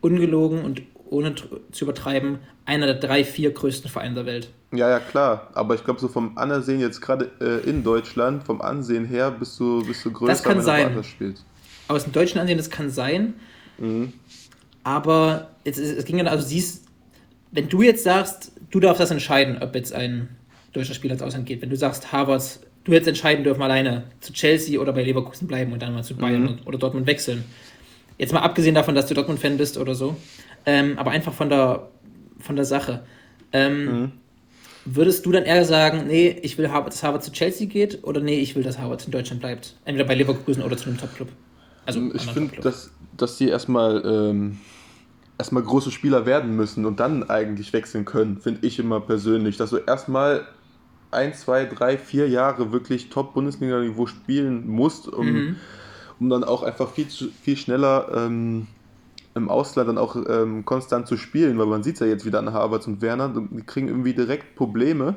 ungelogen 0.00 0.64
und 0.64 0.82
ohne 1.10 1.34
zu 1.34 1.84
übertreiben 1.84 2.38
einer 2.64 2.86
der 2.86 2.96
drei, 2.96 3.24
vier 3.24 3.50
größten 3.50 3.90
Vereine 3.90 4.14
der 4.14 4.26
Welt. 4.26 4.50
Ja, 4.72 4.90
ja, 4.90 5.00
klar. 5.00 5.48
Aber 5.54 5.74
ich 5.74 5.84
glaube, 5.84 5.98
so 5.98 6.08
vom 6.08 6.36
Ansehen 6.36 6.80
jetzt 6.80 7.00
gerade 7.00 7.30
äh, 7.40 7.68
in 7.68 7.82
Deutschland, 7.82 8.44
vom 8.44 8.60
Ansehen 8.60 9.06
her, 9.06 9.30
bist 9.30 9.58
du, 9.58 9.84
bist 9.84 10.04
du 10.04 10.12
größer, 10.12 10.32
das 10.32 10.42
kann 10.42 10.58
wenn 10.58 10.64
sein. 10.64 10.94
du 10.94 11.02
spielst. 11.02 11.44
Aus 11.88 12.04
dem 12.04 12.12
deutschen 12.12 12.38
Ansehen, 12.38 12.58
das 12.58 12.68
kann 12.68 12.90
sein. 12.90 13.34
Mhm. 13.78 14.12
Aber 14.84 15.50
es, 15.64 15.78
es 15.78 16.04
ging 16.04 16.18
ja, 16.18 16.24
also 16.24 16.46
siehst, 16.46 16.84
wenn 17.50 17.68
du 17.68 17.82
jetzt 17.82 18.04
sagst, 18.04 18.52
du 18.70 18.80
darfst 18.80 19.00
das 19.00 19.10
entscheiden, 19.10 19.58
ob 19.62 19.74
jetzt 19.74 19.92
ein 19.92 20.28
deutscher 20.72 20.94
Spieler 20.94 21.14
ins 21.14 21.22
Ausland 21.22 21.46
geht. 21.46 21.62
Wenn 21.62 21.70
du 21.70 21.76
sagst, 21.76 22.12
Harvard, 22.12 22.60
du 22.84 22.92
hättest 22.92 23.08
entscheiden 23.08 23.44
dürfen, 23.44 23.62
alleine 23.62 24.04
zu 24.20 24.32
Chelsea 24.32 24.80
oder 24.80 24.92
bei 24.92 25.02
Leverkusen 25.02 25.46
bleiben 25.46 25.72
und 25.72 25.82
dann 25.82 25.94
mal 25.94 26.04
zu 26.04 26.16
Bayern 26.16 26.42
mhm. 26.42 26.58
oder 26.64 26.78
Dortmund 26.78 27.06
wechseln. 27.06 27.44
Jetzt 28.18 28.32
mal 28.32 28.40
abgesehen 28.40 28.74
davon, 28.74 28.94
dass 28.94 29.06
du 29.06 29.14
Dortmund-Fan 29.14 29.56
bist 29.56 29.78
oder 29.78 29.94
so. 29.94 30.16
Ähm, 30.66 30.98
aber 30.98 31.12
einfach 31.12 31.32
von 31.32 31.48
der, 31.48 31.88
von 32.40 32.56
der 32.56 32.64
Sache. 32.64 33.02
Ähm, 33.52 33.84
mhm. 33.84 34.12
Würdest 34.84 35.26
du 35.26 35.32
dann 35.32 35.44
eher 35.44 35.64
sagen, 35.64 36.06
nee, 36.06 36.36
ich 36.42 36.56
will, 36.56 36.66
dass 36.66 37.02
Harvard 37.02 37.22
zu 37.22 37.30
Chelsea 37.30 37.66
geht 37.66 38.04
oder 38.04 38.20
nee, 38.20 38.40
ich 38.40 38.56
will, 38.56 38.62
dass 38.62 38.78
Harvard 38.78 39.04
in 39.04 39.12
Deutschland 39.12 39.40
bleibt? 39.40 39.74
Entweder 39.84 40.08
bei 40.08 40.14
Leverkusen 40.14 40.62
oder 40.62 40.76
zu 40.76 40.88
einem 40.88 40.98
Top-Club. 40.98 41.28
Also 41.88 42.10
ich 42.12 42.26
finde, 42.26 42.60
dass, 42.60 42.90
dass 43.16 43.38
die 43.38 43.48
erstmal, 43.48 44.02
ähm, 44.04 44.58
erstmal 45.38 45.62
große 45.62 45.90
Spieler 45.90 46.26
werden 46.26 46.54
müssen 46.54 46.84
und 46.84 47.00
dann 47.00 47.30
eigentlich 47.30 47.72
wechseln 47.72 48.04
können, 48.04 48.36
finde 48.36 48.66
ich 48.66 48.78
immer 48.78 49.00
persönlich. 49.00 49.56
Dass 49.56 49.70
du 49.70 49.78
erstmal 49.78 50.46
ein, 51.10 51.32
zwei, 51.32 51.64
drei, 51.64 51.96
vier 51.96 52.28
Jahre 52.28 52.72
wirklich 52.72 53.08
Top-Bundesliga-Niveau 53.08 54.06
spielen 54.06 54.68
musst, 54.68 55.08
um, 55.08 55.26
mhm. 55.26 55.56
um 56.20 56.28
dann 56.28 56.44
auch 56.44 56.62
einfach 56.62 56.90
viel, 56.90 57.06
viel 57.06 57.56
schneller 57.56 58.10
ähm, 58.14 58.66
im 59.34 59.48
Ausland 59.48 59.88
dann 59.88 59.96
auch 59.96 60.14
ähm, 60.28 60.66
konstant 60.66 61.06
zu 61.06 61.16
spielen, 61.16 61.58
weil 61.58 61.66
man 61.66 61.82
sieht 61.82 61.94
es 61.94 62.00
ja 62.00 62.06
jetzt 62.06 62.26
wieder 62.26 62.38
an 62.38 62.52
Harvards 62.52 62.86
und 62.86 63.00
Werner, 63.00 63.30
die 63.30 63.62
kriegen 63.62 63.88
irgendwie 63.88 64.12
direkt 64.12 64.56
Probleme, 64.56 65.14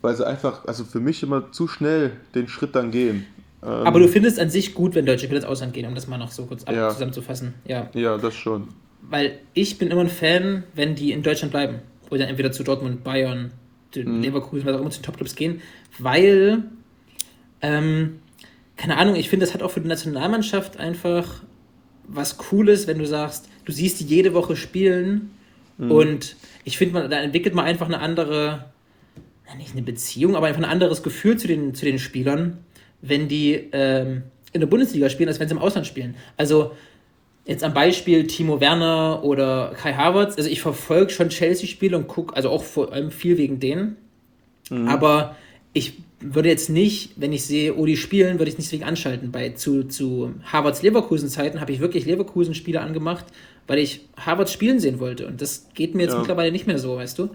weil 0.00 0.16
sie 0.16 0.26
einfach, 0.26 0.64
also 0.64 0.84
für 0.84 1.00
mich 1.00 1.22
immer 1.22 1.52
zu 1.52 1.68
schnell 1.68 2.12
den 2.34 2.48
Schritt 2.48 2.74
dann 2.74 2.90
gehen. 2.90 3.26
Ähm, 3.62 3.68
Aber 3.68 3.98
du 3.98 4.08
findest 4.08 4.38
an 4.38 4.50
sich 4.50 4.74
gut, 4.74 4.94
wenn 4.94 5.06
deutsche 5.06 5.24
Spieler 5.24 5.40
ins 5.40 5.48
Ausland 5.48 5.72
gehen, 5.72 5.86
um 5.86 5.94
das 5.94 6.06
mal 6.06 6.18
noch 6.18 6.30
so 6.30 6.46
kurz 6.46 6.64
ja. 6.70 6.90
zusammenzufassen. 6.90 7.54
Ja. 7.66 7.90
ja, 7.94 8.16
das 8.16 8.34
schon. 8.34 8.68
Weil 9.02 9.38
ich 9.54 9.78
bin 9.78 9.88
immer 9.88 10.02
ein 10.02 10.08
Fan, 10.08 10.64
wenn 10.74 10.94
die 10.94 11.12
in 11.12 11.22
Deutschland 11.22 11.52
bleiben. 11.52 11.80
Oder 12.10 12.28
entweder 12.28 12.52
zu 12.52 12.64
Dortmund, 12.64 13.04
Bayern, 13.04 13.52
mhm. 13.94 14.20
Leverkusen, 14.20 14.66
was 14.66 14.76
auch 14.76 14.80
immer 14.80 14.90
zu 14.90 15.00
den 15.00 15.04
Topclubs 15.04 15.34
gehen, 15.34 15.60
weil, 15.98 16.64
ähm, 17.62 18.20
keine 18.76 18.96
Ahnung, 18.96 19.14
ich 19.16 19.28
finde, 19.28 19.46
das 19.46 19.54
hat 19.54 19.62
auch 19.62 19.70
für 19.70 19.80
die 19.80 19.88
Nationalmannschaft 19.88 20.78
einfach 20.78 21.42
was 22.06 22.38
Cooles, 22.38 22.86
wenn 22.86 22.98
du 22.98 23.06
sagst, 23.06 23.48
du 23.64 23.72
siehst 23.72 24.00
die 24.00 24.04
jede 24.04 24.34
Woche 24.34 24.56
spielen 24.56 25.30
mhm. 25.78 25.90
und 25.90 26.36
ich 26.64 26.78
finde, 26.78 27.08
da 27.08 27.20
entwickelt 27.20 27.54
man 27.54 27.64
einfach 27.64 27.86
eine 27.86 28.00
andere, 28.00 28.66
nicht 29.56 29.72
eine 29.72 29.82
Beziehung, 29.82 30.34
aber 30.34 30.46
einfach 30.46 30.62
ein 30.62 30.68
anderes 30.68 31.02
Gefühl 31.02 31.36
zu 31.36 31.46
den, 31.46 31.74
zu 31.74 31.84
den 31.84 31.98
Spielern, 31.98 32.58
wenn 33.02 33.28
die 33.28 33.68
ähm, 33.72 34.22
in 34.52 34.60
der 34.60 34.66
Bundesliga 34.66 35.08
spielen, 35.08 35.28
als 35.28 35.40
wenn 35.40 35.48
sie 35.48 35.54
im 35.54 35.60
Ausland 35.60 35.86
spielen. 35.86 36.16
Also 36.36 36.72
jetzt 37.46 37.64
am 37.64 37.74
Beispiel 37.74 38.26
Timo 38.26 38.60
Werner 38.60 39.22
oder 39.22 39.72
Kai 39.76 39.94
Havertz, 39.94 40.36
also 40.36 40.48
ich 40.48 40.60
verfolge 40.60 41.10
schon 41.10 41.28
Chelsea-Spiele 41.28 41.96
und 41.96 42.08
gucke, 42.08 42.36
also 42.36 42.50
auch 42.50 42.64
vor 42.64 42.92
allem 42.92 43.10
viel 43.10 43.38
wegen 43.38 43.60
denen. 43.60 43.96
Mhm. 44.70 44.88
Aber 44.88 45.36
ich 45.72 45.94
würde 46.20 46.48
jetzt 46.48 46.68
nicht, 46.68 47.12
wenn 47.16 47.32
ich 47.32 47.44
sehe, 47.44 47.74
oh, 47.74 47.86
die 47.86 47.96
spielen, 47.96 48.38
würde 48.38 48.50
ich 48.50 48.58
nicht 48.58 48.70
wegen 48.72 48.84
anschalten. 48.84 49.32
Bei, 49.32 49.50
zu, 49.50 49.84
zu 49.84 50.34
Harvards 50.44 50.82
Leverkusen-Zeiten 50.82 51.60
habe 51.60 51.72
ich 51.72 51.80
wirklich 51.80 52.04
Leverkusen-Spiele 52.04 52.80
angemacht, 52.80 53.24
weil 53.66 53.78
ich 53.78 54.02
Harvards 54.16 54.52
spielen 54.52 54.80
sehen 54.80 55.00
wollte. 55.00 55.26
Und 55.26 55.40
das 55.40 55.68
geht 55.74 55.94
mir 55.94 56.02
jetzt 56.02 56.12
ja. 56.12 56.18
mittlerweile 56.18 56.52
nicht 56.52 56.66
mehr 56.66 56.78
so, 56.78 56.96
weißt 56.96 57.18
du? 57.18 57.30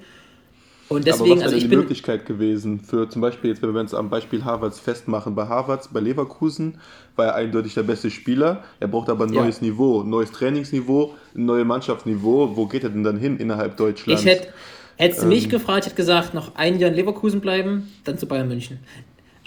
Und 0.87 1.07
deswegen, 1.07 1.31
Aber 1.31 1.39
was 1.39 1.45
also 1.45 1.55
ich 1.55 1.67
die 1.67 1.75
Möglichkeit 1.75 2.27
gewesen 2.27 2.79
für 2.79 3.09
zum 3.09 3.21
Beispiel, 3.21 3.49
jetzt 3.49 3.61
wenn 3.63 3.73
wir 3.73 3.81
uns 3.81 3.95
am 3.95 4.09
Beispiel 4.09 4.45
Harvards 4.45 4.79
festmachen, 4.79 5.33
bei 5.33 5.47
Harvards, 5.47 5.87
bei 5.87 5.99
Leverkusen 5.99 6.77
war 7.15 7.25
er 7.25 7.35
eindeutig 7.35 7.73
der 7.73 7.83
beste 7.83 8.11
Spieler. 8.11 8.63
Er 8.79 8.87
braucht 8.87 9.09
aber 9.09 9.25
ein 9.25 9.33
ja. 9.33 9.41
neues 9.41 9.61
Niveau, 9.61 10.01
ein 10.01 10.09
neues 10.09 10.31
Trainingsniveau, 10.31 11.15
ein 11.35 11.45
neues 11.45 11.65
Mannschaftsniveau. 11.65 12.55
Wo 12.55 12.67
geht 12.67 12.83
er 12.83 12.89
denn 12.89 13.03
dann 13.03 13.17
hin 13.17 13.37
innerhalb 13.37 13.77
Deutschlands? 13.77 14.21
Ich 14.21 14.29
hätte, 14.29 14.49
hättest 14.97 15.21
du 15.21 15.23
ähm, 15.23 15.29
mich 15.29 15.49
gefragt, 15.49 15.79
ich 15.79 15.85
hätte 15.87 15.95
gesagt, 15.95 16.35
noch 16.35 16.53
ein 16.55 16.77
Jahr 16.77 16.91
in 16.91 16.95
Leverkusen 16.95 17.41
bleiben, 17.41 17.91
dann 18.03 18.19
zu 18.19 18.27
Bayern 18.27 18.47
München. 18.47 18.79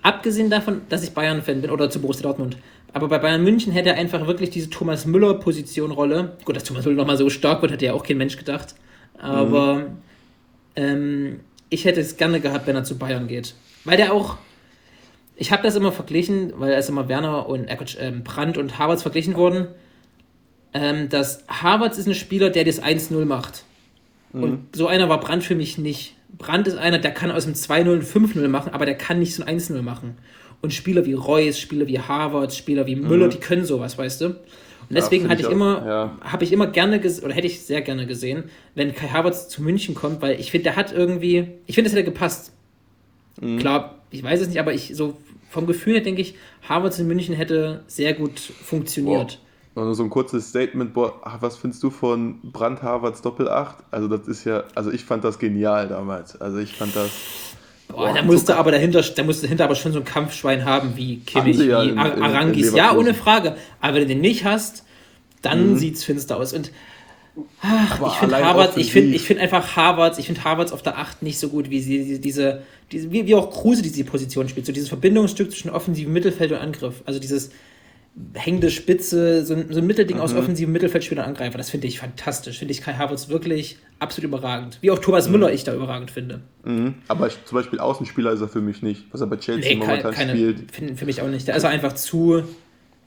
Abgesehen 0.02 0.50
davon, 0.50 0.82
dass 0.88 1.04
ich 1.04 1.12
Bayern-Fan 1.12 1.60
bin 1.60 1.70
oder 1.70 1.88
zu 1.88 2.00
Borussia 2.00 2.22
Dortmund. 2.22 2.56
Aber 2.92 3.06
bei 3.06 3.18
Bayern 3.18 3.44
München 3.44 3.72
hätte 3.72 3.90
er 3.90 3.96
einfach 3.96 4.26
wirklich 4.26 4.50
diese 4.50 4.70
Thomas 4.70 5.06
Müller-Position-Rolle. 5.06 6.36
Gut, 6.44 6.56
dass 6.56 6.64
Thomas 6.64 6.84
Müller 6.84 6.96
nochmal 6.96 7.16
so 7.16 7.30
stark 7.30 7.62
wird, 7.62 7.72
hätte 7.72 7.86
ja 7.86 7.92
auch 7.92 8.02
kein 8.02 8.18
Mensch 8.18 8.36
gedacht. 8.36 8.74
Aber. 9.20 9.74
Mhm 9.74 10.07
ähm, 10.76 11.40
ich 11.70 11.84
hätte 11.84 12.00
es 12.00 12.16
gerne 12.16 12.40
gehabt, 12.40 12.66
wenn 12.66 12.76
er 12.76 12.84
zu 12.84 12.98
Bayern 12.98 13.28
geht. 13.28 13.54
Weil 13.84 13.96
der 13.96 14.12
auch. 14.12 14.36
Ich 15.36 15.52
habe 15.52 15.62
das 15.62 15.76
immer 15.76 15.92
verglichen, 15.92 16.52
weil 16.56 16.72
es 16.72 16.88
immer 16.88 17.08
Werner 17.08 17.48
und 17.48 17.66
äh, 17.66 17.76
ähm, 18.00 18.24
Brandt 18.24 18.58
und 18.58 18.78
Havertz 18.78 19.02
verglichen 19.02 19.36
wurden. 19.36 19.68
Ähm, 20.74 21.08
dass 21.08 21.44
Havertz 21.48 21.96
ist 21.96 22.06
ein 22.06 22.14
Spieler, 22.14 22.50
der 22.50 22.64
das 22.64 22.82
1-0 22.82 23.24
macht. 23.24 23.64
Mhm. 24.32 24.42
Und 24.42 24.76
so 24.76 24.86
einer 24.88 25.08
war 25.08 25.20
Brandt 25.20 25.44
für 25.44 25.54
mich 25.54 25.78
nicht. 25.78 26.14
Brandt 26.36 26.68
ist 26.68 26.76
einer, 26.76 26.98
der 26.98 27.12
kann 27.12 27.30
aus 27.30 27.44
dem 27.44 27.54
2-0 27.54 27.92
ein 27.92 28.02
5-0 28.02 28.48
machen, 28.48 28.72
aber 28.72 28.84
der 28.84 28.96
kann 28.96 29.18
nicht 29.18 29.34
so 29.34 29.44
ein 29.44 29.58
1-0 29.58 29.80
machen. 29.82 30.18
Und 30.60 30.74
Spieler 30.74 31.06
wie 31.06 31.14
Reus, 31.14 31.58
Spieler 31.58 31.86
wie 31.86 32.00
Havertz, 32.00 32.56
Spieler 32.56 32.86
wie 32.86 32.96
Müller, 32.96 33.26
mhm. 33.26 33.30
die 33.30 33.38
können 33.38 33.64
sowas, 33.64 33.96
weißt 33.96 34.20
du? 34.20 34.36
Und 34.88 34.96
deswegen 34.96 35.24
ja, 35.24 35.30
hatte 35.30 35.42
ich, 35.42 35.48
ich 35.48 35.52
immer, 35.52 35.86
ja. 35.86 36.18
habe 36.22 36.44
ich 36.44 36.52
immer 36.52 36.66
gerne 36.66 37.00
oder 37.22 37.34
hätte 37.34 37.46
ich 37.46 37.60
sehr 37.60 37.82
gerne 37.82 38.06
gesehen, 38.06 38.44
wenn 38.74 38.94
Kai 38.94 39.08
Havertz 39.08 39.48
zu 39.48 39.62
München 39.62 39.94
kommt, 39.94 40.22
weil 40.22 40.40
ich 40.40 40.50
finde, 40.50 40.64
der 40.64 40.76
hat 40.76 40.92
irgendwie, 40.92 41.48
ich 41.66 41.74
finde, 41.74 41.90
das 41.90 41.96
hätte 41.96 42.10
gepasst. 42.10 42.52
Mhm. 43.40 43.58
Klar, 43.58 43.96
ich 44.10 44.22
weiß 44.22 44.40
es 44.40 44.48
nicht, 44.48 44.60
aber 44.60 44.72
ich 44.72 44.96
so 44.96 45.18
vom 45.50 45.66
Gefühl 45.66 45.94
her 45.94 46.02
denke 46.02 46.22
ich, 46.22 46.34
Havertz 46.68 46.98
in 46.98 47.06
München 47.06 47.34
hätte 47.34 47.84
sehr 47.86 48.14
gut 48.14 48.38
funktioniert. 48.38 49.38
Boah. 49.74 49.84
Nur 49.84 49.94
so 49.94 50.02
ein 50.02 50.10
kurzes 50.10 50.48
Statement, 50.48 50.92
boah, 50.92 51.20
was 51.40 51.56
findest 51.56 51.82
du 51.84 51.90
von 51.90 52.40
Brand 52.42 52.82
Harvards 52.82 53.22
Doppel 53.22 53.48
8? 53.48 53.76
Also 53.90 54.08
das 54.08 54.26
ist 54.26 54.44
ja, 54.44 54.64
also 54.74 54.90
ich 54.90 55.04
fand 55.04 55.22
das 55.22 55.38
genial 55.38 55.86
damals. 55.86 56.40
Also 56.40 56.58
ich 56.58 56.74
fand 56.74 56.96
das. 56.96 57.10
Boah, 57.88 58.12
da 58.12 58.22
musste 58.22 58.56
aber 58.56 58.70
dahinter, 58.70 59.02
da 59.02 59.24
musste 59.24 59.42
dahinter 59.42 59.64
aber 59.64 59.74
schon 59.74 59.92
so 59.92 59.98
ein 59.98 60.04
Kampfschwein 60.04 60.64
haben 60.64 60.96
wie 60.96 61.20
Kimmich, 61.20 61.58
wie 61.58 61.66
ja 61.66 61.82
in, 61.82 61.98
Arangis. 61.98 62.68
In 62.68 62.76
ja, 62.76 62.94
ohne 62.94 63.14
Frage. 63.14 63.56
Aber 63.80 63.94
wenn 63.94 64.02
du 64.02 64.08
den 64.08 64.20
nicht 64.20 64.44
hast, 64.44 64.84
dann 65.42 65.72
mhm. 65.72 65.76
es 65.76 66.04
finster 66.04 66.36
aus. 66.36 66.52
Und 66.52 66.70
ach, 67.62 68.00
ich 68.06 68.12
finde 68.14 68.44
Harvard, 68.44 68.76
ich 68.76 68.92
finde 68.92 69.16
ich 69.16 69.22
find 69.22 69.40
einfach 69.40 69.76
Harvard, 69.76 70.18
ich 70.18 70.26
finde 70.26 70.44
Harvards 70.44 70.72
auf 70.72 70.82
der 70.82 70.98
8 70.98 71.22
nicht 71.22 71.38
so 71.38 71.48
gut, 71.48 71.70
wie 71.70 71.80
sie 71.80 72.20
diese, 72.20 72.62
diese 72.92 73.10
wie, 73.10 73.26
wie 73.26 73.34
auch 73.34 73.50
Kruse 73.50 73.82
diese 73.82 74.04
Position 74.04 74.48
spielt. 74.48 74.66
So 74.66 74.72
dieses 74.72 74.88
Verbindungsstück 74.88 75.50
zwischen 75.50 75.70
offensivem 75.70 76.12
Mittelfeld 76.12 76.52
und 76.52 76.58
Angriff. 76.58 77.02
Also 77.06 77.18
dieses 77.18 77.50
hängende 78.34 78.70
Spitze, 78.70 79.44
so 79.44 79.54
ein, 79.54 79.66
so 79.70 79.80
ein 79.80 79.86
Mittelding 79.86 80.16
mhm. 80.16 80.22
aus 80.22 80.34
offensivem 80.34 80.72
Mittelfeldspieler 80.72 81.22
und 81.22 81.28
Angreifer. 81.28 81.58
Das 81.58 81.70
finde 81.70 81.86
ich 81.86 81.98
fantastisch. 81.98 82.58
Finde 82.58 82.72
ich 82.72 82.82
Kai 82.82 82.94
Havertz 82.94 83.28
wirklich 83.28 83.78
absolut 83.98 84.28
überragend. 84.28 84.78
Wie 84.80 84.90
auch 84.90 84.98
Thomas 84.98 85.26
mhm. 85.26 85.32
Müller 85.32 85.52
ich 85.52 85.64
da 85.64 85.74
überragend 85.74 86.10
finde. 86.10 86.40
Mhm. 86.64 86.94
Aber 87.08 87.26
ich, 87.26 87.44
zum 87.44 87.56
Beispiel 87.56 87.78
Außenspieler 87.78 88.32
ist 88.32 88.40
er 88.40 88.48
für 88.48 88.60
mich 88.60 88.82
nicht, 88.82 89.04
was 89.12 89.20
er 89.20 89.26
bei 89.28 89.36
Chelsea 89.36 89.70
nee, 89.70 89.76
momentan 89.76 90.12
keine, 90.12 90.32
spielt. 90.32 90.70
Für, 90.72 90.94
für 90.94 91.06
mich 91.06 91.22
auch 91.22 91.28
nicht. 91.28 91.48
Da 91.48 91.54
ist 91.54 91.64
er 91.64 91.70
einfach 91.70 91.94
zu. 91.94 92.42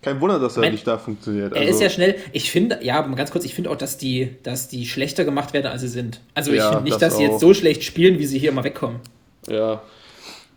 Kein 0.01 0.19
Wunder, 0.19 0.39
dass 0.39 0.57
er 0.57 0.61
mein, 0.61 0.71
nicht 0.71 0.87
da 0.87 0.97
funktioniert. 0.97 1.53
Also, 1.53 1.63
er 1.63 1.69
ist 1.69 1.81
ja 1.81 1.89
schnell. 1.89 2.15
Ich 2.31 2.49
finde, 2.49 2.79
ja, 2.81 3.01
ganz 3.01 3.31
kurz, 3.31 3.45
ich 3.45 3.53
finde 3.53 3.69
auch, 3.69 3.75
dass 3.75 3.97
die, 3.97 4.29
dass 4.43 4.67
die 4.67 4.87
schlechter 4.87 5.25
gemacht 5.25 5.53
werden, 5.53 5.67
als 5.67 5.81
sie 5.81 5.87
sind. 5.87 6.21
Also 6.33 6.51
ich 6.51 6.57
ja, 6.57 6.69
finde 6.69 6.83
nicht, 6.85 6.93
das 6.93 7.01
dass 7.01 7.17
sie 7.17 7.23
jetzt 7.23 7.39
so 7.39 7.53
schlecht 7.53 7.83
spielen, 7.83 8.17
wie 8.17 8.25
sie 8.25 8.39
hier 8.39 8.49
immer 8.49 8.63
wegkommen. 8.63 8.99
Ja, 9.47 9.81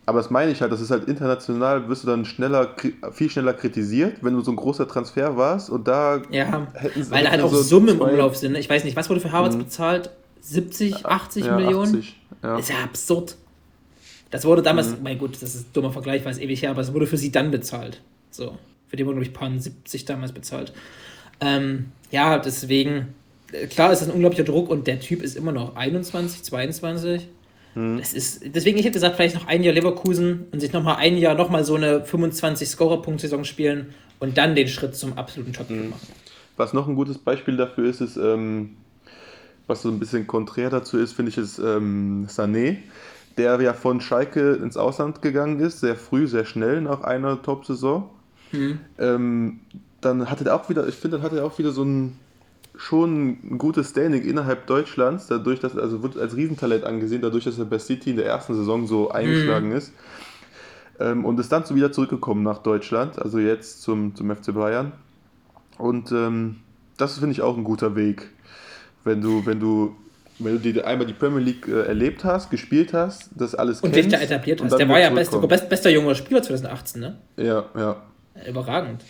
aber 0.06 0.18
das 0.18 0.30
meine 0.30 0.52
ich 0.52 0.60
halt, 0.60 0.70
das 0.70 0.80
ist 0.80 0.90
halt 0.90 1.08
international, 1.08 1.88
wirst 1.88 2.02
du 2.02 2.08
dann 2.08 2.24
schneller, 2.24 2.74
viel 3.12 3.30
schneller 3.30 3.54
kritisiert, 3.54 4.18
wenn 4.22 4.34
du 4.34 4.40
so 4.42 4.50
ein 4.50 4.56
großer 4.56 4.86
Transfer 4.86 5.36
warst 5.36 5.70
und 5.70 5.88
da 5.88 6.22
ja, 6.30 6.66
weil 7.08 7.24
da 7.24 7.30
halt 7.30 7.40
auch 7.40 7.50
so 7.50 7.62
Summen 7.62 7.88
im 7.88 8.00
Umlauf 8.00 8.36
sind. 8.36 8.52
Ne? 8.52 8.58
Ich 8.58 8.68
weiß 8.68 8.84
nicht, 8.84 8.96
was 8.96 9.08
wurde 9.08 9.20
für 9.20 9.32
Harvards 9.32 9.56
mhm. 9.56 9.64
bezahlt? 9.64 10.10
70, 10.40 11.06
80 11.06 11.46
ja, 11.46 11.56
Millionen? 11.56 11.96
80, 11.96 12.16
ja. 12.42 12.58
ist 12.58 12.68
ja 12.68 12.76
absurd. 12.84 13.36
Das 14.30 14.44
wurde 14.44 14.62
damals, 14.62 14.90
mhm. 14.90 15.02
mein 15.02 15.18
gut, 15.18 15.40
das 15.40 15.54
ist 15.54 15.68
ein 15.68 15.72
dummer 15.72 15.92
Vergleich, 15.92 16.24
weil 16.24 16.32
es 16.32 16.38
ewig 16.38 16.60
her, 16.62 16.70
aber 16.70 16.82
es 16.82 16.92
wurde 16.92 17.06
für 17.06 17.16
sie 17.16 17.32
dann 17.32 17.50
bezahlt. 17.50 18.02
So. 18.30 18.58
Für 18.88 18.96
die 18.96 19.06
wurden, 19.06 19.16
glaube 19.16 19.26
ich, 19.26 19.32
paar 19.32 19.50
70 19.50 20.04
damals 20.04 20.32
bezahlt. 20.32 20.72
Ähm, 21.40 21.86
ja, 22.10 22.38
deswegen, 22.38 23.14
äh, 23.52 23.66
klar 23.68 23.92
ist 23.92 24.02
das 24.02 24.08
ein 24.08 24.14
unglaublicher 24.14 24.44
Druck 24.44 24.68
und 24.68 24.86
der 24.86 25.00
Typ 25.00 25.22
ist 25.22 25.36
immer 25.36 25.52
noch 25.52 25.76
21, 25.76 26.42
22. 26.42 27.28
Hm. 27.74 27.98
Das 27.98 28.12
ist, 28.12 28.42
deswegen, 28.54 28.78
ich 28.78 28.84
hätte 28.84 28.94
gesagt, 28.94 29.16
vielleicht 29.16 29.34
noch 29.34 29.46
ein 29.46 29.62
Jahr 29.62 29.74
Leverkusen 29.74 30.46
und 30.52 30.60
sich 30.60 30.72
nochmal 30.72 30.96
ein 30.96 31.16
Jahr 31.16 31.34
nochmal 31.34 31.64
so 31.64 31.74
eine 31.74 32.04
25-Scorer-Punkt-Saison 32.04 33.44
spielen 33.44 33.94
und 34.20 34.38
dann 34.38 34.54
den 34.54 34.68
Schritt 34.68 34.96
zum 34.96 35.18
absoluten 35.18 35.52
top 35.52 35.68
hm. 35.68 35.90
machen. 35.90 36.08
Was 36.56 36.72
noch 36.72 36.86
ein 36.86 36.94
gutes 36.94 37.18
Beispiel 37.18 37.56
dafür 37.56 37.88
ist, 37.88 38.00
ist, 38.00 38.16
ähm, 38.16 38.76
was 39.66 39.82
so 39.82 39.88
ein 39.88 39.98
bisschen 39.98 40.26
konträr 40.26 40.70
dazu 40.70 40.98
ist, 40.98 41.12
finde 41.12 41.30
ich, 41.30 41.38
ist 41.38 41.58
ähm, 41.58 42.26
Sané, 42.28 42.78
der 43.36 43.60
ja 43.60 43.72
von 43.72 44.00
Schalke 44.00 44.54
ins 44.54 44.76
Ausland 44.76 45.20
gegangen 45.20 45.58
ist, 45.58 45.80
sehr 45.80 45.96
früh, 45.96 46.28
sehr 46.28 46.44
schnell 46.44 46.80
nach 46.80 47.00
einer 47.02 47.42
Top-Saison. 47.42 48.08
Hm. 48.50 48.78
Ähm, 48.98 49.60
dann 50.00 50.30
hatte 50.30 50.44
er 50.44 50.54
auch 50.54 50.68
wieder, 50.68 50.86
ich 50.86 50.94
finde, 50.94 51.16
dann 51.16 51.26
hatte 51.26 51.38
er 51.38 51.44
auch 51.44 51.58
wieder 51.58 51.72
so 51.72 51.82
ein 51.82 52.18
schon 52.76 53.38
ein 53.42 53.58
gutes 53.58 53.90
Standing 53.90 54.22
innerhalb 54.22 54.66
Deutschlands, 54.66 55.26
dadurch, 55.28 55.60
dass 55.60 55.76
also 55.76 56.02
wird 56.02 56.18
als 56.18 56.36
Riesentalent 56.36 56.84
angesehen, 56.84 57.22
dadurch, 57.22 57.44
dass 57.44 57.58
er 57.58 57.64
bei 57.64 57.78
City 57.78 58.10
in 58.10 58.16
der 58.16 58.26
ersten 58.26 58.54
Saison 58.54 58.86
so 58.86 59.10
eingeschlagen 59.10 59.68
mhm. 59.68 59.76
ist. 59.76 59.92
Ähm, 61.00 61.24
und 61.24 61.38
ist 61.40 61.50
dann 61.50 61.64
so 61.64 61.74
wieder 61.74 61.92
zurückgekommen 61.92 62.42
nach 62.42 62.58
Deutschland, 62.58 63.20
also 63.20 63.38
jetzt 63.38 63.82
zum, 63.82 64.14
zum 64.14 64.34
FC 64.34 64.54
Bayern. 64.54 64.92
Und 65.78 66.12
ähm, 66.12 66.56
das 66.96 67.18
finde 67.18 67.32
ich 67.32 67.42
auch 67.42 67.56
ein 67.56 67.64
guter 67.64 67.96
Weg. 67.96 68.28
Wenn 69.02 69.20
du, 69.20 69.44
wenn 69.44 69.58
du, 69.58 69.96
wenn 70.38 70.60
du 70.60 70.72
dir 70.72 70.86
einmal 70.86 71.06
die 71.06 71.12
Premier 71.12 71.40
League 71.40 71.66
äh, 71.66 71.82
erlebt 71.82 72.24
hast, 72.24 72.50
gespielt 72.50 72.92
hast, 72.92 73.30
das 73.34 73.54
alles 73.54 73.80
und 73.80 73.92
kennst. 73.92 74.06
Und 74.06 74.12
dich 74.12 74.20
da 74.20 74.24
etabliert 74.24 74.62
hast. 74.62 74.76
Der 74.78 74.88
war 74.88 75.00
ja 75.00 75.10
bester, 75.10 75.40
bester 75.40 75.90
junger 75.90 76.14
Spieler 76.14 76.42
2018, 76.42 77.00
ne? 77.00 77.18
Ja, 77.36 77.64
ja. 77.76 77.96
Überragend. 78.48 79.02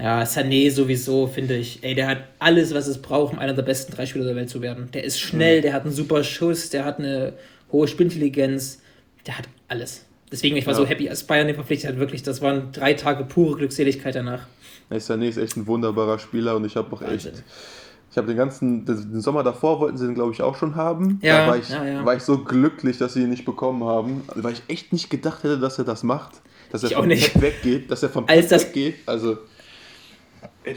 Ja, 0.00 0.22
Sané 0.22 0.70
sowieso, 0.70 1.26
finde 1.26 1.56
ich. 1.56 1.82
Ey, 1.82 1.94
der 1.94 2.06
hat 2.06 2.18
alles, 2.38 2.74
was 2.74 2.86
es 2.86 3.02
braucht, 3.02 3.34
um 3.34 3.38
einer 3.38 3.52
der 3.52 3.62
besten 3.62 3.92
drei 3.92 4.06
Spieler 4.06 4.24
der 4.24 4.36
Welt 4.36 4.48
zu 4.48 4.62
werden. 4.62 4.88
Der 4.92 5.04
ist 5.04 5.20
schnell, 5.20 5.58
mhm. 5.58 5.62
der 5.62 5.72
hat 5.74 5.84
einen 5.84 5.92
super 5.92 6.24
Schuss, 6.24 6.70
der 6.70 6.84
hat 6.84 6.98
eine 6.98 7.34
hohe 7.70 7.86
Spielintelligenz, 7.86 8.80
der 9.26 9.36
hat 9.36 9.44
alles. 9.68 10.06
Deswegen, 10.32 10.56
ich 10.56 10.66
war 10.66 10.72
ja. 10.72 10.78
so 10.78 10.86
happy, 10.86 11.08
als 11.08 11.24
Bayern 11.24 11.48
den 11.48 11.56
verpflichtet 11.56 11.90
hat, 11.90 11.98
wirklich, 11.98 12.22
das 12.22 12.40
waren 12.40 12.72
drei 12.72 12.94
Tage 12.94 13.24
pure 13.24 13.56
Glückseligkeit 13.58 14.14
danach. 14.14 14.46
Ey, 14.88 14.98
Sané 14.98 15.28
ist 15.28 15.36
echt 15.36 15.56
ein 15.56 15.66
wunderbarer 15.66 16.18
Spieler 16.18 16.56
und 16.56 16.64
ich 16.64 16.76
habe 16.76 16.94
auch 16.94 17.02
Wahnsinn. 17.02 17.32
echt. 17.32 17.44
Ich 18.10 18.16
habe 18.16 18.26
den 18.26 18.36
ganzen, 18.36 18.84
den 18.84 19.20
Sommer 19.20 19.44
davor 19.44 19.78
wollten 19.78 19.96
sie 19.96 20.06
den, 20.06 20.16
glaube 20.16 20.32
ich, 20.32 20.42
auch 20.42 20.56
schon 20.56 20.74
haben. 20.74 21.20
Ja, 21.22 21.42
da 21.42 21.48
war 21.48 21.58
ich, 21.58 21.68
ja, 21.68 21.84
ja. 21.84 22.04
war 22.04 22.16
ich 22.16 22.24
so 22.24 22.38
glücklich, 22.38 22.98
dass 22.98 23.14
sie 23.14 23.22
ihn 23.22 23.30
nicht 23.30 23.44
bekommen 23.44 23.84
haben, 23.84 24.22
weil 24.34 24.52
ich 24.52 24.62
echt 24.66 24.92
nicht 24.92 25.10
gedacht 25.10 25.44
hätte, 25.44 25.60
dass 25.60 25.78
er 25.78 25.84
das 25.84 26.02
macht. 26.02 26.40
Dass 26.72 26.82
er 26.82 26.90
vom 26.90 27.08
Pep 27.08 27.40
weggeht, 27.40 27.90
dass 27.90 28.02
er 28.02 28.08
vom 28.08 28.26
Pep 28.26 28.50
weggeht. 28.50 28.96
Also, 29.06 29.38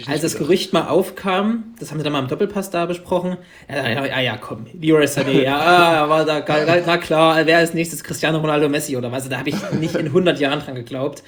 als 0.08 0.22
das 0.22 0.38
Gerücht 0.38 0.72
mal 0.72 0.88
aufkam, 0.88 1.76
das 1.80 1.92
haben 1.92 1.98
sie 1.98 2.04
dann 2.04 2.14
mal 2.14 2.22
im 2.22 2.28
Doppelpass 2.28 2.70
da 2.70 2.86
besprochen, 2.86 3.38
ja, 3.70 3.90
ja, 3.90 4.06
ja, 4.06 4.20
ja 4.22 4.38
komm, 4.38 4.66
Leroy 4.80 5.06
Sané, 5.06 5.42
ja, 5.44 6.08
war 6.08 6.26
da, 6.26 6.44
na 6.86 6.98
klar, 6.98 7.46
wer 7.46 7.62
ist 7.62 7.74
nächstes 7.74 8.04
Cristiano 8.04 8.40
Ronaldo 8.40 8.70
Messi 8.70 8.96
oder 8.96 9.12
was, 9.12 9.28
da 9.28 9.40
habe 9.40 9.50
ich 9.50 9.72
nicht 9.80 9.96
in 9.96 10.08
100 10.08 10.40
Jahren 10.40 10.60
dran 10.60 10.76
geglaubt, 10.76 11.24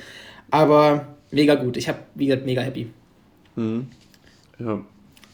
aber 0.51 1.07
mega 1.31 1.55
gut, 1.55 1.75
ich 1.77 1.89
habe, 1.89 1.99
wie 2.15 2.27
gesagt, 2.27 2.45
mega 2.45 2.61
happy. 2.61 2.87
Mhm. 3.55 3.87
Ja. 4.59 4.81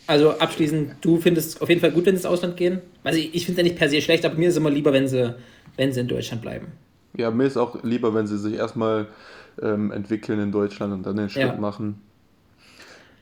Also 0.07 0.31
abschließend, 0.31 0.95
du 1.01 1.19
findest 1.19 1.55
es 1.55 1.61
auf 1.61 1.69
jeden 1.69 1.79
Fall 1.79 1.91
gut, 1.91 2.05
wenn 2.05 2.15
sie 2.15 2.21
ins 2.21 2.25
Ausland 2.25 2.57
gehen? 2.57 2.81
Also 3.03 3.19
ich, 3.19 3.33
ich 3.35 3.45
finde 3.45 3.61
es 3.61 3.65
ja 3.65 3.71
nicht 3.71 3.79
per 3.79 3.89
se 3.89 4.01
schlecht, 4.01 4.25
aber 4.25 4.35
mir 4.35 4.47
ist 4.47 4.55
es 4.55 4.57
immer 4.57 4.69
lieber, 4.69 4.91
wenn 4.93 5.07
sie, 5.07 5.35
wenn 5.77 5.93
sie 5.93 6.01
in 6.01 6.07
Deutschland 6.07 6.41
bleiben. 6.41 6.67
Ja, 7.17 7.31
mir 7.31 7.45
ist 7.45 7.57
auch 7.57 7.83
lieber, 7.83 8.13
wenn 8.13 8.27
sie 8.27 8.37
sich 8.37 8.55
erstmal 8.55 9.07
ähm, 9.61 9.91
entwickeln 9.91 10.39
in 10.39 10.51
Deutschland 10.51 10.93
und 10.93 11.05
dann 11.05 11.17
den 11.17 11.29
Schritt 11.29 11.43
ja. 11.43 11.55
machen. 11.55 12.01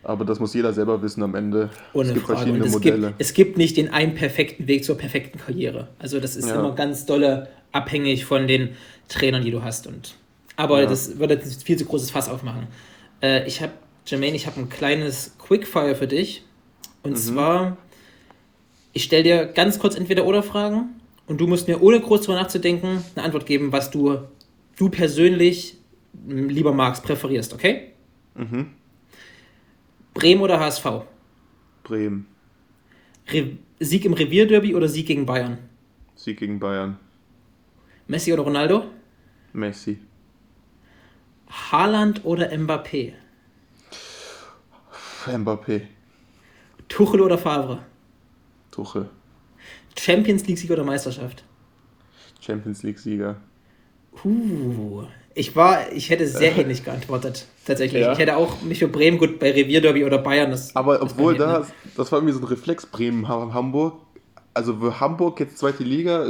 Aber 0.10 0.26
das 0.26 0.40
muss 0.40 0.56
jeder 0.56 0.74
selber 0.74 1.04
wissen 1.04 1.22
am 1.22 1.36
Ende. 1.36 1.70
Ohne 1.94 2.08
es 2.08 2.14
gibt 2.16 2.26
Frage. 2.26 2.40
verschiedene 2.40 2.66
es 2.66 2.72
Modelle. 2.72 3.08
Gibt, 3.10 3.22
es 3.22 3.34
gibt 3.36 3.58
nicht 3.60 3.78
den 3.78 3.94
einen 3.94 4.16
perfekten 4.16 4.68
Weg 4.68 4.84
zur 4.84 4.98
perfekten 4.98 5.38
Karriere. 5.38 5.90
Also 6.00 6.20
das 6.20 6.36
ist 6.36 6.50
ja. 6.50 6.56
immer 6.56 6.74
ganz 6.74 7.06
dolle 7.06 7.48
abhängig 7.72 8.26
von 8.26 8.48
den 8.48 8.70
Trainern, 9.08 9.44
die 9.44 9.52
du 9.52 9.62
hast. 9.62 9.86
Und, 9.86 10.16
aber 10.56 10.82
ja. 10.82 10.88
das 10.88 11.20
würde 11.20 11.36
ein 11.36 11.48
viel 11.48 11.78
zu 11.78 11.86
großes 11.86 12.10
Fass 12.10 12.28
aufmachen. 12.28 12.66
Äh, 13.22 13.46
ich 13.48 13.62
habe 13.62 13.74
Jermaine, 14.08 14.36
ich 14.36 14.48
habe 14.48 14.60
ein 14.60 14.70
kleines 14.70 15.36
Quickfire 15.38 15.94
für 15.94 16.08
dich. 16.08 16.44
Und 17.04 17.12
mhm. 17.12 17.18
zwar, 17.18 17.78
ich 18.94 19.04
stelle 19.04 19.22
dir 19.22 19.46
ganz 19.46 19.78
kurz 19.78 19.96
entweder 19.96 20.26
oder 20.26 20.42
Fragen 20.42 20.90
und 21.28 21.40
du 21.40 21.46
musst 21.46 21.68
mir 21.68 21.84
ohne 21.84 22.00
groß 22.00 22.22
darüber 22.22 22.42
nachzudenken 22.42 23.04
eine 23.16 23.26
Antwort 23.26 23.46
geben, 23.46 23.72
was 23.72 23.92
du, 23.92 24.18
du 24.76 24.90
persönlich 24.90 25.78
lieber 26.28 26.74
magst, 26.74 27.04
präferierst, 27.04 27.54
okay? 27.54 27.92
Mhm. 28.34 28.72
Bremen 30.20 30.42
oder 30.42 30.60
HSV? 30.60 30.86
Bremen. 31.84 32.28
Re 33.32 33.58
Sieg 33.80 34.04
im 34.04 34.12
Revierderby 34.14 34.76
oder 34.76 34.90
Sieg 34.90 35.08
gegen 35.08 35.26
Bayern? 35.26 35.58
Sieg 36.16 36.40
gegen 36.40 36.60
Bayern. 36.60 36.98
Messi 38.08 38.34
oder 38.34 38.44
Ronaldo? 38.44 38.84
Messi. 39.54 39.98
Haaland 41.50 42.26
oder 42.26 42.52
Mbappé? 42.52 43.14
Mbappé. 45.26 45.88
Tuchel 46.90 47.22
oder 47.22 47.38
Favre? 47.38 47.80
Tuchel. 48.72 49.10
Champions 49.98 50.46
League-Sieger 50.48 50.74
oder 50.74 50.84
Meisterschaft? 50.84 51.46
Champions 52.42 52.84
League-Sieger. 52.84 53.38
Uh, 54.26 55.06
ich 55.36 55.56
war, 55.56 55.92
ich 55.92 56.10
hätte 56.10 56.28
sehr 56.28 56.58
ähnlich 56.58 56.84
geantwortet, 56.84 57.46
tatsächlich. 57.66 58.02
Ja. 58.02 58.12
Ich 58.14 58.20
hätte 58.20 58.36
auch 58.38 58.62
mich 58.62 58.80
für 58.80 58.88
Bremen 58.88 59.18
gut 59.18 59.40
bei 59.40 59.52
Revierderby 59.52 60.04
oder 60.04 60.18
Bayern. 60.18 60.52
Das, 60.52 60.76
Aber 60.76 61.02
obwohl 61.02 61.36
da, 61.38 61.66
das 61.96 62.12
war 62.12 62.20
irgendwie 62.20 62.34
so 62.34 62.40
ein 62.40 62.46
Reflex 62.46 62.86
Bremen 62.86 63.28
Hamburg. 63.28 63.96
Also 64.54 64.76
für 64.76 65.00
Hamburg 65.00 65.40
jetzt 65.40 65.58
zweite 65.60 65.84
Liga, 65.84 66.26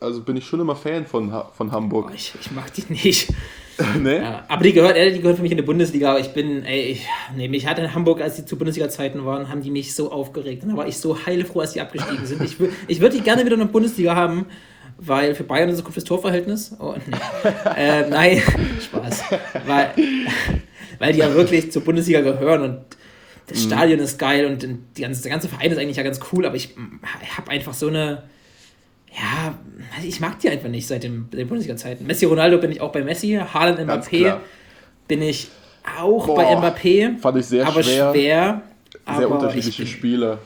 also 0.00 0.22
bin 0.22 0.36
ich 0.36 0.44
schon 0.44 0.60
immer 0.60 0.76
Fan 0.76 1.06
von, 1.06 1.32
von 1.54 1.72
Hamburg. 1.72 2.08
Oh, 2.10 2.14
ich, 2.14 2.34
ich 2.38 2.50
mag 2.50 2.72
die 2.74 2.84
nicht. 2.88 3.32
nee? 3.98 4.18
Ja, 4.18 4.44
aber 4.48 4.64
die 4.64 4.72
gehört, 4.72 4.96
die 4.96 5.20
gehört 5.20 5.36
für 5.36 5.42
mich 5.42 5.52
in 5.52 5.56
die 5.56 5.64
Bundesliga. 5.64 6.10
Aber 6.10 6.20
ich 6.20 6.32
bin, 6.34 6.64
ey, 6.64 6.82
ich, 6.92 7.06
nee, 7.36 7.48
mich 7.48 7.66
hat 7.66 7.78
in 7.78 7.94
Hamburg, 7.94 8.20
als 8.20 8.36
die 8.36 8.44
zu 8.44 8.56
Bundesliga-Zeiten 8.56 9.24
waren, 9.24 9.48
haben 9.48 9.62
die 9.62 9.70
mich 9.70 9.94
so 9.94 10.12
aufgeregt. 10.12 10.62
Und 10.64 10.70
da 10.70 10.76
war 10.76 10.88
ich 10.88 10.98
so 10.98 11.24
heilfroh, 11.24 11.60
als 11.60 11.72
die 11.72 11.80
abgestiegen 11.80 12.26
sind. 12.26 12.42
Ich, 12.42 12.56
ich 12.88 13.00
würde 13.00 13.16
die 13.16 13.22
gerne 13.22 13.44
wieder 13.44 13.54
in 13.54 13.60
der 13.60 13.68
Bundesliga 13.68 14.14
haben, 14.14 14.46
weil 15.00 15.34
für 15.34 15.44
Bayern 15.44 15.68
ist 15.68 15.78
es 15.78 15.84
gut 15.84 15.94
fürs 15.94 16.04
Torverhältnis. 16.04 16.76
Oh, 16.78 16.94
nee. 16.94 17.16
äh, 17.76 18.08
nein, 18.08 18.42
Spaß. 18.84 19.24
Weil, 19.66 19.90
weil 20.98 21.12
die 21.12 21.20
ja 21.20 21.34
wirklich 21.34 21.72
zur 21.72 21.82
Bundesliga 21.82 22.20
gehören 22.20 22.62
und 22.62 22.80
das 23.46 23.64
mhm. 23.64 23.68
Stadion 23.68 23.98
ist 23.98 24.18
geil 24.18 24.46
und 24.46 24.66
die 24.96 25.02
ganze, 25.02 25.22
der 25.22 25.30
ganze 25.30 25.48
Verein 25.48 25.72
ist 25.72 25.78
eigentlich 25.78 25.96
ja 25.96 26.02
ganz 26.02 26.20
cool, 26.32 26.46
aber 26.46 26.54
ich, 26.54 26.76
ich 27.22 27.36
habe 27.36 27.50
einfach 27.50 27.74
so 27.74 27.88
eine 27.88 28.22
ja, 29.12 29.58
ich 30.06 30.20
mag 30.20 30.38
die 30.38 30.48
einfach 30.48 30.68
nicht 30.68 30.86
seit 30.86 31.02
den, 31.02 31.28
den 31.30 31.48
Bundesliga-Zeiten. 31.48 32.06
Messi, 32.06 32.26
Ronaldo 32.26 32.58
bin 32.58 32.70
ich 32.70 32.80
auch 32.80 32.92
bei 32.92 33.02
Messi, 33.02 33.40
Haaland, 33.52 33.80
Mbappé 33.80 34.36
bin 35.08 35.22
ich 35.22 35.48
auch 35.98 36.26
Boah, 36.26 36.36
bei 36.36 36.54
Mbappé. 36.54 37.18
Fand 37.18 37.38
ich 37.38 37.46
sehr 37.46 37.66
aber 37.66 37.82
schwer. 37.82 38.12
schwer 38.12 38.62
sehr 39.06 39.26
aber 39.26 39.28
unterschiedliche 39.28 39.86
Spieler. 39.86 40.38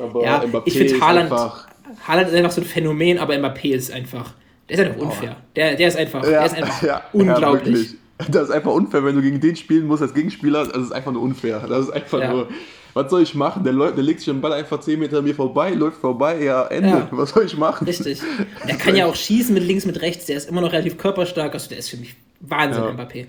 Aber 0.00 0.24
ja, 0.24 0.42
Mbappé 0.42 0.62
ich 0.64 0.76
finde 0.76 1.00
Haaland, 1.00 1.30
einfach... 1.30 1.68
Haaland 2.06 2.28
ist 2.28 2.34
einfach 2.34 2.50
so 2.50 2.60
ein 2.60 2.66
Phänomen, 2.66 3.18
aber 3.18 3.34
Mbappé 3.34 3.74
ist 3.74 3.92
einfach, 3.92 4.34
der 4.68 4.78
ist 4.78 4.84
einfach 4.84 5.00
unfair. 5.00 5.36
Der, 5.56 5.76
der 5.76 5.88
ist 5.88 5.96
einfach, 5.96 6.24
ja, 6.24 6.30
der 6.30 6.46
ist 6.46 6.54
einfach 6.56 6.82
ja, 6.84 7.02
unglaublich. 7.12 7.92
Ja, 8.20 8.26
das 8.28 8.44
ist 8.44 8.50
einfach 8.50 8.72
unfair, 8.72 9.04
wenn 9.04 9.16
du 9.16 9.22
gegen 9.22 9.40
den 9.40 9.56
spielen 9.56 9.86
musst 9.86 10.02
als 10.02 10.14
Gegenspieler, 10.14 10.66
das 10.66 10.84
ist 10.84 10.92
einfach 10.92 11.12
nur 11.12 11.22
unfair. 11.22 11.64
Das 11.68 11.86
ist 11.86 11.90
einfach 11.90 12.30
nur 12.30 12.48
was 12.94 13.10
soll 13.10 13.22
ich 13.22 13.34
machen? 13.34 13.64
Der, 13.64 13.72
der 13.72 14.02
legt 14.02 14.20
sich 14.20 14.26
den 14.26 14.40
Ball 14.40 14.52
einfach 14.52 14.80
10 14.80 14.98
Meter 14.98 15.18
an 15.18 15.24
mir 15.24 15.34
vorbei, 15.34 15.70
läuft 15.70 15.98
vorbei, 15.98 16.42
ja, 16.42 16.66
Ende. 16.66 17.08
Was 17.10 17.30
soll 17.30 17.46
ich 17.46 17.56
machen? 17.56 17.86
Richtig. 17.86 18.20
Der 18.68 18.76
kann 18.76 18.94
ja 18.94 19.06
auch 19.06 19.14
schießen 19.14 19.54
mit 19.54 19.64
links, 19.64 19.86
mit 19.86 20.02
rechts, 20.02 20.26
der 20.26 20.36
ist 20.36 20.48
immer 20.48 20.60
noch 20.60 20.72
relativ 20.72 20.98
körperstark, 20.98 21.54
also 21.54 21.68
der 21.68 21.78
ist 21.78 21.90
für 21.90 21.96
mich 21.96 22.14
Wahnsinn. 22.40 22.82
Mbappé. 22.82 23.26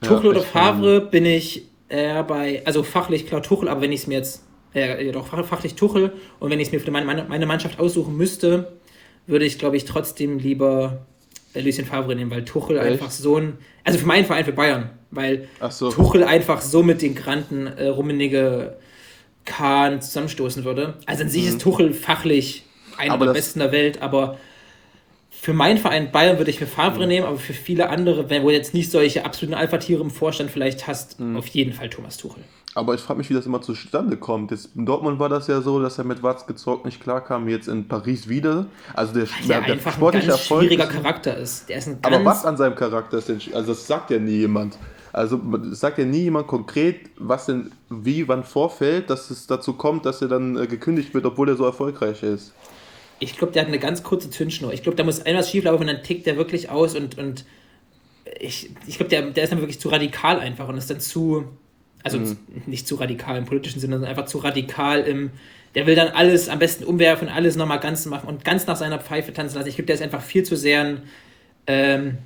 Tuchel 0.00 0.30
oder 0.30 0.40
Favre 0.40 1.00
bin 1.00 1.26
ich 1.26 1.66
äh, 1.88 2.22
bei, 2.22 2.62
also 2.64 2.82
fachlich 2.82 3.26
klar 3.26 3.42
Tuchel, 3.42 3.68
aber 3.68 3.82
wenn 3.82 3.92
ich 3.92 4.00
es 4.00 4.06
mir 4.06 4.18
jetzt, 4.18 4.44
äh, 4.74 5.12
doch 5.12 5.26
fachlich 5.46 5.74
Tuchel 5.74 6.12
und 6.40 6.50
wenn 6.50 6.60
ich 6.60 6.68
es 6.68 6.72
mir 6.72 6.80
für 6.80 6.90
meine, 6.90 7.24
meine 7.28 7.46
Mannschaft 7.46 7.78
aussuchen 7.78 8.16
müsste, 8.16 8.72
würde 9.26 9.44
ich, 9.44 9.58
glaube 9.58 9.76
ich, 9.76 9.84
trotzdem 9.84 10.38
lieber 10.38 11.06
äh, 11.54 11.60
Lucien 11.60 11.86
Favre 11.86 12.14
nehmen, 12.14 12.30
weil 12.30 12.44
Tuchel 12.44 12.78
Echt? 12.78 12.86
einfach 12.86 13.10
so 13.10 13.36
ein, 13.36 13.58
also 13.84 13.98
für 13.98 14.06
meinen 14.06 14.24
Verein, 14.24 14.44
für 14.44 14.52
Bayern, 14.52 14.90
weil 15.10 15.48
so. 15.70 15.90
Tuchel 15.90 16.24
einfach 16.24 16.60
so 16.60 16.82
mit 16.82 17.02
den 17.02 17.14
Granten 17.14 17.66
äh, 17.66 17.88
Rummenigge 17.88 18.76
Kahn 19.44 20.00
zusammenstoßen 20.00 20.64
würde. 20.64 20.94
Also 21.06 21.24
an 21.24 21.28
sich 21.28 21.42
mhm. 21.42 21.48
ist 21.48 21.60
Tuchel 21.60 21.92
fachlich 21.92 22.64
einer 22.96 23.14
aber 23.14 23.26
der 23.26 23.32
besten 23.32 23.58
der 23.58 23.72
Welt, 23.72 24.02
aber 24.02 24.38
für 25.30 25.52
meinen 25.52 25.78
Verein 25.78 26.12
Bayern 26.12 26.38
würde 26.38 26.50
ich 26.50 26.60
mir 26.60 26.66
Favre 26.66 27.02
mhm. 27.02 27.08
nehmen, 27.08 27.26
aber 27.26 27.38
für 27.38 27.54
viele 27.54 27.88
andere, 27.88 28.30
wenn 28.30 28.42
du 28.42 28.50
jetzt 28.50 28.74
nicht 28.74 28.90
solche 28.90 29.24
absoluten 29.24 29.54
Alpha-Tiere 29.54 30.00
im 30.00 30.10
Vorstand 30.10 30.50
vielleicht 30.50 30.86
hast, 30.86 31.18
mhm. 31.18 31.36
auf 31.36 31.48
jeden 31.48 31.72
Fall 31.72 31.90
Thomas 31.90 32.16
Tuchel. 32.16 32.44
Aber 32.74 32.94
ich 32.94 33.00
frage 33.02 33.18
mich, 33.18 33.28
wie 33.28 33.34
das 33.34 33.44
immer 33.44 33.60
zustande 33.60 34.16
kommt. 34.16 34.50
Jetzt 34.50 34.74
in 34.74 34.86
Dortmund 34.86 35.18
war 35.18 35.28
das 35.28 35.46
ja 35.46 35.60
so, 35.60 35.80
dass 35.80 35.98
er 35.98 36.04
mit 36.04 36.22
Watz 36.22 36.46
gezockt 36.46 36.86
nicht 36.86 37.02
klarkam, 37.02 37.48
jetzt 37.48 37.68
in 37.68 37.86
Paris 37.86 38.28
wieder. 38.28 38.66
Also 38.94 39.12
der, 39.12 39.24
Weil 39.24 39.48
der, 39.48 39.60
der 39.60 39.72
einfach 39.74 39.92
sportliche 39.92 40.26
ein 40.26 40.30
ganz 40.30 40.40
Erfolg 40.40 40.62
schwieriger 40.62 40.84
ist, 40.84 40.92
Charakter 40.92 41.36
ist. 41.36 41.68
Der 41.68 41.78
ist 41.78 41.88
ein 41.88 41.98
aber 42.00 42.24
was 42.24 42.46
an 42.46 42.56
seinem 42.56 42.74
Charakter 42.74 43.18
ist 43.18 43.28
denn, 43.28 43.40
also 43.52 43.72
das 43.72 43.86
sagt 43.86 44.10
ja 44.10 44.18
nie 44.18 44.38
jemand. 44.38 44.78
Also 45.12 45.38
sagt 45.72 45.98
ja 45.98 46.06
nie 46.06 46.22
jemand 46.22 46.46
konkret, 46.46 47.10
was 47.16 47.44
denn 47.44 47.70
wie, 47.90 48.26
wann 48.28 48.44
vorfällt, 48.44 49.10
dass 49.10 49.30
es 49.30 49.46
dazu 49.46 49.74
kommt, 49.74 50.06
dass 50.06 50.22
er 50.22 50.28
dann 50.28 50.56
äh, 50.56 50.66
gekündigt 50.66 51.12
wird, 51.12 51.26
obwohl 51.26 51.50
er 51.50 51.56
so 51.56 51.66
erfolgreich 51.66 52.22
ist. 52.22 52.54
Ich 53.18 53.36
glaube, 53.36 53.52
der 53.52 53.62
hat 53.62 53.68
eine 53.68 53.78
ganz 53.78 54.02
kurze 54.02 54.30
Zündschnur. 54.30 54.72
Ich 54.72 54.82
glaube, 54.82 54.96
da 54.96 55.04
muss 55.04 55.18
etwas 55.18 55.50
schieflaufen 55.50 55.86
und 55.86 55.94
dann 55.94 56.02
tickt 56.02 56.24
der 56.24 56.38
wirklich 56.38 56.70
aus 56.70 56.96
und, 56.96 57.18
und 57.18 57.44
ich, 58.40 58.70
ich 58.86 58.96
glaube, 58.96 59.10
der, 59.10 59.30
der 59.30 59.44
ist 59.44 59.50
dann 59.50 59.60
wirklich 59.60 59.78
zu 59.78 59.90
radikal 59.90 60.40
einfach 60.40 60.66
und 60.68 60.78
ist 60.78 60.90
dann 60.90 61.00
zu, 61.00 61.44
also 62.02 62.18
mhm. 62.18 62.36
nicht 62.66 62.86
zu 62.86 62.96
radikal 62.96 63.36
im 63.36 63.44
politischen 63.44 63.80
Sinne, 63.80 63.94
sondern 63.94 64.10
einfach 64.10 64.26
zu 64.26 64.38
radikal 64.38 65.00
im, 65.00 65.30
der 65.74 65.86
will 65.86 65.94
dann 65.94 66.08
alles 66.08 66.48
am 66.48 66.58
besten 66.58 66.84
umwerfen, 66.84 67.28
alles 67.28 67.56
nochmal 67.56 67.80
ganz 67.80 68.06
machen 68.06 68.28
und 68.28 68.44
ganz 68.44 68.66
nach 68.66 68.76
seiner 68.76 68.98
Pfeife 68.98 69.32
tanzen 69.32 69.56
lassen. 69.56 69.68
Ich 69.68 69.76
glaube, 69.76 69.86
der 69.86 69.94
ist 69.94 70.02
einfach 70.02 70.22
viel 70.22 70.42
zu 70.42 70.56
sehr 70.56 70.80
ein, 70.82 71.02
ähm, 71.66 72.18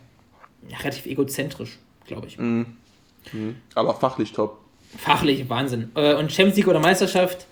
relativ 0.82 1.06
egozentrisch 1.06 1.78
glaube 2.06 2.26
ich. 2.26 2.38
Mhm. 2.38 2.66
Mhm. 3.32 3.56
Aber 3.74 3.94
fachlich 3.94 4.32
top. 4.32 4.58
Fachlich, 4.96 5.48
Wahnsinn. 5.48 5.90
Äh, 5.94 6.14
und 6.14 6.32
Champions 6.32 6.56
League 6.56 6.68
oder 6.68 6.80
Meisterschaft? 6.80 7.46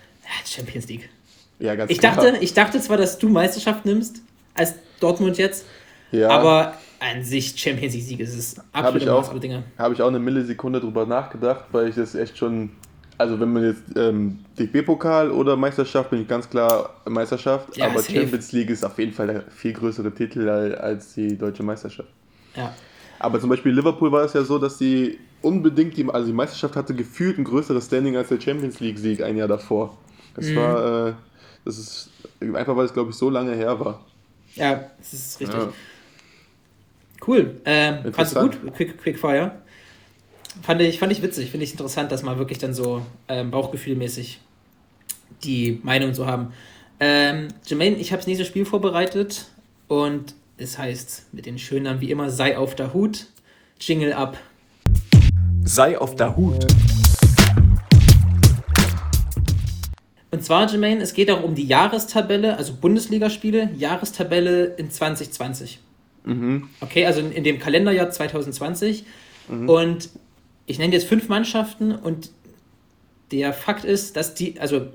Champions 0.47 0.89
League. 0.89 1.11
Ja, 1.59 1.75
ganz 1.75 1.91
ich 1.91 1.99
klar. 1.99 2.17
dachte, 2.17 2.39
ich 2.41 2.55
dachte 2.55 2.81
zwar, 2.81 2.97
dass 2.97 3.19
du 3.19 3.29
Meisterschaft 3.29 3.85
nimmst, 3.85 4.23
als 4.55 4.75
Dortmund 5.01 5.39
jetzt, 5.39 5.67
ja. 6.11 6.29
aber 6.29 6.79
an 7.01 7.23
sich 7.23 7.55
Champions 7.57 7.95
League 7.95 8.05
Sieg 8.05 8.21
ist 8.21 8.37
es 8.37 8.59
absolut 8.73 8.75
Habe 8.75 8.99
ich, 8.99 9.09
auch, 9.09 9.35
hab 9.79 9.93
ich 9.93 10.03
auch 10.03 10.09
eine 10.09 10.19
Millisekunde 10.19 10.81
drüber 10.81 11.07
nachgedacht, 11.07 11.65
weil 11.73 11.89
ich 11.89 11.95
das 11.95 12.15
echt 12.15 12.39
schon, 12.39 12.71
also 13.19 13.39
wenn 13.41 13.53
man 13.53 13.65
jetzt 13.65 13.83
ähm, 13.97 14.45
DFB-Pokal 14.59 15.31
oder 15.31 15.57
Meisterschaft, 15.57 16.11
bin 16.11 16.23
ich 16.23 16.29
ganz 16.29 16.49
klar 16.49 17.01
Meisterschaft, 17.07 17.77
ja, 17.77 17.87
aber. 17.87 18.03
Champions 18.03 18.53
League 18.53 18.71
ist 18.71 18.85
auf 18.85 18.99
jeden 18.99 19.13
Fall 19.13 19.27
der 19.27 19.43
viel 19.43 19.73
größere 19.73 20.13
Titel 20.13 20.49
als 20.49 21.15
die 21.15 21.37
deutsche 21.37 21.63
Meisterschaft. 21.63 22.09
Ja. 22.57 22.75
Aber 23.19 23.41
zum 23.41 23.51
Beispiel 23.51 23.73
Liverpool 23.73 24.13
war 24.13 24.25
es 24.25 24.33
ja 24.33 24.43
so, 24.43 24.59
dass 24.59 24.79
sie 24.79 25.19
unbedingt, 25.41 25.97
die, 25.97 26.09
also 26.09 26.27
die 26.27 26.33
Meisterschaft 26.33 26.77
hatte 26.77 26.95
gefühlt 26.95 27.39
ein 27.39 27.45
größeres 27.45 27.87
Standing 27.87 28.17
als 28.17 28.29
der 28.29 28.41
Champions 28.41 28.81
League-Sieg 28.81 29.23
ein 29.23 29.37
Jahr 29.37 29.49
davor. 29.49 29.97
Das 30.35 30.47
mhm. 30.47 30.57
war, 30.57 31.09
äh, 31.09 31.13
das 31.65 31.79
ist 31.79 32.11
einfach, 32.41 32.77
weil 32.77 32.87
es 32.87 32.93
glaube 32.93 33.11
ich 33.11 33.17
so 33.17 33.31
lange 33.31 33.55
her 33.55 33.79
war. 33.79 34.01
Ja, 34.55 34.91
das 34.99 35.13
ist 35.13 35.41
richtig. 35.41 35.59
Ja. 35.59 35.73
Cool. 37.27 37.61
Ähm, 37.65 38.13
fandest 38.13 38.37
du 38.37 38.41
gut? 38.41 38.75
Quick, 38.75 38.99
Quickfire. 38.99 39.53
Fand 40.63 40.81
ich, 40.81 40.99
fand 40.99 41.11
ich 41.11 41.23
witzig, 41.23 41.51
finde 41.51 41.65
ich 41.65 41.73
interessant, 41.73 42.13
dass 42.13 42.23
man 42.23 42.39
wirklich 42.39 42.59
dann 42.59 42.75
so 42.75 43.05
ähm, 43.29 43.51
bauchgefühlmäßig 43.51 44.41
die 45.43 45.81
Meinung 45.83 46.15
so 46.15 46.27
haben. 46.27 46.53
Ähm, 47.01 47.49
Jermaine, 47.67 47.97
ich 47.97 48.13
habe 48.13 48.19
das 48.19 48.27
nächste 48.27 48.45
Spiel 48.45 48.65
vorbereitet 48.65 49.47
und 49.89 50.35
es 50.57 50.79
heißt 50.79 51.35
mit 51.35 51.47
den 51.47 51.59
schönen 51.59 51.85
Namen 51.85 52.01
wie 52.01 52.11
immer, 52.11 52.31
sei 52.31 52.57
auf 52.57 52.77
der 52.77 52.95
Hut, 52.95 53.27
Jingle 53.81 54.13
ab. 54.13 54.39
Sei 55.65 55.99
auf 55.99 56.15
der 56.15 56.37
Hut. 56.37 56.65
Und 60.31 60.45
zwar, 60.45 60.71
Jermaine, 60.71 61.03
es 61.03 61.15
geht 61.15 61.31
auch 61.31 61.43
um 61.43 61.55
die 61.55 61.67
Jahrestabelle, 61.67 62.57
also 62.57 62.75
Bundesligaspiele, 62.75 63.71
Jahrestabelle 63.77 64.67
in 64.77 64.91
2020. 64.91 65.81
Mhm. 66.25 66.69
Okay, 66.81 67.07
also 67.07 67.21
in, 67.21 67.33
in, 67.33 67.45
dem 67.45 67.59
Kalenderjahr 67.59 68.11
2020. 68.11 69.05
Mhm. 69.49 69.69
Und 69.69 70.09
ich 70.67 70.79
nenne 70.79 70.93
jetzt 70.93 71.07
fünf 71.07 71.29
Mannschaften 71.29 71.93
und 71.93 72.31
der 73.31 73.53
Fakt 73.53 73.85
ist, 73.85 74.17
dass 74.17 74.35
die, 74.35 74.59
also 74.61 74.89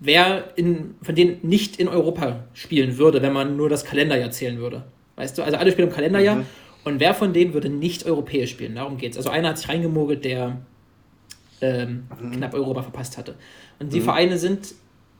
wer 0.00 0.52
in, 0.56 0.94
von 1.02 1.14
denen 1.14 1.38
nicht 1.42 1.78
in 1.78 1.88
Europa 1.88 2.44
spielen 2.54 2.98
würde, 2.98 3.22
wenn 3.22 3.32
man 3.32 3.56
nur 3.56 3.68
das 3.68 3.84
Kalenderjahr 3.84 4.30
zählen 4.30 4.58
würde. 4.58 4.84
Weißt 5.16 5.36
du, 5.38 5.42
also 5.42 5.56
alle 5.56 5.72
spielen 5.72 5.88
im 5.88 5.94
Kalenderjahr 5.94 6.36
mhm. 6.36 6.46
und 6.84 7.00
wer 7.00 7.14
von 7.14 7.32
denen 7.32 7.54
würde 7.54 7.68
nicht 7.68 8.04
europäisch 8.06 8.50
spielen? 8.50 8.74
Darum 8.74 8.98
geht 8.98 9.12
es. 9.12 9.16
Also 9.16 9.30
einer 9.30 9.48
hat 9.50 9.58
sich 9.58 9.68
reingemogelt, 9.68 10.24
der 10.24 10.58
ähm, 11.60 12.08
mhm. 12.20 12.32
knapp 12.32 12.54
Europa 12.54 12.82
verpasst 12.82 13.18
hatte. 13.18 13.34
Und 13.78 13.92
die 13.92 14.00
mhm. 14.00 14.04
Vereine 14.04 14.38
sind 14.38 14.74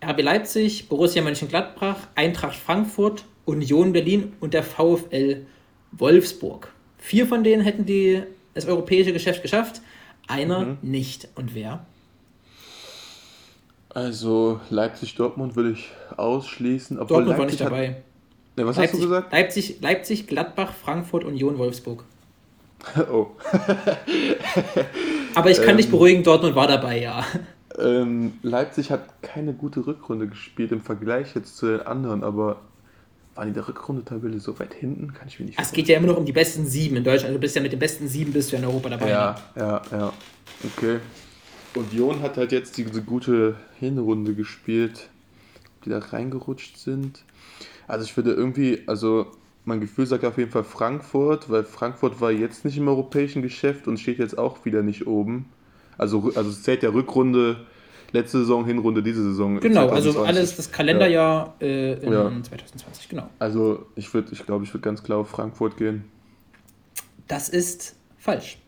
RB 0.05 0.23
Leipzig, 0.23 0.89
Borussia 0.89 1.23
Mönchengladbach, 1.23 1.97
Eintracht 2.15 2.57
Frankfurt, 2.57 3.25
Union 3.49 3.93
Berlin 3.93 4.35
und 4.41 4.53
der 4.53 4.63
VfL 4.63 5.47
Wolfsburg. 5.93 6.71
Vier 6.99 7.27
von 7.27 7.43
denen 7.43 7.63
hätten 7.63 7.87
die 7.87 8.23
das 8.55 8.67
europäische 8.67 9.13
Geschäft 9.13 9.43
geschafft. 9.43 9.81
einer 10.27 10.61
mhm. 10.61 10.79
nicht. 10.83 11.29
Und 11.35 11.55
wer? 11.55 11.87
Also 13.89 14.61
Leipzig-Dortmund 14.69 15.57
würde 15.57 15.71
ich 15.71 15.89
ausschließen. 16.17 16.99
Obwohl 16.99 17.25
Dortmund 17.25 17.39
Leipzig 17.39 17.61
war 17.61 17.71
nicht 17.71 17.89
dabei. 17.89 18.03
Ne, 18.57 18.67
was 18.67 18.77
Leipzig, 18.77 18.93
hast 18.93 19.03
du 19.03 19.09
gesagt? 19.09 19.33
Leipzig, 19.33 19.81
Leipzig, 19.81 20.27
Gladbach, 20.27 20.75
Frankfurt, 20.75 21.25
Union, 21.25 21.57
Wolfsburg. 21.57 22.05
oh. 23.11 23.29
Aber 25.35 25.51
ich 25.51 25.59
kann 25.59 25.71
ähm, 25.71 25.77
dich 25.79 25.91
beruhigen, 25.91 26.23
Dortmund 26.23 26.55
war 26.55 26.69
dabei, 26.69 27.01
ja. 27.01 27.25
Ähm, 27.79 28.35
Leipzig 28.43 28.91
hat 28.91 29.23
keine 29.23 29.55
gute 29.55 29.87
Rückrunde 29.87 30.27
gespielt 30.27 30.73
im 30.73 30.83
Vergleich 30.83 31.35
jetzt 31.35 31.57
zu 31.57 31.67
den 31.67 31.81
anderen, 31.81 32.23
aber 32.25 32.57
waren 33.39 33.49
die 33.49 33.55
der 33.55 33.69
Rückrunde-Tabelle 33.69 34.41
so 34.41 34.59
weit 34.59 34.75
hinten? 34.75 35.15
Kann 35.15 35.29
ich 35.29 35.39
mir 35.39 35.47
nicht 35.47 35.61
Es 35.61 35.71
geht 35.71 35.87
ja 35.87 35.97
immer 35.97 36.09
noch 36.09 36.17
um 36.17 36.25
die 36.25 36.33
besten 36.33 36.67
sieben 36.67 36.97
in 36.97 37.05
Deutschland. 37.05 37.27
Also 37.27 37.35
du 37.35 37.41
bist 37.41 37.55
ja 37.55 37.63
mit 37.63 37.71
den 37.71 37.79
besten 37.79 38.09
sieben 38.09 38.33
bist 38.33 38.51
du 38.51 38.57
ja 38.57 38.63
in 38.63 38.69
Europa 38.69 38.89
dabei. 38.89 39.11
Ja, 39.11 39.37
ne? 39.55 39.63
ja, 39.63 39.83
ja. 39.93 40.13
Okay. 40.77 40.99
Union 41.77 42.21
hat 42.21 42.37
halt 42.37 42.51
jetzt 42.51 42.77
diese 42.77 43.01
gute 43.03 43.55
Hinrunde 43.79 44.35
gespielt, 44.35 45.09
die 45.85 45.91
da 45.91 46.01
reingerutscht 46.01 46.79
sind. 46.79 47.23
Also 47.87 48.05
ich 48.05 48.17
würde 48.17 48.33
irgendwie, 48.33 48.83
also 48.87 49.29
mein 49.65 49.81
Gefühl 49.81 50.07
sagt 50.07 50.25
auf 50.25 50.37
jeden 50.37 50.51
Fall 50.51 50.65
Frankfurt, 50.65 51.49
weil 51.49 51.63
Frankfurt 51.63 52.21
war 52.21 52.33
jetzt 52.33 52.65
nicht 52.65 52.77
im 52.77 52.89
europäischen 52.89 53.43
Geschäft 53.43 53.87
und 53.87 54.01
steht 54.01 54.19
jetzt 54.19 54.37
auch 54.37 54.65
wieder 54.65 54.83
nicht 54.83 55.07
oben. 55.07 55.45
Also, 55.97 56.33
also 56.35 56.51
es 56.51 56.65
zählt 56.65 56.83
ja 56.83 56.91
Rückrunde, 56.91 57.68
letzte 58.13 58.39
Saison, 58.39 58.65
Hinrunde, 58.65 59.03
diese 59.03 59.23
Saison. 59.23 59.61
Genau, 59.61 59.89
2020. 59.89 60.07
also 60.07 60.25
alles 60.25 60.57
das 60.57 60.73
Kalenderjahr 60.73 61.55
ja. 61.61 61.67
äh, 61.67 61.93
in 61.95 62.13
ja. 62.13 62.31
2020, 62.43 63.09
genau. 63.09 63.29
Also 63.39 63.87
ich 63.97 64.13
würde, 64.13 64.33
ich 64.33 64.45
glaube, 64.45 64.65
ich 64.65 64.73
würde 64.73 64.83
ganz 64.83 65.03
klar 65.03 65.19
auf 65.19 65.29
Frankfurt 65.29 65.77
gehen. 65.77 66.05
Das 67.27 67.49
ist 67.49 67.97
falsch. 68.19 68.59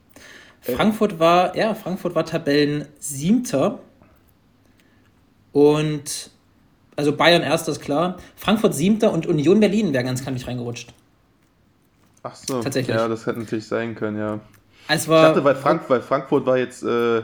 Äh. 0.66 0.72
Frankfurt 0.72 1.18
war, 1.18 1.56
ja, 1.56 1.74
Frankfurt 1.74 2.14
war 2.14 2.26
Tabellen 2.26 2.86
siebter 2.98 3.78
und 5.52 6.30
also 6.96 7.16
Bayern 7.16 7.42
erster 7.42 7.72
ist 7.72 7.80
klar. 7.80 8.18
Frankfurt 8.36 8.74
siebter 8.74 9.12
und 9.12 9.26
Union 9.26 9.60
Berlin 9.60 9.92
wäre 9.92 10.04
ganz 10.04 10.22
knapp 10.22 10.34
nicht 10.34 10.46
reingerutscht. 10.46 10.92
Ach 12.22 12.34
so, 12.34 12.62
Tatsächlich. 12.62 12.94
ja, 12.94 13.08
das 13.08 13.26
hätte 13.26 13.38
natürlich 13.38 13.66
sein 13.66 13.94
können, 13.94 14.18
ja. 14.18 14.40
Es 14.88 15.08
war, 15.08 15.22
ich 15.22 15.28
dachte, 15.28 15.44
weil, 15.44 15.54
Frank 15.54 15.88
weil 15.88 16.02
Frankfurt 16.02 16.44
war 16.44 16.58
jetzt, 16.58 16.82
äh, 16.82 17.22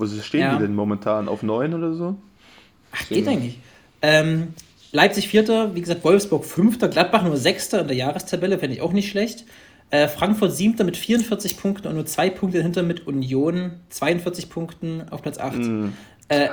wo 0.00 0.06
stehen 0.06 0.40
ja. 0.40 0.56
die 0.56 0.62
denn 0.62 0.74
momentan? 0.74 1.28
Auf 1.28 1.42
9 1.42 1.74
oder 1.74 1.92
so? 1.94 2.16
Ach, 2.92 3.08
geht 3.08 3.28
eigentlich. 3.28 3.58
Ähm, 4.02 4.54
Leipzig 4.92 5.28
Vierter, 5.28 5.74
wie 5.74 5.80
gesagt, 5.80 6.02
Wolfsburg 6.04 6.44
Fünfter, 6.44 6.88
Gladbach 6.88 7.22
nur 7.22 7.36
Sechster 7.36 7.82
in 7.82 7.88
der 7.88 7.96
Jahrestabelle, 7.96 8.58
fände 8.58 8.74
ich 8.74 8.82
auch 8.82 8.92
nicht 8.92 9.10
schlecht. 9.10 9.44
Äh, 9.90 10.08
Frankfurt 10.08 10.52
Siebter 10.52 10.84
mit 10.84 10.96
44 10.96 11.58
Punkten 11.58 11.88
und 11.88 11.94
nur 11.94 12.06
zwei 12.06 12.30
Punkte 12.30 12.58
dahinter 12.58 12.82
mit 12.82 13.06
Union 13.06 13.72
42 13.90 14.48
Punkten 14.48 15.08
auf 15.10 15.20
Platz 15.22 15.38
8. 15.38 15.58
Mm. 15.58 15.88
Äh, 16.28 16.48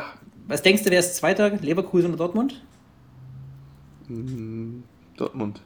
was 0.48 0.62
denkst 0.62 0.84
du, 0.84 0.92
wer 0.92 1.00
ist 1.00 1.16
Zweiter? 1.16 1.50
Leverkusen 1.50 2.10
oder 2.10 2.18
Dortmund? 2.18 2.62
Mm, 4.08 4.80
Dortmund. 5.18 5.62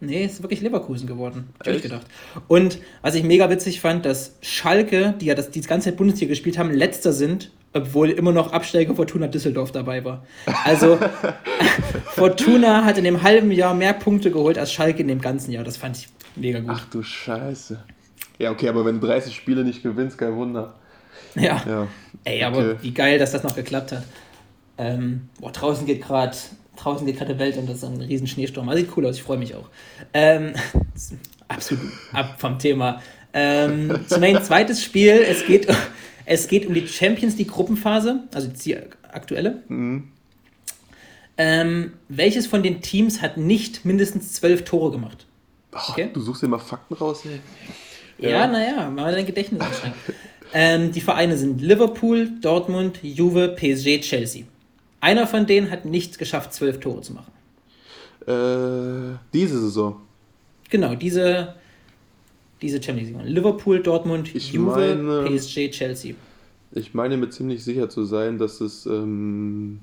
Nee, 0.00 0.24
ist 0.24 0.42
wirklich 0.42 0.60
Leverkusen 0.60 1.06
geworden. 1.06 1.48
Hab 1.60 1.68
ich 1.68 1.82
gedacht. 1.82 2.06
Und 2.48 2.78
was 3.00 3.14
ich 3.14 3.22
mega 3.22 3.48
witzig 3.48 3.80
fand, 3.80 4.04
dass 4.04 4.36
Schalke, 4.42 5.14
die 5.20 5.26
ja 5.26 5.34
das, 5.34 5.50
die 5.50 5.60
ganze 5.62 5.90
Zeit 5.90 5.96
Bundesliga 5.96 6.30
gespielt 6.30 6.58
haben, 6.58 6.72
letzter 6.72 7.12
sind, 7.12 7.50
obwohl 7.72 8.10
immer 8.10 8.32
noch 8.32 8.52
Absteiger 8.52 8.94
Fortuna 8.94 9.28
Düsseldorf 9.28 9.72
dabei 9.72 10.04
war. 10.04 10.24
Also 10.64 10.98
Fortuna 12.14 12.84
hat 12.84 12.98
in 12.98 13.04
dem 13.04 13.22
halben 13.22 13.50
Jahr 13.50 13.74
mehr 13.74 13.94
Punkte 13.94 14.30
geholt 14.30 14.58
als 14.58 14.72
Schalke 14.72 15.02
in 15.02 15.08
dem 15.08 15.20
ganzen 15.20 15.52
Jahr. 15.52 15.64
Das 15.64 15.76
fand 15.76 15.96
ich 15.96 16.08
mega 16.36 16.60
gut. 16.60 16.70
Ach 16.72 16.86
du 16.90 17.02
Scheiße. 17.02 17.82
Ja, 18.38 18.50
okay, 18.50 18.68
aber 18.68 18.84
wenn 18.84 19.00
du 19.00 19.06
30 19.06 19.34
Spiele 19.34 19.64
nicht 19.64 19.82
gewinnst, 19.82 20.18
kein 20.18 20.36
Wunder. 20.36 20.74
Ja. 21.34 21.62
ja. 21.66 21.88
Ey, 22.24 22.42
aber 22.42 22.58
okay. 22.58 22.76
wie 22.82 22.92
geil, 22.92 23.18
dass 23.18 23.32
das 23.32 23.42
noch 23.42 23.54
geklappt 23.54 23.92
hat. 23.92 24.04
Ähm, 24.78 25.28
boah, 25.40 25.52
draußen 25.52 25.86
geht 25.86 26.02
gerade 26.02 26.36
draußen 26.76 27.06
geht 27.06 27.18
gerade 27.18 27.38
Welt 27.38 27.56
und 27.56 27.68
das 27.68 27.78
ist 27.78 27.84
ein 27.84 28.00
riesen 28.00 28.26
Schneesturm. 28.26 28.68
Also 28.68 28.82
sieht 28.82 28.96
cool 28.96 29.06
aus, 29.06 29.16
ich 29.16 29.22
freue 29.22 29.38
mich 29.38 29.54
auch. 29.54 29.68
Ähm, 30.12 30.54
absolut 31.48 31.84
ab 32.12 32.36
vom 32.38 32.58
Thema. 32.58 33.00
Ähm, 33.32 34.00
zunächst 34.06 34.36
ein 34.36 34.44
zweites 34.44 34.82
Spiel. 34.82 35.12
Es 35.12 35.46
geht, 35.46 35.66
es 36.24 36.48
geht 36.48 36.66
um 36.66 36.74
die 36.74 36.86
Champions 36.86 37.36
League 37.36 37.50
Gruppenphase, 37.50 38.24
also 38.32 38.48
die 38.48 38.76
aktuelle. 39.12 39.62
Mhm. 39.68 40.08
Ähm, 41.36 41.94
welches 42.08 42.46
von 42.46 42.62
den 42.62 42.80
Teams 42.80 43.20
hat 43.20 43.36
nicht 43.36 43.84
mindestens 43.84 44.32
zwölf 44.34 44.64
Tore 44.64 44.92
gemacht? 44.92 45.26
Okay? 45.72 46.10
du 46.14 46.20
suchst 46.20 46.42
dir 46.42 46.48
mal 46.48 46.60
Fakten 46.60 46.94
raus, 46.94 47.22
ey. 47.24 47.40
Ja, 48.18 48.46
naja, 48.46 48.88
mal 48.90 49.12
dein 49.12 49.26
Gedächtnis 49.26 49.60
anstrengen. 49.60 49.96
ähm, 50.52 50.92
die 50.92 51.00
Vereine 51.00 51.36
sind 51.36 51.60
Liverpool, 51.60 52.30
Dortmund, 52.40 53.00
Juve, 53.02 53.48
PSG, 53.48 54.00
Chelsea. 54.00 54.44
Einer 55.04 55.26
von 55.26 55.44
denen 55.44 55.70
hat 55.70 55.84
nicht 55.84 56.18
geschafft, 56.18 56.54
zwölf 56.54 56.80
Tore 56.80 57.02
zu 57.02 57.12
machen. 57.12 57.30
Äh, 58.26 59.18
diese 59.34 59.60
Saison. 59.60 60.00
Genau, 60.70 60.94
diese, 60.94 61.56
diese 62.62 62.82
Champions 62.82 63.10
League. 63.10 63.20
Liverpool, 63.26 63.82
Dortmund, 63.82 64.34
ich 64.34 64.54
Juve, 64.54 64.96
meine, 64.96 65.28
PSG, 65.28 65.70
Chelsea. 65.70 66.14
Ich 66.72 66.94
meine 66.94 67.18
mir 67.18 67.28
ziemlich 67.28 67.62
sicher 67.62 67.90
zu 67.90 68.06
sein, 68.06 68.38
dass 68.38 68.62
es 68.62 68.86
ähm, 68.86 69.80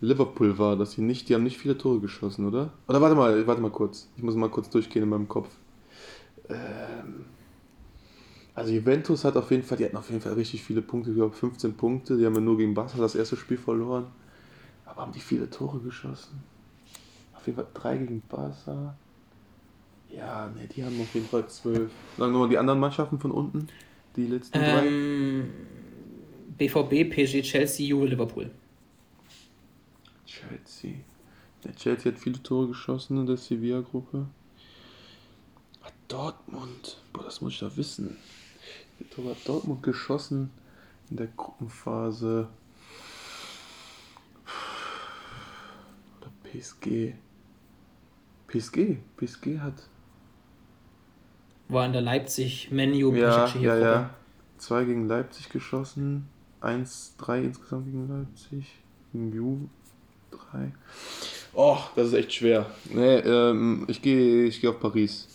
Liverpool 0.00 0.58
war, 0.58 0.74
dass 0.74 0.90
sie 0.90 1.02
nicht, 1.02 1.28
die 1.28 1.36
haben 1.36 1.44
nicht 1.44 1.58
viele 1.58 1.78
Tore 1.78 2.00
geschossen, 2.00 2.44
oder? 2.44 2.72
Oder 2.88 3.00
warte 3.00 3.14
mal, 3.14 3.46
warte 3.46 3.62
mal 3.62 3.70
kurz. 3.70 4.08
Ich 4.16 4.22
muss 4.24 4.34
mal 4.34 4.50
kurz 4.50 4.68
durchgehen 4.68 5.04
in 5.04 5.10
meinem 5.10 5.28
Kopf. 5.28 5.50
Ähm, 6.48 7.26
also 8.56 8.72
Juventus 8.72 9.22
hat 9.24 9.36
auf 9.36 9.50
jeden 9.50 9.62
Fall, 9.62 9.76
die 9.76 9.84
hatten 9.84 9.98
auf 9.98 10.08
jeden 10.08 10.22
Fall 10.22 10.32
richtig 10.32 10.62
viele 10.62 10.80
Punkte, 10.80 11.10
ich 11.10 11.16
glaube 11.16 11.36
15 11.36 11.74
Punkte. 11.74 12.16
Die 12.16 12.24
haben 12.24 12.34
ja 12.34 12.40
nur 12.40 12.56
gegen 12.56 12.72
Barca 12.72 12.96
das 12.96 13.14
erste 13.14 13.36
Spiel 13.36 13.58
verloren. 13.58 14.06
Aber 14.86 15.02
haben 15.02 15.12
die 15.12 15.20
viele 15.20 15.50
Tore 15.50 15.78
geschossen? 15.80 16.42
Auf 17.34 17.46
jeden 17.46 17.56
Fall 17.56 17.66
drei 17.74 17.98
gegen 17.98 18.22
Barca. 18.22 18.96
Ja, 20.08 20.50
ne, 20.56 20.66
die 20.74 20.82
haben 20.82 20.98
auf 20.98 21.14
jeden 21.14 21.26
Fall 21.26 21.46
zwölf. 21.48 21.90
Sagen 22.16 22.32
wir 22.32 22.38
mal 22.38 22.48
die 22.48 22.56
anderen 22.56 22.80
Mannschaften 22.80 23.18
von 23.18 23.30
unten. 23.30 23.68
Die 24.16 24.26
letzten 24.26 24.58
ähm, 24.58 25.50
drei. 26.56 26.66
BVB, 26.66 27.10
PSG, 27.14 27.42
Chelsea, 27.42 27.88
Juve, 27.88 28.06
Liverpool. 28.06 28.50
Chelsea. 30.24 30.94
Der 31.62 31.74
Chelsea 31.74 32.10
hat 32.10 32.18
viele 32.18 32.42
Tore 32.42 32.68
geschossen 32.68 33.18
in 33.18 33.26
der 33.26 33.36
Sevilla-Gruppe. 33.36 34.26
Dortmund. 36.08 37.02
Boah, 37.12 37.24
das 37.24 37.42
muss 37.42 37.52
ich 37.52 37.58
doch 37.58 37.76
wissen. 37.76 38.16
Wie 38.98 39.04
Tor 39.04 39.30
hat 39.30 39.48
Dortmund 39.48 39.82
geschossen 39.82 40.50
in 41.10 41.16
der 41.16 41.28
Gruppenphase? 41.28 42.48
Oder 46.20 46.30
PSG? 46.44 47.14
PSG. 48.48 48.98
PSG 49.16 49.58
hat. 49.58 49.88
War 51.68 51.86
in 51.86 51.92
der 51.92 52.02
Leipzig-Menu. 52.02 53.14
Ja, 53.14 53.48
ja, 53.60 53.78
ja. 53.78 54.10
Zwei 54.58 54.84
gegen 54.84 55.08
Leipzig 55.08 55.48
geschossen. 55.50 56.28
Eins, 56.60 57.14
drei 57.18 57.42
insgesamt 57.42 57.86
gegen 57.86 58.08
Leipzig. 58.08 58.78
Gegen 59.12 59.32
Ju. 59.32 59.68
Drei. 60.30 60.72
Oh, 61.52 61.78
das 61.94 62.08
ist 62.08 62.14
echt 62.14 62.34
schwer. 62.34 62.66
Nee, 62.90 63.18
ähm, 63.18 63.84
ich 63.88 64.00
gehe 64.00 64.44
ich 64.44 64.60
geh 64.60 64.68
auf 64.68 64.80
Paris 64.80 65.28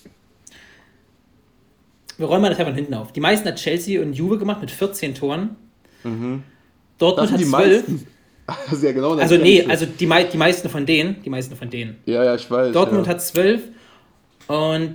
wir 2.21 2.27
räumen 2.27 2.43
mal 2.43 2.49
das 2.49 2.60
einfach 2.60 2.75
hinten 2.75 2.93
auf. 2.93 3.12
Die 3.12 3.19
meisten 3.19 3.47
hat 3.47 3.55
Chelsea 3.55 4.01
und 4.01 4.13
Juve 4.13 4.38
gemacht 4.38 4.62
mit 4.62 4.71
14 4.71 5.15
Toren. 5.15 5.57
Mhm. 6.03 6.43
Dortmund 6.97 7.31
hat 7.31 7.41
12. 7.41 7.84
Also, 8.69 8.86
ja, 8.86 8.91
genau 8.91 9.13
also 9.13 9.38
nee, 9.38 9.65
also 9.65 9.86
die, 9.86 10.07
die 10.07 10.38
meisten 10.38 10.67
von 10.67 10.86
denen, 10.86 11.21
die 11.23 11.29
meisten 11.29 11.55
von 11.55 11.69
denen. 11.69 11.97
Ja, 12.05 12.21
ja, 12.21 12.36
ich 12.36 12.51
weiß. 12.51 12.73
Dortmund 12.73 13.05
ja. 13.05 13.13
hat 13.13 13.21
12 13.21 13.62
und 14.47 14.93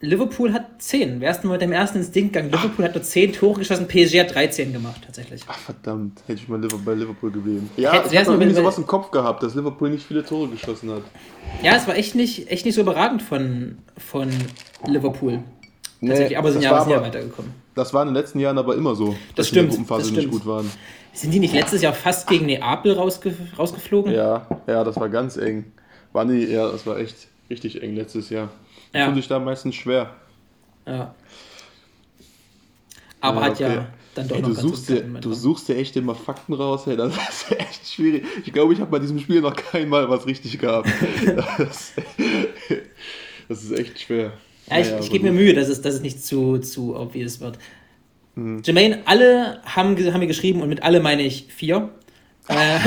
Liverpool 0.00 0.52
hat 0.52 0.80
10. 0.80 1.20
Wir 1.20 1.28
ersten 1.28 1.48
mit 1.48 1.60
dem 1.60 1.72
ersten 1.72 1.98
Instinkt 1.98 2.34
gegangen. 2.34 2.52
Liverpool 2.52 2.84
Ach. 2.84 2.88
hat 2.88 2.94
nur 2.94 3.02
10 3.02 3.32
Tore 3.32 3.58
geschossen, 3.58 3.88
PSG 3.88 4.20
hat 4.20 4.34
13 4.34 4.72
gemacht, 4.72 5.00
tatsächlich. 5.04 5.42
Ach, 5.48 5.58
verdammt. 5.58 6.22
Hätte 6.26 6.40
ich 6.42 6.48
mal 6.48 6.58
bei 6.58 6.94
Liverpool 6.94 7.32
gewesen. 7.32 7.70
Ja, 7.76 7.92
Hätt, 7.92 8.12
ich 8.12 8.18
habe 8.18 8.32
irgendwie 8.32 8.54
sowas 8.54 8.78
im 8.78 8.86
Kopf 8.86 9.10
gehabt, 9.10 9.42
dass 9.42 9.54
Liverpool 9.54 9.90
nicht 9.90 10.06
viele 10.06 10.24
Tore 10.24 10.48
geschossen 10.48 10.90
hat. 10.90 11.02
Ja, 11.62 11.74
es 11.76 11.88
war 11.88 11.96
echt 11.96 12.14
nicht, 12.14 12.50
echt 12.50 12.66
nicht 12.66 12.74
so 12.74 12.82
überragend 12.82 13.22
von, 13.22 13.78
von 13.96 14.28
Liverpool. 14.86 15.42
Tatsächlich, 16.00 16.38
aber 16.38 16.52
sind 16.52 16.62
ja 16.62 16.76
aber, 16.76 17.02
weitergekommen. 17.02 17.52
Das 17.74 17.92
war 17.94 18.02
in 18.02 18.08
den 18.08 18.14
letzten 18.14 18.38
Jahren 18.38 18.58
aber 18.58 18.74
immer 18.74 18.94
so, 18.94 19.10
das 19.28 19.34
dass 19.36 19.48
stimmt, 19.48 19.72
die 19.72 19.76
Gruppenphase 19.76 20.12
nicht 20.12 20.30
gut 20.30 20.46
waren. 20.46 20.70
Sind 21.12 21.30
die 21.32 21.40
nicht 21.40 21.54
letztes 21.54 21.82
Jahr 21.82 21.94
fast 21.94 22.28
gegen 22.28 22.46
Neapel 22.46 22.92
rausge 22.92 23.34
rausgeflogen? 23.58 24.12
Ja, 24.12 24.46
ja, 24.66 24.84
das 24.84 24.96
war 24.96 25.08
ganz 25.08 25.36
eng. 25.36 25.72
Waren 26.12 26.28
die, 26.28 26.44
ja, 26.44 26.70
das 26.70 26.86
war 26.86 26.98
echt 26.98 27.28
richtig 27.48 27.82
eng 27.82 27.94
letztes 27.94 28.30
Jahr. 28.30 28.50
Die 28.92 28.98
ja. 28.98 29.06
tun 29.06 29.14
sich 29.14 29.28
da 29.28 29.38
meistens 29.38 29.74
schwer. 29.74 30.14
Ja. 30.86 31.14
Aber 33.20 33.40
ja, 33.40 33.46
hat 33.46 33.52
okay. 33.52 33.62
ja 33.62 33.86
dann 34.16 34.28
doch 34.28 34.36
ey, 34.36 34.42
noch 34.42 34.48
du 34.48 34.54
suchst 34.54 34.88
dir, 34.88 35.02
Du 35.02 35.32
suchst 35.32 35.68
dir 35.68 35.76
echt 35.76 35.96
immer 35.96 36.14
Fakten 36.14 36.54
raus, 36.54 36.86
hey, 36.86 36.96
das 36.96 37.14
ist 37.28 37.52
echt 37.52 37.86
schwierig. 37.88 38.24
Ich 38.44 38.52
glaube, 38.52 38.72
ich 38.72 38.80
habe 38.80 38.90
bei 38.90 38.98
diesem 38.98 39.18
Spiel 39.18 39.40
noch 39.40 39.54
keinmal 39.72 40.08
was 40.08 40.26
richtig 40.26 40.58
gehabt. 40.58 40.88
das, 41.58 41.92
das 43.48 43.64
ist 43.64 43.72
echt 43.72 44.00
schwer. 44.00 44.32
Ja, 44.70 44.78
ich, 44.78 44.88
ich 45.00 45.10
gebe 45.10 45.24
mir 45.24 45.32
Mühe, 45.32 45.54
dass 45.54 45.68
es, 45.68 45.80
dass 45.80 45.94
es 45.94 46.00
nicht 46.00 46.24
zu, 46.24 46.58
zu 46.58 46.96
obvious 46.96 47.40
wird. 47.40 47.58
Mhm. 48.34 48.62
Jermaine, 48.64 49.00
alle 49.06 49.60
haben, 49.64 49.96
haben 50.12 50.20
mir 50.20 50.26
geschrieben, 50.26 50.60
und 50.62 50.68
mit 50.68 50.82
alle 50.82 51.00
meine 51.00 51.22
ich 51.22 51.46
vier, 51.48 51.90
äh, 52.48 52.78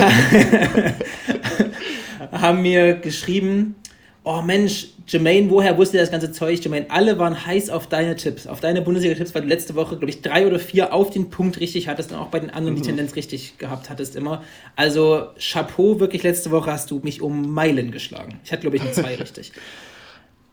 haben 2.32 2.62
mir 2.62 2.96
geschrieben, 2.96 3.76
oh 4.24 4.42
Mensch, 4.42 4.88
Jermaine, 5.08 5.50
woher 5.50 5.76
wusste 5.78 5.98
das 5.98 6.12
ganze 6.12 6.32
Zeug? 6.32 6.60
Jermaine, 6.60 6.86
alle 6.90 7.18
waren 7.18 7.46
heiß 7.46 7.72
auf 7.72 7.88
deine 7.88 8.16
Tipps, 8.16 8.46
auf 8.46 8.60
deine 8.60 8.84
Bundesliga-Tipps, 8.84 9.34
weil 9.34 9.42
du 9.42 9.48
letzte 9.48 9.74
Woche, 9.74 9.98
glaube 9.98 10.12
ich, 10.12 10.22
drei 10.22 10.46
oder 10.46 10.60
vier 10.60 10.94
auf 10.94 11.10
den 11.10 11.32
Punkt 11.32 11.60
richtig 11.60 11.88
hattest 11.88 12.12
und 12.12 12.20
auch 12.20 12.28
bei 12.28 12.40
den 12.40 12.52
anderen 12.52 12.76
mhm. 12.76 12.82
die 12.82 12.88
Tendenz 12.88 13.16
richtig 13.16 13.58
gehabt 13.58 13.90
hattest 13.90 14.16
immer. 14.16 14.44
Also 14.76 15.30
Chapeau, 15.40 16.00
wirklich 16.00 16.22
letzte 16.22 16.52
Woche 16.52 16.72
hast 16.72 16.92
du 16.92 17.00
mich 17.00 17.22
um 17.22 17.54
Meilen 17.54 17.92
geschlagen. 17.92 18.40
Ich 18.44 18.52
hatte, 18.52 18.62
glaube 18.62 18.78
ich, 18.78 18.84
nur 18.84 18.92
zwei 18.92 19.16
richtig. 19.20 19.52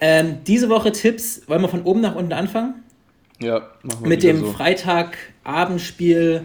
Ähm, 0.01 0.38
diese 0.47 0.68
Woche 0.68 0.92
Tipps, 0.92 1.42
wollen 1.47 1.62
wir 1.62 1.68
von 1.68 1.82
oben 1.82 2.01
nach 2.01 2.14
unten 2.14 2.32
anfangen? 2.32 2.82
Ja, 3.40 3.70
machen 3.82 4.03
wir 4.03 4.09
Mit 4.09 4.22
dem 4.22 4.40
so. 4.40 4.53
Freitagabendspiel 4.53 6.42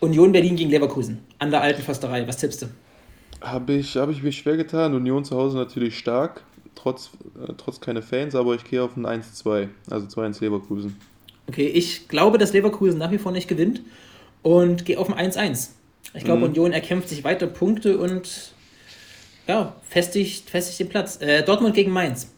Union 0.00 0.32
Berlin 0.32 0.56
gegen 0.56 0.70
Leverkusen 0.70 1.20
an 1.38 1.50
der 1.50 1.60
alten 1.62 1.82
Försterei. 1.82 2.26
Was 2.26 2.38
tippst 2.38 2.62
du? 2.62 2.66
Habe 3.40 3.74
ich, 3.74 3.96
hab 3.96 4.10
ich 4.10 4.22
mich 4.22 4.38
schwer 4.38 4.56
getan. 4.56 4.94
Union 4.94 5.24
zu 5.24 5.36
Hause 5.36 5.56
natürlich 5.56 5.98
stark, 5.98 6.42
trotz, 6.74 7.10
äh, 7.36 7.52
trotz 7.56 7.80
keine 7.80 8.02
Fans, 8.02 8.34
aber 8.34 8.54
ich 8.54 8.64
gehe 8.64 8.82
auf 8.82 8.96
ein 8.96 9.06
1-2, 9.06 9.68
also 9.90 10.06
2-1 10.06 10.40
Leverkusen. 10.40 10.96
Okay, 11.46 11.66
ich 11.66 12.08
glaube, 12.08 12.38
dass 12.38 12.52
Leverkusen 12.52 12.98
nach 12.98 13.10
wie 13.10 13.18
vor 13.18 13.32
nicht 13.32 13.48
gewinnt 13.48 13.82
und 14.42 14.84
gehe 14.84 14.98
auf 14.98 15.12
ein 15.12 15.30
1-1. 15.30 15.70
Ich 16.14 16.24
glaube, 16.24 16.40
mhm. 16.40 16.46
Union 16.46 16.72
erkämpft 16.72 17.08
sich 17.08 17.24
weiter 17.24 17.46
Punkte 17.46 17.98
und 17.98 18.52
ja, 19.46 19.74
festigt, 19.88 20.48
festigt 20.48 20.80
den 20.80 20.88
Platz. 20.88 21.20
Äh, 21.20 21.42
Dortmund 21.42 21.74
gegen 21.74 21.90
Mainz. 21.90 22.33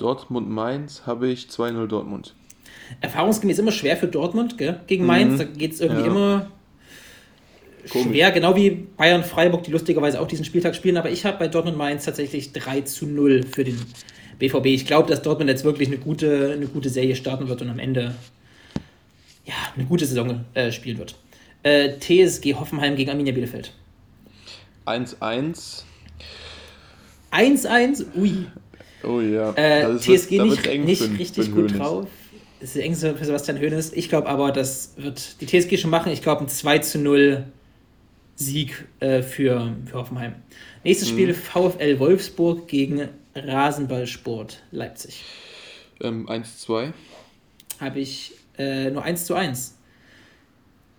Dortmund-Mainz 0.00 1.02
habe 1.06 1.28
ich 1.28 1.46
2-0 1.46 1.86
Dortmund. 1.86 2.34
Erfahrungsgemäß 3.00 3.58
immer 3.58 3.72
schwer 3.72 3.96
für 3.96 4.08
Dortmund 4.08 4.58
gell? 4.58 4.80
gegen 4.86 5.06
Mainz. 5.06 5.34
Mhm. 5.34 5.38
Da 5.38 5.44
geht 5.44 5.72
es 5.72 5.80
irgendwie 5.80 6.02
ja. 6.02 6.06
immer 6.08 6.50
Komisch. 7.90 8.08
schwer, 8.08 8.30
genau 8.30 8.56
wie 8.56 8.70
Bayern-Freiburg, 8.70 9.62
die 9.62 9.70
lustigerweise 9.70 10.20
auch 10.20 10.26
diesen 10.26 10.44
Spieltag 10.44 10.74
spielen. 10.74 10.96
Aber 10.96 11.10
ich 11.10 11.24
habe 11.24 11.38
bei 11.38 11.48
Dortmund-Mainz 11.48 12.04
tatsächlich 12.04 12.52
3 12.52 12.82
zu 12.82 13.06
0 13.06 13.44
für 13.44 13.64
den 13.64 13.78
BVB. 14.38 14.66
Ich 14.66 14.86
glaube, 14.86 15.08
dass 15.08 15.22
Dortmund 15.22 15.50
jetzt 15.50 15.64
wirklich 15.64 15.88
eine 15.88 15.98
gute, 15.98 16.52
eine 16.52 16.66
gute 16.66 16.88
Serie 16.88 17.14
starten 17.14 17.48
wird 17.48 17.60
und 17.62 17.68
am 17.68 17.78
Ende 17.78 18.14
ja, 19.44 19.54
eine 19.76 19.84
gute 19.84 20.06
Saison 20.06 20.44
äh, 20.54 20.72
spielen 20.72 20.98
wird. 20.98 21.14
Äh, 21.62 21.98
TSG 21.98 22.54
Hoffenheim 22.54 22.96
gegen 22.96 23.10
Arminia 23.10 23.32
Bielefeld. 23.34 23.72
1-1. 24.86 25.82
1-1? 27.32 28.04
Ui. 28.16 28.46
Oh 29.02 29.20
ja. 29.20 29.52
Äh, 29.54 29.96
TSG 29.96 30.42
nicht, 30.42 30.66
nicht 30.78 31.02
für, 31.02 31.18
richtig 31.18 31.46
für 31.46 31.50
gut 31.50 31.78
drauf. 31.78 32.06
Das 32.60 32.76
ist 32.76 32.82
eng 32.82 32.94
für 32.94 33.24
Sebastian 33.24 33.58
Hoeneß. 33.58 33.92
Ich 33.94 34.08
glaube 34.08 34.28
aber, 34.28 34.52
das 34.52 34.92
wird 34.96 35.40
die 35.40 35.46
TSG 35.46 35.78
schon 35.78 35.90
machen. 35.90 36.12
Ich 36.12 36.22
glaube, 36.22 36.42
ein 36.42 36.48
2 36.48 36.78
zu 36.80 36.98
0 36.98 37.44
Sieg 38.36 38.86
äh, 39.00 39.22
für, 39.22 39.74
für 39.86 39.94
Hoffenheim. 39.94 40.34
Nächstes 40.84 41.10
mhm. 41.10 41.14
Spiel 41.14 41.34
VfL 41.34 41.98
Wolfsburg 41.98 42.68
gegen 42.68 43.08
Rasenballsport 43.34 44.62
Leipzig. 44.72 45.24
Ähm, 46.02 46.28
1-2. 46.28 46.92
Habe 47.80 48.00
ich 48.00 48.32
äh, 48.58 48.90
nur 48.90 49.02
1 49.02 49.24
zu 49.26 49.34
1. 49.34 49.76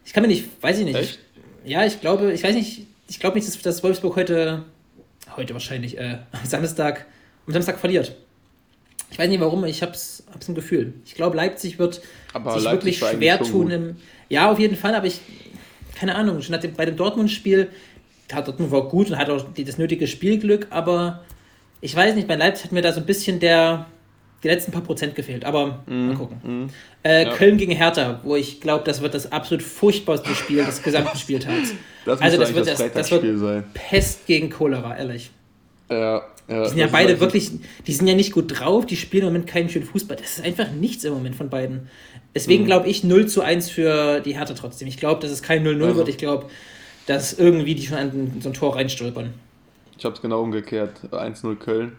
Ich 0.06 0.14
kann 0.14 0.24
mir 0.24 0.28
nicht, 0.30 0.46
weiß 0.62 0.80
ich 0.80 0.86
nicht. 0.86 0.96
Echt? 0.96 1.20
Ja, 1.64 1.86
ich 1.86 2.02
glaube, 2.02 2.32
ich 2.34 2.44
weiß 2.44 2.56
nicht, 2.56 2.88
ich 3.08 3.20
glaube 3.20 3.38
nicht, 3.38 3.48
dass, 3.48 3.60
dass 3.60 3.84
Wolfsburg 3.84 4.16
heute, 4.16 4.66
heute 5.36 5.54
wahrscheinlich, 5.54 5.98
äh, 5.98 6.18
am 6.32 6.46
Samstag 6.46 7.06
am 7.48 7.54
Samstag 7.54 7.80
verliert. 7.80 8.16
Ich 9.12 9.20
weiß 9.20 9.30
nicht 9.30 9.42
warum, 9.42 9.66
ich 9.66 9.82
habe 9.82 9.92
es 9.92 10.24
ein 10.48 10.56
Gefühl. 10.56 10.94
Ich 11.06 11.16
glaube, 11.16 11.36
Leipzig 11.36 11.80
wird 11.80 12.02
aber 12.34 12.54
sich 12.54 12.64
Leipzig 12.64 13.02
wirklich 13.02 13.18
schwer 13.18 13.40
tun. 13.40 13.70
Im, 13.70 13.96
ja, 14.30 14.50
auf 14.50 14.60
jeden 14.60 14.78
Fall, 14.78 14.96
aber 14.96 15.08
ich, 15.08 15.20
keine 15.96 16.16
Ahnung, 16.16 16.42
schon 16.42 16.60
dem, 16.62 16.74
bei 16.74 16.86
dem 16.86 16.96
Dortmund-Spiel, 16.96 17.70
Dortmund 18.30 18.72
war 18.72 18.88
gut 18.88 19.10
und 19.10 19.18
hat 19.18 19.30
auch 19.30 19.46
das 19.54 19.78
nötige 19.78 20.08
Spielglück, 20.08 20.68
aber 20.70 21.22
ich 21.82 21.96
weiß 21.96 22.16
nicht, 22.16 22.28
bei 22.28 22.36
Leipzig 22.36 22.66
hat 22.66 22.72
mir 22.72 22.82
da 22.82 22.94
so 22.94 23.02
ein 23.02 23.06
bisschen 23.06 23.40
der, 23.40 23.88
die 24.44 24.48
letzten 24.48 24.72
paar 24.72 24.84
Prozent 24.84 25.16
gefehlt, 25.16 25.44
aber 25.44 25.84
mm, 25.88 26.08
mal 26.08 26.16
gucken. 26.16 26.38
Mm, 26.44 26.70
äh, 27.04 27.26
ja. 27.26 27.34
Köln 27.34 27.58
gegen 27.58 27.74
Hertha, 27.74 28.22
wo 28.24 28.36
ich 28.36 28.62
glaube, 28.62 28.86
das 28.86 29.02
wird 29.02 29.14
das 29.14 29.32
absolut 29.32 29.64
furchtbarste 29.64 30.34
Spiel 30.36 30.64
des 30.64 30.82
gesamten 30.82 31.18
Spieltags. 31.18 31.74
Das 32.06 32.22
also 32.22 32.38
das 32.38 32.54
wird 32.54 32.68
das, 32.68 32.94
das 32.94 33.12
wird 33.12 33.40
sein. 33.40 33.64
Pest 33.74 34.26
gegen 34.28 34.50
Cholera, 34.50 34.98
ehrlich. 34.98 35.32
Ja, 35.90 36.24
ja, 36.52 36.64
die 36.64 36.70
sind 36.70 36.78
ja 36.80 36.88
beide 36.88 37.20
wirklich, 37.20 37.52
die 37.88 37.94
sind 37.94 38.08
ja 38.08 38.16
nicht 38.16 38.34
gut 38.34 38.60
drauf, 38.60 38.86
die 38.86 38.98
spielen 38.98 39.24
im 39.24 39.30
Moment 39.30 39.48
keinen 39.48 39.70
schönen 39.70 39.86
Fußball. 39.86 40.18
Das 40.18 40.38
ist 40.38 40.46
einfach 40.46 40.70
nichts 40.72 41.04
im 41.04 41.14
Moment 41.14 41.36
von 41.36 41.50
beiden. 41.50 41.88
Deswegen 42.36 42.64
mhm. 42.64 42.68
glaube 42.68 42.90
ich 42.90 43.04
0 43.04 43.28
zu 43.28 43.42
1 43.42 43.70
für 43.70 44.20
die 44.20 44.38
Hertha 44.38 44.54
trotzdem. 44.54 44.88
Ich 44.88 44.98
glaube, 44.98 45.22
dass 45.22 45.32
es 45.32 45.42
kein 45.42 45.66
0-0 45.66 45.84
also. 45.84 45.96
wird. 45.98 46.10
Ich 46.10 46.18
glaube, 46.18 46.48
dass 47.06 47.34
irgendwie 47.34 47.76
die 47.76 47.86
schon 47.86 47.98
an 47.98 48.32
so 48.42 48.50
ein 48.50 48.54
Tor 48.54 48.76
reinstolpern. 48.76 49.34
Ich 49.98 50.04
habe 50.04 50.16
es 50.16 50.22
genau 50.22 50.42
umgekehrt. 50.42 51.02
1-0 51.12 51.56
Köln. 51.56 51.94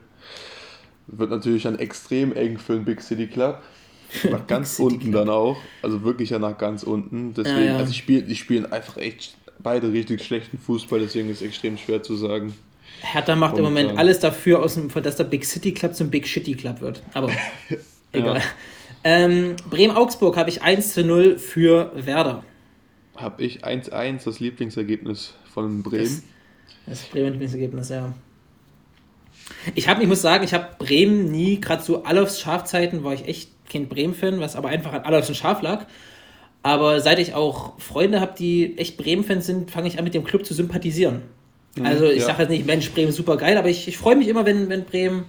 Wird 1.07 1.31
natürlich 1.31 1.65
dann 1.65 1.79
extrem 1.79 2.33
eng 2.35 2.59
für 2.59 2.75
den 2.75 2.85
Big 2.85 3.01
City 3.01 3.27
Club. 3.27 3.63
Nach 4.31 4.47
ganz 4.47 4.79
unten 4.79 5.01
Club. 5.01 5.15
dann 5.15 5.29
auch. 5.31 5.57
Also 5.83 6.03
wirklich 6.03 6.31
ja 6.31 6.39
nach 6.39 6.59
ganz 6.59 6.83
unten. 6.83 7.35
Deswegen, 7.35 7.59
ja, 7.59 7.65
ja. 7.65 7.77
also 7.79 7.91
ich 7.91 7.97
spiel, 7.99 8.23
die 8.23 8.37
spielen 8.37 8.71
einfach 8.71 8.97
echt 8.99 9.37
beide 9.63 9.93
richtig 9.93 10.25
schlechten 10.25 10.59
Fußball, 10.59 11.01
deswegen 11.01 11.31
ist 11.31 11.41
es 11.41 11.47
extrem 11.47 11.79
schwer 11.79 12.03
zu 12.03 12.17
sagen. 12.17 12.55
Hertha 13.03 13.37
macht 13.37 13.59
im 13.59 13.65
Moment 13.65 13.99
alles 13.99 14.21
dafür, 14.21 14.63
aus 14.63 14.75
dem, 14.75 14.89
dass 15.03 15.17
der 15.17 15.25
Big 15.25 15.45
City 15.45 15.73
Club 15.73 15.95
zum 15.95 16.11
Big 16.11 16.27
Shitty 16.27 16.55
Club 16.55 16.81
wird. 16.81 17.03
Aber 17.15 17.31
egal. 18.13 18.39
Ja. 18.39 18.43
Ähm, 19.05 19.57
Bremen-Augsburg 19.69 20.37
habe 20.37 20.49
ich 20.49 20.63
1 20.63 20.95
zu 20.95 21.05
0 21.05 21.39
für 21.39 21.93
Werder. 21.95 22.45
Habe 23.17 23.43
ich 23.43 23.65
1-1 23.65 24.25
das 24.25 24.41
Lieblingsergebnis 24.41 25.35
von 25.53 25.83
Bremen. 25.83 26.23
Das, 26.87 27.01
das 27.01 27.09
Bremen 27.11 27.33
Lieblingsergebnis, 27.33 27.89
ja. 27.89 28.15
Ich, 29.75 29.89
hab, 29.89 30.01
ich 30.01 30.07
muss 30.07 30.23
sagen, 30.23 30.45
ich 30.45 30.55
habe 30.55 30.69
Bremen 30.79 31.31
nie, 31.31 31.61
gerade 31.61 31.83
zu 31.83 32.05
Alofs 32.05 32.41
Schafzeiten 32.41 33.03
war 33.03 33.13
ich 33.13 33.27
echt 33.27 33.51
kein 33.71 33.89
Bremen-Fan, 33.89 34.41
was 34.41 34.55
aber 34.57 34.69
einfach 34.69 34.93
an 34.93 35.03
Alofs 35.03 35.37
Schaf 35.37 35.63
lag. 35.63 35.87
Aber 36.63 37.01
seit 37.01 37.19
ich 37.19 37.35
auch 37.35 37.79
Freunde 37.81 38.21
habe, 38.21 38.35
die 38.39 38.79
echt 38.79 38.97
Bremen-Fans 38.97 39.47
sind, 39.47 39.71
fange 39.71 39.89
ich 39.89 39.99
an 39.99 40.05
mit 40.05 40.15
dem 40.15 40.23
Club 40.23 40.47
zu 40.47 40.55
sympathisieren. 40.55 41.23
Mhm, 41.77 41.87
also 41.87 42.07
ich 42.07 42.21
ja. 42.21 42.27
sage 42.27 42.43
jetzt 42.43 42.51
nicht, 42.51 42.67
Mensch, 42.67 42.91
Bremen 42.93 43.09
ist 43.09 43.17
super 43.17 43.37
geil, 43.37 43.57
aber 43.57 43.69
ich, 43.69 43.89
ich 43.89 43.97
freue 43.97 44.17
mich 44.17 44.29
immer, 44.29 44.45
wenn, 44.45 44.69
wenn 44.69 44.85
Bremen 44.85 45.25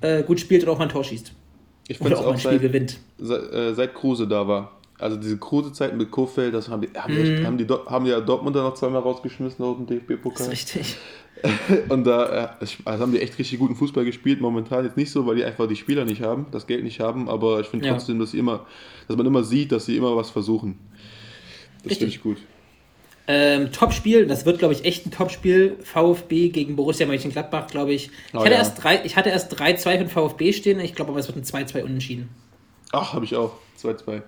äh, 0.00 0.22
gut 0.22 0.40
spielt 0.40 0.64
und 0.64 0.68
auch 0.70 0.78
mal 0.78 0.84
ein 0.84 0.90
Tor 0.90 1.04
schießt. 1.04 1.32
Ich 1.88 1.98
finde 1.98 2.18
auch, 2.18 2.26
auch 2.26 2.32
ein 2.32 2.38
Spiel 2.38 2.52
seit, 2.52 2.62
gewinnt. 2.62 2.98
Seit, 3.18 3.52
äh, 3.52 3.74
seit 3.74 3.94
Kruse 3.94 4.26
da 4.26 4.46
war. 4.46 4.72
Also 4.98 5.16
diese 5.16 5.36
Kruse-Zeiten 5.36 5.96
mit 5.96 6.10
Kofeld, 6.10 6.54
das 6.54 6.68
haben 6.68 6.80
die, 6.80 6.88
haben, 6.98 7.14
die, 7.14 7.20
echt, 7.20 7.40
mhm. 7.40 7.46
haben, 7.46 7.58
die, 7.58 7.66
haben 7.66 8.04
die 8.04 8.10
ja 8.10 8.20
Dortmunder 8.20 8.62
noch 8.62 8.74
zweimal 8.74 9.02
rausgeschmissen 9.02 9.64
aus 9.64 9.76
dem 9.76 9.86
DFB-Pokal. 9.86 10.48
Das 10.48 10.48
ist 10.48 10.74
richtig. 10.74 10.96
und 11.90 12.04
da 12.04 12.56
äh, 12.60 12.66
also 12.84 13.02
haben 13.02 13.12
die 13.12 13.20
echt 13.20 13.38
richtig 13.38 13.58
guten 13.58 13.76
Fußball 13.76 14.04
gespielt. 14.04 14.40
Momentan 14.40 14.84
jetzt 14.84 14.96
nicht 14.96 15.10
so, 15.10 15.26
weil 15.26 15.36
die 15.36 15.44
einfach 15.44 15.68
die 15.68 15.76
Spieler 15.76 16.04
nicht 16.04 16.22
haben, 16.22 16.46
das 16.50 16.66
Geld 16.66 16.82
nicht 16.82 17.00
haben, 17.00 17.28
aber 17.28 17.60
ich 17.60 17.66
finde 17.66 17.88
trotzdem, 17.88 18.16
ja. 18.16 18.22
dass 18.22 18.30
sie 18.30 18.38
immer, 18.38 18.66
dass 19.06 19.16
man 19.16 19.26
immer 19.26 19.44
sieht, 19.44 19.70
dass 19.70 19.84
sie 19.84 19.96
immer 19.96 20.16
was 20.16 20.30
versuchen. 20.30 20.78
Das 21.84 21.98
finde 21.98 22.12
ich 22.12 22.22
gut. 22.22 22.38
Ähm, 23.28 23.72
Topspiel, 23.72 24.26
das 24.26 24.46
wird, 24.46 24.58
glaube 24.58 24.74
ich, 24.74 24.84
echt 24.84 25.06
ein 25.06 25.10
Topspiel. 25.10 25.76
VfB 25.82 26.50
gegen 26.50 26.76
Borussia 26.76 27.06
Mönchengladbach, 27.06 27.66
glaube 27.66 27.92
ich. 27.92 28.06
Ich, 28.06 28.34
oh, 28.34 28.40
hatte 28.40 28.52
ja. 28.52 28.58
erst 28.58 28.82
drei, 28.82 29.00
ich 29.04 29.16
hatte 29.16 29.30
erst 29.30 29.52
3-2 29.52 29.98
für 29.98 30.08
VfB 30.08 30.52
stehen. 30.52 30.80
Ich 30.80 30.94
glaube 30.94 31.10
aber, 31.10 31.20
es 31.20 31.26
wird 31.26 31.36
ein 31.36 31.66
2-2 31.66 31.82
unentschieden. 31.82 32.28
Ach, 32.92 33.12
habe 33.14 33.24
ich 33.24 33.34
auch. 33.34 33.54
2-2. 33.82 34.22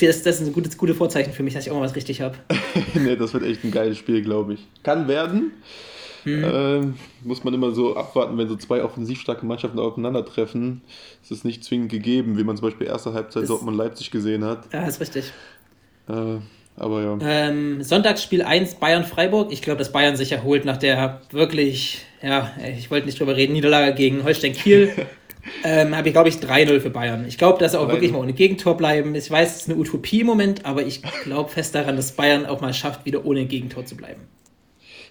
Das, 0.00 0.22
das 0.22 0.40
ist 0.40 0.46
ein 0.46 0.52
gutes, 0.52 0.76
gute 0.76 0.94
Vorzeichen 0.94 1.32
für 1.32 1.42
mich, 1.42 1.54
dass 1.54 1.66
ich 1.66 1.70
auch 1.70 1.76
mal 1.76 1.82
was 1.82 1.96
richtig 1.96 2.20
habe. 2.20 2.36
nee, 2.94 3.16
das 3.16 3.34
wird 3.34 3.44
echt 3.44 3.64
ein 3.64 3.70
geiles 3.70 3.98
Spiel, 3.98 4.22
glaube 4.22 4.54
ich. 4.54 4.66
Kann 4.82 5.08
werden. 5.08 5.52
Hm. 6.24 6.44
Ähm, 6.44 6.94
muss 7.24 7.44
man 7.44 7.54
immer 7.54 7.72
so 7.72 7.96
abwarten, 7.96 8.36
wenn 8.36 8.48
so 8.48 8.56
zwei 8.56 8.84
offensivstarke 8.84 9.44
Mannschaften 9.46 9.78
aufeinandertreffen. 9.78 10.82
Es 11.22 11.30
ist 11.30 11.44
nicht 11.44 11.64
zwingend 11.64 11.90
gegeben, 11.90 12.36
wie 12.36 12.44
man 12.44 12.56
zum 12.56 12.68
Beispiel 12.68 12.86
erste 12.86 13.14
Halbzeit 13.14 13.48
Dortmund-Leipzig 13.48 14.10
gesehen 14.10 14.44
hat. 14.44 14.70
Ja, 14.72 14.86
ist 14.86 15.00
richtig. 15.00 15.32
Äh, 16.08 16.36
aber 16.80 17.02
ja. 17.02 17.18
Ähm, 17.20 17.82
Sonntagsspiel 17.82 18.42
1 18.42 18.76
Bayern-Freiburg. 18.76 19.52
Ich 19.52 19.60
glaube, 19.60 19.78
dass 19.78 19.92
Bayern 19.92 20.16
sich 20.16 20.32
erholt 20.32 20.64
nach 20.64 20.78
der 20.78 21.20
wirklich, 21.30 22.04
ja, 22.22 22.50
ich 22.76 22.90
wollte 22.90 23.06
nicht 23.06 23.20
drüber 23.20 23.36
reden, 23.36 23.52
Niederlage 23.52 23.94
gegen 23.94 24.24
Holstein 24.24 24.54
Kiel. 24.54 24.90
ähm, 25.64 25.94
habe 25.94 26.08
ich, 26.08 26.14
glaube 26.14 26.30
ich, 26.30 26.36
3-0 26.36 26.80
für 26.80 26.90
Bayern. 26.90 27.26
Ich 27.28 27.36
glaube, 27.36 27.58
dass 27.58 27.72
sie 27.72 27.80
auch 27.80 27.88
wirklich 27.88 28.12
mal 28.12 28.18
ohne 28.18 28.32
Gegentor 28.32 28.76
bleiben. 28.76 29.14
Ich 29.14 29.30
weiß, 29.30 29.56
es 29.56 29.62
ist 29.62 29.68
eine 29.68 29.78
Utopie 29.78 30.20
im 30.20 30.26
Moment, 30.26 30.64
aber 30.64 30.82
ich 30.82 31.02
glaube 31.24 31.50
fest 31.50 31.74
daran, 31.74 31.96
dass 31.96 32.12
Bayern 32.12 32.46
auch 32.46 32.62
mal 32.62 32.72
schafft, 32.72 33.04
wieder 33.04 33.26
ohne 33.26 33.44
Gegentor 33.44 33.84
zu 33.84 33.96
bleiben. 33.96 34.22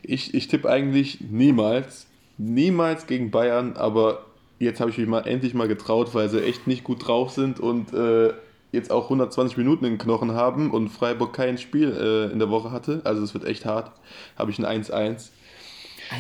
Ich, 0.02 0.34
ich 0.34 0.48
tippe 0.48 0.70
eigentlich 0.70 1.20
niemals, 1.30 2.08
niemals 2.38 3.06
gegen 3.06 3.30
Bayern, 3.30 3.74
aber 3.76 4.26
jetzt 4.58 4.80
habe 4.80 4.90
ich 4.90 4.98
mich 4.98 5.08
mal 5.08 5.28
endlich 5.28 5.54
mal 5.54 5.68
getraut, 5.68 6.16
weil 6.16 6.30
sie 6.30 6.44
echt 6.44 6.68
nicht 6.68 6.84
gut 6.84 7.08
drauf 7.08 7.32
sind 7.32 7.60
und 7.60 7.94
äh, 7.94 8.32
jetzt 8.72 8.92
auch 8.92 9.06
120 9.06 9.58
Minuten 9.58 9.86
in 9.86 9.94
den 9.94 9.98
Knochen 9.98 10.34
haben 10.34 10.72
und 10.72 10.90
Freiburg 10.90 11.34
kein 11.34 11.58
Spiel 11.58 11.92
äh, 11.92 12.32
in 12.32 12.40
der 12.40 12.50
Woche 12.50 12.72
hatte. 12.72 13.02
Also 13.04 13.24
es 13.24 13.34
wird 13.34 13.46
echt 13.46 13.66
hart. 13.66 13.92
Habe 14.38 14.52
ich 14.52 14.60
ein 14.60 14.66
1-1. 14.66 15.30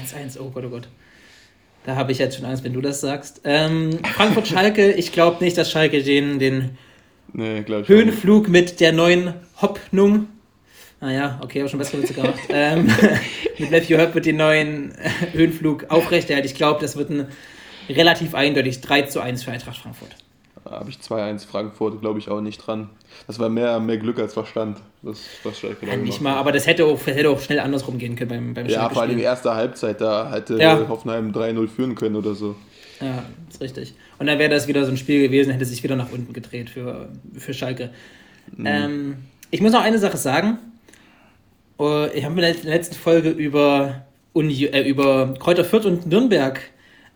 1-1, 0.06 0.40
oh 0.40 0.50
Gott, 0.50 0.66
oh 0.66 0.70
Gott. 0.70 0.88
Da 1.86 1.96
habe 1.96 2.12
ich 2.12 2.18
jetzt 2.18 2.36
schon 2.36 2.46
Angst, 2.46 2.64
wenn 2.64 2.74
du 2.74 2.82
das 2.82 3.02
sagst. 3.02 3.42
Ähm, 3.44 4.00
Frankfurt-Schalke, 4.04 4.92
ich 4.98 5.12
glaube 5.12 5.44
nicht, 5.44 5.58
dass 5.58 5.72
Schalke 5.72 6.04
den, 6.04 6.40
den 6.40 6.78
Nee. 7.34 7.64
Höhenflug 7.86 8.48
mit 8.50 8.80
der 8.80 8.92
neuen 8.92 9.34
Hoppnung. 9.62 10.28
Naja, 11.02 11.40
okay, 11.42 11.60
habe 11.60 11.70
schon 11.70 11.80
bessere 11.80 12.02
Witze 12.02 12.14
gemacht. 12.14 12.40
ähm, 12.50 12.92
mit 13.58 13.72
Matthew 13.72 13.98
Herb 13.98 14.14
wird 14.16 14.26
den 14.26 14.38
neuen 14.38 14.94
Höhenflug 15.32 15.86
aufrechterhalten. 15.90 16.48
Ich 16.48 16.56
glaube, 16.56 16.82
das 16.82 16.98
wird 16.98 17.10
ein 17.10 17.28
relativ 17.88 18.36
eindeutig 18.36 18.82
3 18.82 19.04
zu 19.04 19.22
1 19.22 19.44
für 19.44 19.52
Eintracht 19.52 19.78
Frankfurt. 19.78 20.16
Habe 20.70 20.90
ich 20.90 20.98
2-1 20.98 21.48
Frankfurt, 21.48 22.00
glaube 22.00 22.20
ich 22.20 22.30
auch 22.30 22.42
nicht 22.42 22.58
dran. 22.60 22.90
Das 23.28 23.40
war 23.40 23.50
mehr, 23.50 23.80
mehr 23.80 23.98
Glück 23.98 24.20
als 24.20 24.34
Verstand. 24.34 24.78
Das, 25.02 25.20
was 25.44 25.60
Schalke 25.60 25.88
ja, 25.88 25.96
nicht 25.96 26.22
mal, 26.22 26.36
aber 26.36 26.52
das 26.52 26.68
hätte 26.68 26.86
auch, 26.86 27.00
hätte 27.06 27.30
auch 27.30 27.40
schnell 27.40 27.60
andersrum 27.60 27.98
gehen 27.98 28.16
können 28.16 28.30
beim, 28.30 28.54
beim 28.54 28.68
Ja, 28.68 28.90
vor 28.90 29.02
allem 29.02 29.18
die 29.18 29.24
erste 29.24 29.56
Halbzeit, 29.56 30.02
da 30.02 30.32
hätte 30.32 30.58
ja. 30.58 30.88
Hoffenheim 30.88 31.32
3-0 31.32 31.68
führen 31.68 31.96
können 31.96 32.16
oder 32.16 32.36
so. 32.36 32.56
Ja, 33.00 33.24
ist 33.50 33.62
richtig. 33.62 33.94
Und 34.20 34.28
dann 34.28 34.38
wäre 34.38 34.50
das 34.50 34.68
wieder 34.68 34.84
so 34.86 34.92
ein 34.92 34.98
Spiel 34.98 35.22
gewesen, 35.22 35.52
hätte 35.52 35.66
sich 35.66 35.84
wieder 35.84 35.96
nach 35.96 36.12
unten 36.12 36.34
gedreht 36.34 36.70
für, 36.70 37.10
für 37.38 37.54
Schalke. 37.54 37.92
Mhm. 38.56 38.66
Ähm, 38.66 39.16
ich 39.52 39.62
muss 39.62 39.72
noch 39.72 39.82
eine 39.82 40.00
Sache 40.00 40.18
sagen. 40.18 40.60
Oh, 41.78 42.06
ich 42.14 42.26
habe 42.26 42.36
in 42.36 42.42
der 42.42 42.56
letzten 42.64 42.96
Folge 42.96 43.30
über, 43.30 44.04
Uni, 44.34 44.66
äh, 44.66 44.88
über 44.88 45.34
Kräuter 45.40 45.64
Fürth 45.64 45.86
und 45.86 46.08
Nürnberg 46.08 46.60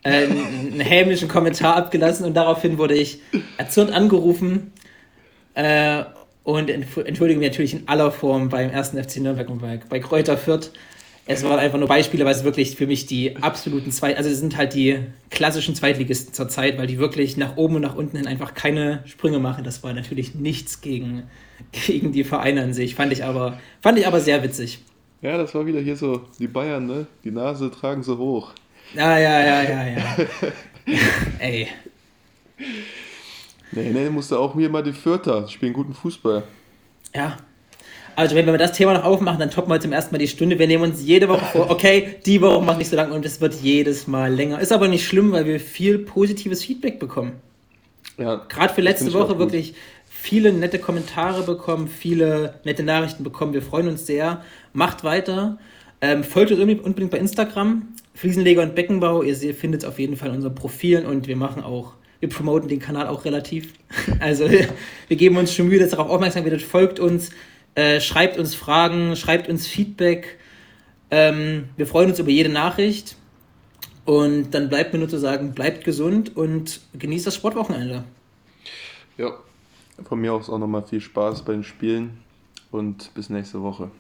äh, 0.04 0.26
einen 0.26 0.80
hämischen 0.80 1.28
Kommentar 1.28 1.76
abgelassen 1.76 2.26
und 2.26 2.34
daraufhin 2.34 2.78
wurde 2.78 2.96
ich 2.96 3.20
erzürnt 3.58 3.92
angerufen 3.92 4.72
äh, 5.54 6.04
und 6.44 6.70
entschuldige 6.70 7.40
mich 7.40 7.50
natürlich 7.50 7.74
in 7.74 7.88
aller 7.88 8.12
Form 8.12 8.50
beim 8.50 8.70
ersten 8.70 9.02
FC 9.02 9.18
Nürnberg 9.18 9.50
und 9.50 9.62
bei, 9.62 9.80
bei 9.90 10.00
Kräuter 10.00 10.38
Fürth. 10.38 10.72
Es 11.26 11.42
waren 11.44 11.58
einfach 11.58 11.80
nur 11.80 11.88
Beispiele, 11.88 12.26
weil 12.26 12.36
es 12.36 12.44
wirklich 12.44 12.76
für 12.76 12.86
mich 12.86 13.06
die 13.06 13.38
absoluten 13.38 13.92
zwei, 13.92 14.18
also 14.18 14.30
es 14.30 14.40
sind 14.40 14.58
halt 14.58 14.74
die 14.74 15.00
klassischen 15.30 15.74
Zweitligisten 15.74 16.34
zur 16.34 16.50
Zeit, 16.50 16.78
weil 16.78 16.88
die 16.88 17.00
wirklich 17.00 17.38
nach 17.38 17.56
oben 17.56 17.76
und 17.76 17.82
nach 17.82 17.96
unten 17.96 18.18
hin 18.18 18.28
einfach 18.28 18.54
keine 18.54 19.04
Sprünge 19.06 19.40
machen. 19.40 19.64
Das 19.64 19.84
war 19.84 19.94
natürlich 19.94 20.36
nichts 20.36 20.82
gegen, 20.82 21.24
gegen 21.88 22.12
die 22.12 22.26
Vereine 22.26 22.62
an 22.62 22.74
sich. 22.74 22.96
Fand 22.96 23.14
ich 23.14 23.24
aber, 23.24 23.58
fand 23.82 23.98
ich 23.98 24.06
aber 24.06 24.20
sehr 24.20 24.44
witzig. 24.44 24.80
Ja, 25.22 25.38
das 25.38 25.56
war 25.56 25.66
wieder 25.66 25.80
hier 25.80 25.96
so, 25.96 26.24
die 26.40 26.48
Bayern, 26.48 26.88
ne? 26.88 27.08
Die 27.24 27.32
Nase 27.32 27.72
tragen 27.72 28.04
sie 28.04 28.18
hoch. 28.18 28.52
Ja, 28.94 29.18
ja, 29.18 29.40
ja, 29.44 29.64
ja, 29.64 29.88
ja. 29.88 30.18
Ey. 31.40 31.68
Nee, 33.72 33.90
nee, 33.92 34.10
musste 34.10 34.38
auch 34.38 34.54
mir 34.54 34.70
mal 34.70 34.84
die 34.84 34.94
Fürther 34.94 35.48
spielen 35.48 35.74
guten 35.74 35.94
Fußball. 35.94 36.44
Ja. 37.16 37.38
Also, 38.16 38.36
wenn 38.36 38.46
wir 38.46 38.58
das 38.60 38.74
Thema 38.74 38.94
noch 38.94 39.04
aufmachen, 39.04 39.40
dann 39.40 39.50
toppen 39.50 39.72
wir 39.72 39.80
zum 39.80 39.92
ersten 39.92 40.14
Mal 40.14 40.20
die 40.20 40.28
Stunde. 40.28 40.60
Wir 40.60 40.68
nehmen 40.68 40.84
uns 40.84 41.04
jede 41.04 41.28
Woche 41.28 41.46
vor, 41.46 41.72
okay, 41.72 42.18
die 42.26 42.42
Woche 42.42 42.64
macht 42.64 42.78
nicht 42.78 42.90
so 42.90 42.96
lange 42.96 43.14
und 43.14 43.26
es 43.26 43.42
wird 43.42 43.56
jedes 43.56 44.06
Mal 44.06 44.32
länger. 44.32 44.60
Ist 44.60 44.72
aber 44.72 44.88
nicht 44.88 45.08
schlimm, 45.08 45.32
weil 45.32 45.46
wir 45.46 45.60
viel 45.60 45.98
positives 45.98 46.64
Feedback 46.64 47.00
bekommen. 47.00 47.34
Ja. 48.20 48.36
Gerade 48.48 48.74
für 48.74 48.82
letzte 48.82 49.12
Woche 49.14 49.40
wirklich 49.40 49.74
viele 50.08 50.54
nette 50.54 50.78
Kommentare 50.78 51.42
bekommen, 51.42 51.88
viele 51.88 52.60
nette 52.64 52.84
Nachrichten 52.84 53.24
bekommen. 53.24 53.54
Wir 53.54 53.64
freuen 53.64 53.88
uns 53.88 54.06
sehr. 54.06 54.44
Macht 54.74 55.04
weiter. 55.04 55.58
Ähm, 56.02 56.24
folgt 56.24 56.52
uns 56.52 56.60
unbedingt 56.60 57.10
bei 57.10 57.18
Instagram. 57.18 57.93
Fliesenleger 58.14 58.62
und 58.62 58.76
Beckenbau. 58.76 59.24
Ihr 59.24 59.56
findet 59.56 59.84
es 59.84 59.88
auf 59.88 60.00
jeden 60.00 60.18
Fall 60.18 60.30
in 60.30 60.36
unseren 60.36 60.56
Profilen 60.56 61.06
und 61.06 61.28
wir 61.28 61.36
machen 61.36 61.64
auch, 61.64 61.94
wir 62.20 62.30
promoten 62.30 62.70
den 62.70 62.80
Kanal 62.80 63.08
auch 63.08 63.26
relativ. 63.26 63.74
Also 64.20 64.50
wir 64.50 65.18
geben 65.18 65.38
uns 65.38 65.54
schon 65.54 65.68
Mühe, 65.68 65.80
dass 65.80 65.92
darauf 65.92 66.10
aufmerksam 66.10 66.46
wird. 66.46 66.62
Folgt 66.62 67.00
uns, 67.00 67.32
äh, 67.76 68.00
schreibt 68.00 68.38
uns 68.38 68.56
Fragen, 68.56 69.16
schreibt 69.16 69.50
uns 69.50 69.68
Feedback. 69.68 70.38
Ähm, 71.12 71.66
wir 71.78 71.88
freuen 71.88 72.10
uns 72.10 72.20
über 72.20 72.30
jede 72.30 72.50
Nachricht. 72.50 73.16
Und 74.06 74.52
dann 74.52 74.70
bleibt 74.70 74.94
mir 74.94 75.00
nur 75.00 75.10
zu 75.10 75.18
sagen, 75.18 75.54
bleibt 75.54 75.86
gesund 75.86 76.36
und 76.36 76.82
genießt 76.98 77.26
das 77.26 77.36
Sportwochenende. 77.36 78.04
Ja, 79.18 79.38
von 80.04 80.20
mir 80.20 80.34
aus 80.34 80.50
auch 80.50 80.60
nochmal 80.60 80.84
viel 80.84 81.00
Spaß 81.00 81.46
bei 81.46 81.54
den 81.54 81.64
Spielen 81.64 82.18
und 82.72 83.14
bis 83.14 83.30
nächste 83.30 83.62
Woche. 83.62 83.92